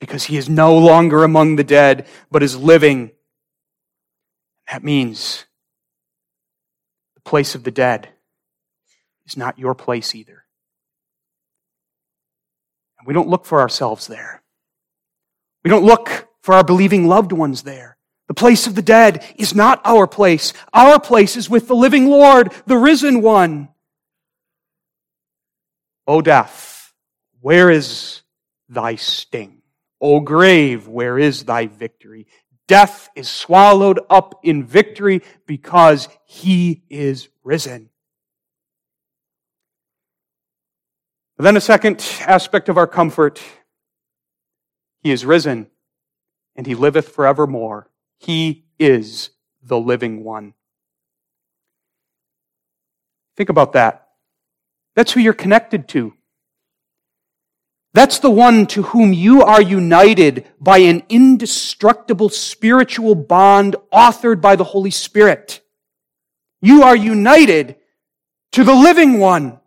Because 0.00 0.24
he 0.24 0.36
is 0.36 0.48
no 0.48 0.76
longer 0.76 1.24
among 1.24 1.56
the 1.56 1.64
dead, 1.64 2.06
but 2.30 2.42
is 2.42 2.56
living. 2.56 3.12
That 4.70 4.82
means 4.82 5.44
the 7.14 7.20
place 7.20 7.54
of 7.54 7.64
the 7.64 7.70
dead 7.70 8.08
is 9.26 9.36
not 9.36 9.58
your 9.58 9.74
place 9.74 10.14
either. 10.14 10.44
And 12.98 13.06
we 13.06 13.14
don't 13.14 13.28
look 13.28 13.46
for 13.46 13.60
ourselves 13.60 14.08
there. 14.08 14.42
We 15.68 15.70
don't 15.70 15.84
look 15.84 16.30
for 16.40 16.54
our 16.54 16.64
believing 16.64 17.08
loved 17.08 17.30
ones 17.30 17.62
there. 17.62 17.98
The 18.26 18.32
place 18.32 18.66
of 18.66 18.74
the 18.74 18.80
dead 18.80 19.22
is 19.36 19.54
not 19.54 19.82
our 19.84 20.06
place. 20.06 20.54
Our 20.72 20.98
place 20.98 21.36
is 21.36 21.50
with 21.50 21.68
the 21.68 21.74
living 21.74 22.08
Lord, 22.08 22.54
the 22.64 22.78
risen 22.78 23.20
one. 23.20 23.68
O 26.06 26.22
death, 26.22 26.94
where 27.42 27.70
is 27.70 28.22
thy 28.70 28.94
sting? 28.94 29.60
O 30.00 30.20
grave, 30.20 30.88
where 30.88 31.18
is 31.18 31.44
thy 31.44 31.66
victory? 31.66 32.26
Death 32.66 33.10
is 33.14 33.28
swallowed 33.28 34.00
up 34.08 34.40
in 34.42 34.64
victory 34.64 35.20
because 35.44 36.08
he 36.24 36.82
is 36.88 37.28
risen. 37.44 37.90
And 41.36 41.46
then 41.46 41.58
a 41.58 41.60
second 41.60 42.02
aspect 42.20 42.70
of 42.70 42.78
our 42.78 42.86
comfort. 42.86 43.42
He 45.00 45.10
is 45.10 45.24
risen 45.24 45.68
and 46.56 46.66
he 46.66 46.74
liveth 46.74 47.08
forevermore. 47.08 47.90
He 48.18 48.66
is 48.78 49.30
the 49.62 49.78
living 49.78 50.24
one. 50.24 50.54
Think 53.36 53.48
about 53.48 53.74
that. 53.74 54.08
That's 54.96 55.12
who 55.12 55.20
you're 55.20 55.32
connected 55.32 55.86
to. 55.88 56.14
That's 57.94 58.18
the 58.18 58.30
one 58.30 58.66
to 58.68 58.82
whom 58.82 59.12
you 59.12 59.42
are 59.42 59.62
united 59.62 60.46
by 60.60 60.78
an 60.78 61.04
indestructible 61.08 62.28
spiritual 62.28 63.14
bond 63.14 63.76
authored 63.92 64.40
by 64.40 64.56
the 64.56 64.64
Holy 64.64 64.90
Spirit. 64.90 65.60
You 66.60 66.82
are 66.82 66.96
united 66.96 67.76
to 68.52 68.64
the 68.64 68.74
living 68.74 69.18
one. 69.18 69.60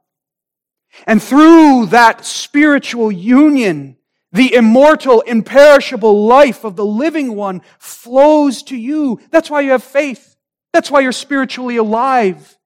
And 1.07 1.23
through 1.23 1.87
that 1.87 2.25
spiritual 2.25 3.11
union, 3.11 3.97
the 4.31 4.53
immortal, 4.53 5.21
imperishable 5.21 6.25
life 6.25 6.63
of 6.63 6.75
the 6.75 6.85
living 6.85 7.35
one 7.35 7.61
flows 7.79 8.63
to 8.63 8.77
you. 8.77 9.19
That's 9.29 9.49
why 9.49 9.61
you 9.61 9.71
have 9.71 9.83
faith. 9.83 10.35
That's 10.73 10.89
why 10.89 11.01
you're 11.01 11.11
spiritually 11.11 11.77
alive. 11.77 12.57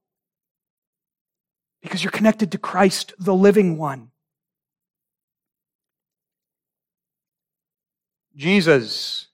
Because 1.82 2.04
you're 2.04 2.12
connected 2.12 2.52
to 2.52 2.58
Christ, 2.58 3.14
the 3.18 3.34
living 3.34 3.78
one. 3.78 4.12
Jesus 8.36 9.28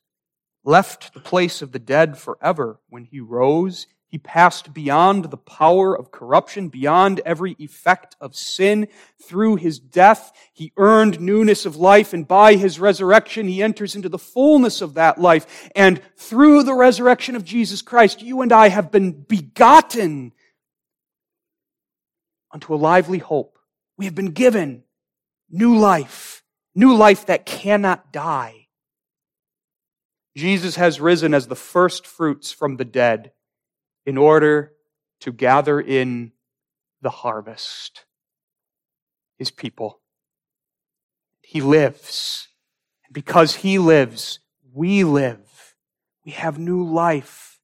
left 0.63 1.13
the 1.13 1.19
place 1.19 1.61
of 1.61 1.71
the 1.71 1.79
dead 1.79 2.17
forever 2.17 2.79
when 2.89 3.05
he 3.05 3.19
rose 3.19 3.87
he 4.11 4.17
passed 4.17 4.73
beyond 4.73 5.25
the 5.25 5.37
power 5.37 5.97
of 5.97 6.11
corruption, 6.11 6.67
beyond 6.67 7.21
every 7.25 7.55
effect 7.59 8.17
of 8.19 8.35
sin. 8.35 8.89
Through 9.23 9.55
his 9.55 9.79
death, 9.79 10.33
he 10.51 10.73
earned 10.75 11.21
newness 11.21 11.65
of 11.65 11.77
life, 11.77 12.11
and 12.11 12.27
by 12.27 12.55
his 12.55 12.77
resurrection, 12.77 13.47
he 13.47 13.63
enters 13.63 13.95
into 13.95 14.09
the 14.09 14.19
fullness 14.19 14.81
of 14.81 14.95
that 14.95 15.17
life. 15.17 15.69
And 15.77 16.01
through 16.17 16.63
the 16.63 16.73
resurrection 16.73 17.37
of 17.37 17.45
Jesus 17.45 17.81
Christ, 17.81 18.21
you 18.21 18.41
and 18.41 18.51
I 18.51 18.67
have 18.67 18.91
been 18.91 19.13
begotten 19.13 20.33
unto 22.51 22.73
a 22.73 22.75
lively 22.75 23.19
hope. 23.19 23.57
We 23.97 24.03
have 24.03 24.15
been 24.15 24.31
given 24.31 24.83
new 25.49 25.77
life, 25.77 26.43
new 26.75 26.95
life 26.95 27.27
that 27.27 27.45
cannot 27.45 28.11
die. 28.11 28.67
Jesus 30.35 30.75
has 30.75 30.99
risen 30.99 31.33
as 31.33 31.47
the 31.47 31.55
first 31.55 32.05
fruits 32.05 32.51
from 32.51 32.75
the 32.75 32.83
dead 32.83 33.31
in 34.05 34.17
order 34.17 34.73
to 35.21 35.31
gather 35.31 35.79
in 35.79 36.31
the 37.01 37.09
harvest, 37.09 38.05
his 39.37 39.51
people. 39.51 39.99
He 41.41 41.61
lives. 41.61 42.47
And 43.05 43.13
because 43.13 43.55
he 43.57 43.77
lives, 43.77 44.39
we 44.73 45.03
live. 45.03 45.75
We 46.25 46.31
have 46.31 46.57
new 46.57 46.83
life. 46.83 47.59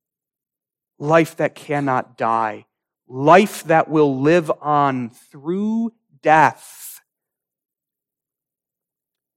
Life 0.99 1.37
that 1.37 1.55
cannot 1.55 2.17
die. 2.17 2.65
Life 3.07 3.63
that 3.65 3.87
will 3.87 4.19
live 4.19 4.51
on 4.61 5.09
through 5.09 5.93
death. 6.21 7.01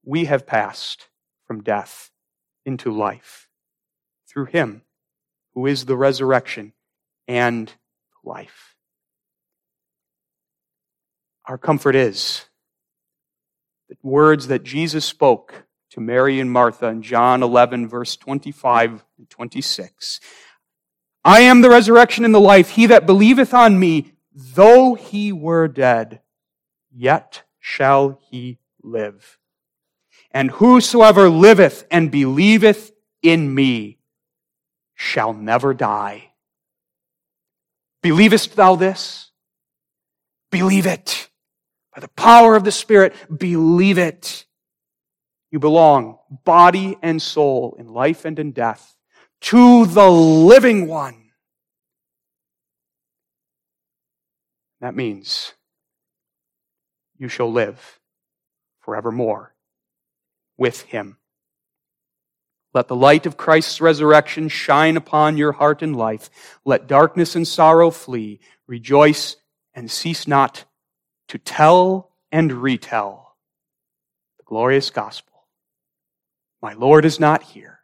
We 0.03 0.25
have 0.25 0.47
passed 0.47 1.07
from 1.45 1.61
death 1.63 2.11
into 2.65 2.91
life 2.91 3.47
through 4.27 4.45
him 4.45 4.81
who 5.53 5.65
is 5.65 5.85
the 5.85 5.97
resurrection 5.97 6.73
and 7.27 7.71
life. 8.23 8.75
Our 11.45 11.57
comfort 11.57 11.95
is 11.95 12.45
the 13.89 13.97
words 14.03 14.47
that 14.47 14.63
Jesus 14.63 15.05
spoke 15.05 15.65
to 15.91 15.99
Mary 15.99 16.39
and 16.39 16.51
Martha 16.51 16.87
in 16.87 17.01
John 17.01 17.43
11, 17.43 17.87
verse 17.87 18.15
25 18.15 19.03
and 19.17 19.29
26. 19.29 20.19
I 21.23 21.41
am 21.41 21.61
the 21.61 21.69
resurrection 21.69 22.25
and 22.25 22.33
the 22.33 22.39
life. 22.39 22.69
He 22.69 22.85
that 22.87 23.05
believeth 23.05 23.53
on 23.53 23.79
me, 23.79 24.13
though 24.33 24.95
he 24.95 25.31
were 25.31 25.67
dead, 25.67 26.21
yet 26.91 27.43
shall 27.59 28.19
he 28.29 28.59
live. 28.81 29.37
And 30.31 30.51
whosoever 30.51 31.29
liveth 31.29 31.85
and 31.91 32.09
believeth 32.09 32.91
in 33.21 33.53
me 33.53 33.99
shall 34.95 35.33
never 35.33 35.73
die. 35.73 36.30
Believest 38.01 38.55
thou 38.55 38.75
this? 38.75 39.31
Believe 40.51 40.85
it. 40.85 41.29
by 41.93 41.99
the 41.99 42.07
power 42.09 42.55
of 42.55 42.63
the 42.63 42.71
Spirit, 42.71 43.13
believe 43.35 43.97
it. 43.97 44.45
You 45.51 45.59
belong, 45.59 46.17
body 46.45 46.97
and 47.01 47.21
soul, 47.21 47.75
in 47.77 47.89
life 47.89 48.23
and 48.23 48.39
in 48.39 48.53
death, 48.53 48.95
to 49.41 49.85
the 49.85 50.09
living 50.09 50.87
one. 50.87 51.31
That 54.79 54.95
means 54.95 55.53
you 57.17 57.27
shall 57.27 57.51
live 57.51 57.99
forevermore 58.79 59.53
with 60.57 60.83
him. 60.83 61.17
Let 62.73 62.87
the 62.87 62.95
light 62.95 63.25
of 63.25 63.37
Christ's 63.37 63.81
resurrection 63.81 64.47
shine 64.47 64.95
upon 64.95 65.37
your 65.37 65.51
heart 65.51 65.81
and 65.81 65.95
life. 65.95 66.29
Let 66.63 66.87
darkness 66.87 67.35
and 67.35 67.47
sorrow 67.47 67.91
flee. 67.91 68.39
Rejoice 68.65 69.35
and 69.73 69.91
cease 69.91 70.27
not 70.27 70.65
to 71.27 71.37
tell 71.37 72.11
and 72.31 72.51
retell 72.51 73.35
the 74.37 74.45
glorious 74.45 74.89
gospel. 74.89 75.47
My 76.61 76.73
Lord 76.73 77.03
is 77.03 77.19
not 77.19 77.43
here. 77.43 77.79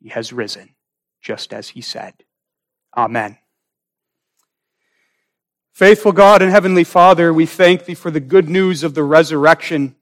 He 0.00 0.10
has 0.10 0.32
risen, 0.32 0.74
just 1.22 1.52
as 1.52 1.70
he 1.70 1.80
said. 1.80 2.14
Amen. 2.96 3.38
Faithful 5.72 6.12
God 6.12 6.42
and 6.42 6.50
Heavenly 6.50 6.84
Father, 6.84 7.32
we 7.32 7.46
thank 7.46 7.84
Thee 7.84 7.94
for 7.94 8.10
the 8.10 8.20
good 8.20 8.48
news 8.48 8.82
of 8.82 8.94
the 8.94 9.04
resurrection 9.04 9.94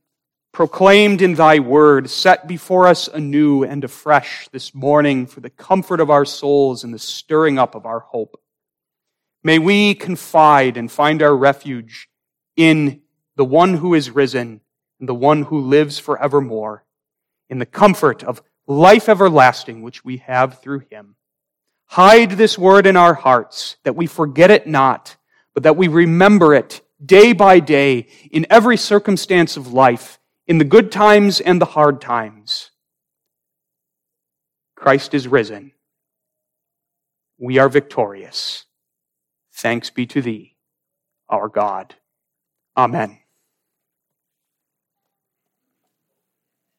proclaimed 0.53 1.23
in 1.23 1.35
Thy 1.35 1.59
word, 1.59 2.11
set 2.11 2.47
before 2.47 2.87
us 2.87 3.09
anew 3.09 3.63
and 3.63 3.85
afresh 3.85 4.49
this 4.49 4.75
morning 4.75 5.27
for 5.27 5.41
the 5.41 5.51
comfort 5.51 6.01
of 6.01 6.11
our 6.11 6.25
souls 6.25 6.85
and 6.85 6.93
the 6.93 6.99
stirring 6.99 7.59
up 7.59 7.75
of 7.75 7.87
our 7.87 8.01
hope. 8.01 8.41
May 9.43 9.59
we 9.59 9.95
confide 9.95 10.77
and 10.77 10.91
find 10.91 11.23
our 11.23 11.37
refuge 11.37 12.09
in 12.57 13.03
the 13.37 13.45
one 13.45 13.75
who 13.75 13.95
is 13.95 14.11
risen 14.11 14.61
and 14.99 15.09
the 15.09 15.15
one 15.15 15.45
who 15.45 15.61
lives 15.61 15.99
forevermore, 15.99 16.85
in 17.49 17.59
the 17.59 17.67
comfort 17.67 18.25
of 18.25 18.43
life 18.67 19.09
everlasting 19.09 19.83
which 19.83 20.05
we 20.05 20.19
have 20.19 20.61
through 20.61 20.81
Him. 20.91 21.15
Hide 21.87 22.33
this 22.33 22.59
word 22.59 22.87
in 22.87 22.97
our 22.97 23.15
hearts 23.15 23.77
that 23.85 23.97
we 23.97 24.07
forget 24.07 24.51
it 24.51 24.67
not 24.67 25.17
but 25.59 25.65
that 25.65 25.77
we 25.77 25.89
remember 25.89 26.55
it 26.55 26.83
day 27.05 27.33
by 27.33 27.59
day 27.59 28.07
in 28.31 28.47
every 28.49 28.77
circumstance 28.77 29.57
of 29.57 29.73
life, 29.73 30.18
in 30.49 30.59
the 30.59 30.65
good 30.65 30.91
times 30.91 31.41
and 31.41 31.61
the 31.61 31.67
hard 31.67 32.01
times. 32.01 32.71
Christ 34.75 35.15
is 35.15 35.29
risen. 35.29 35.73
We 37.39 37.59
are 37.59 37.69
victorious. 37.69 38.65
Thanks 39.55 39.91
be 39.91 40.07
to 40.07 40.23
thee, 40.23 40.57
our 41.29 41.49
God. 41.49 41.97
Amen. 42.77 43.18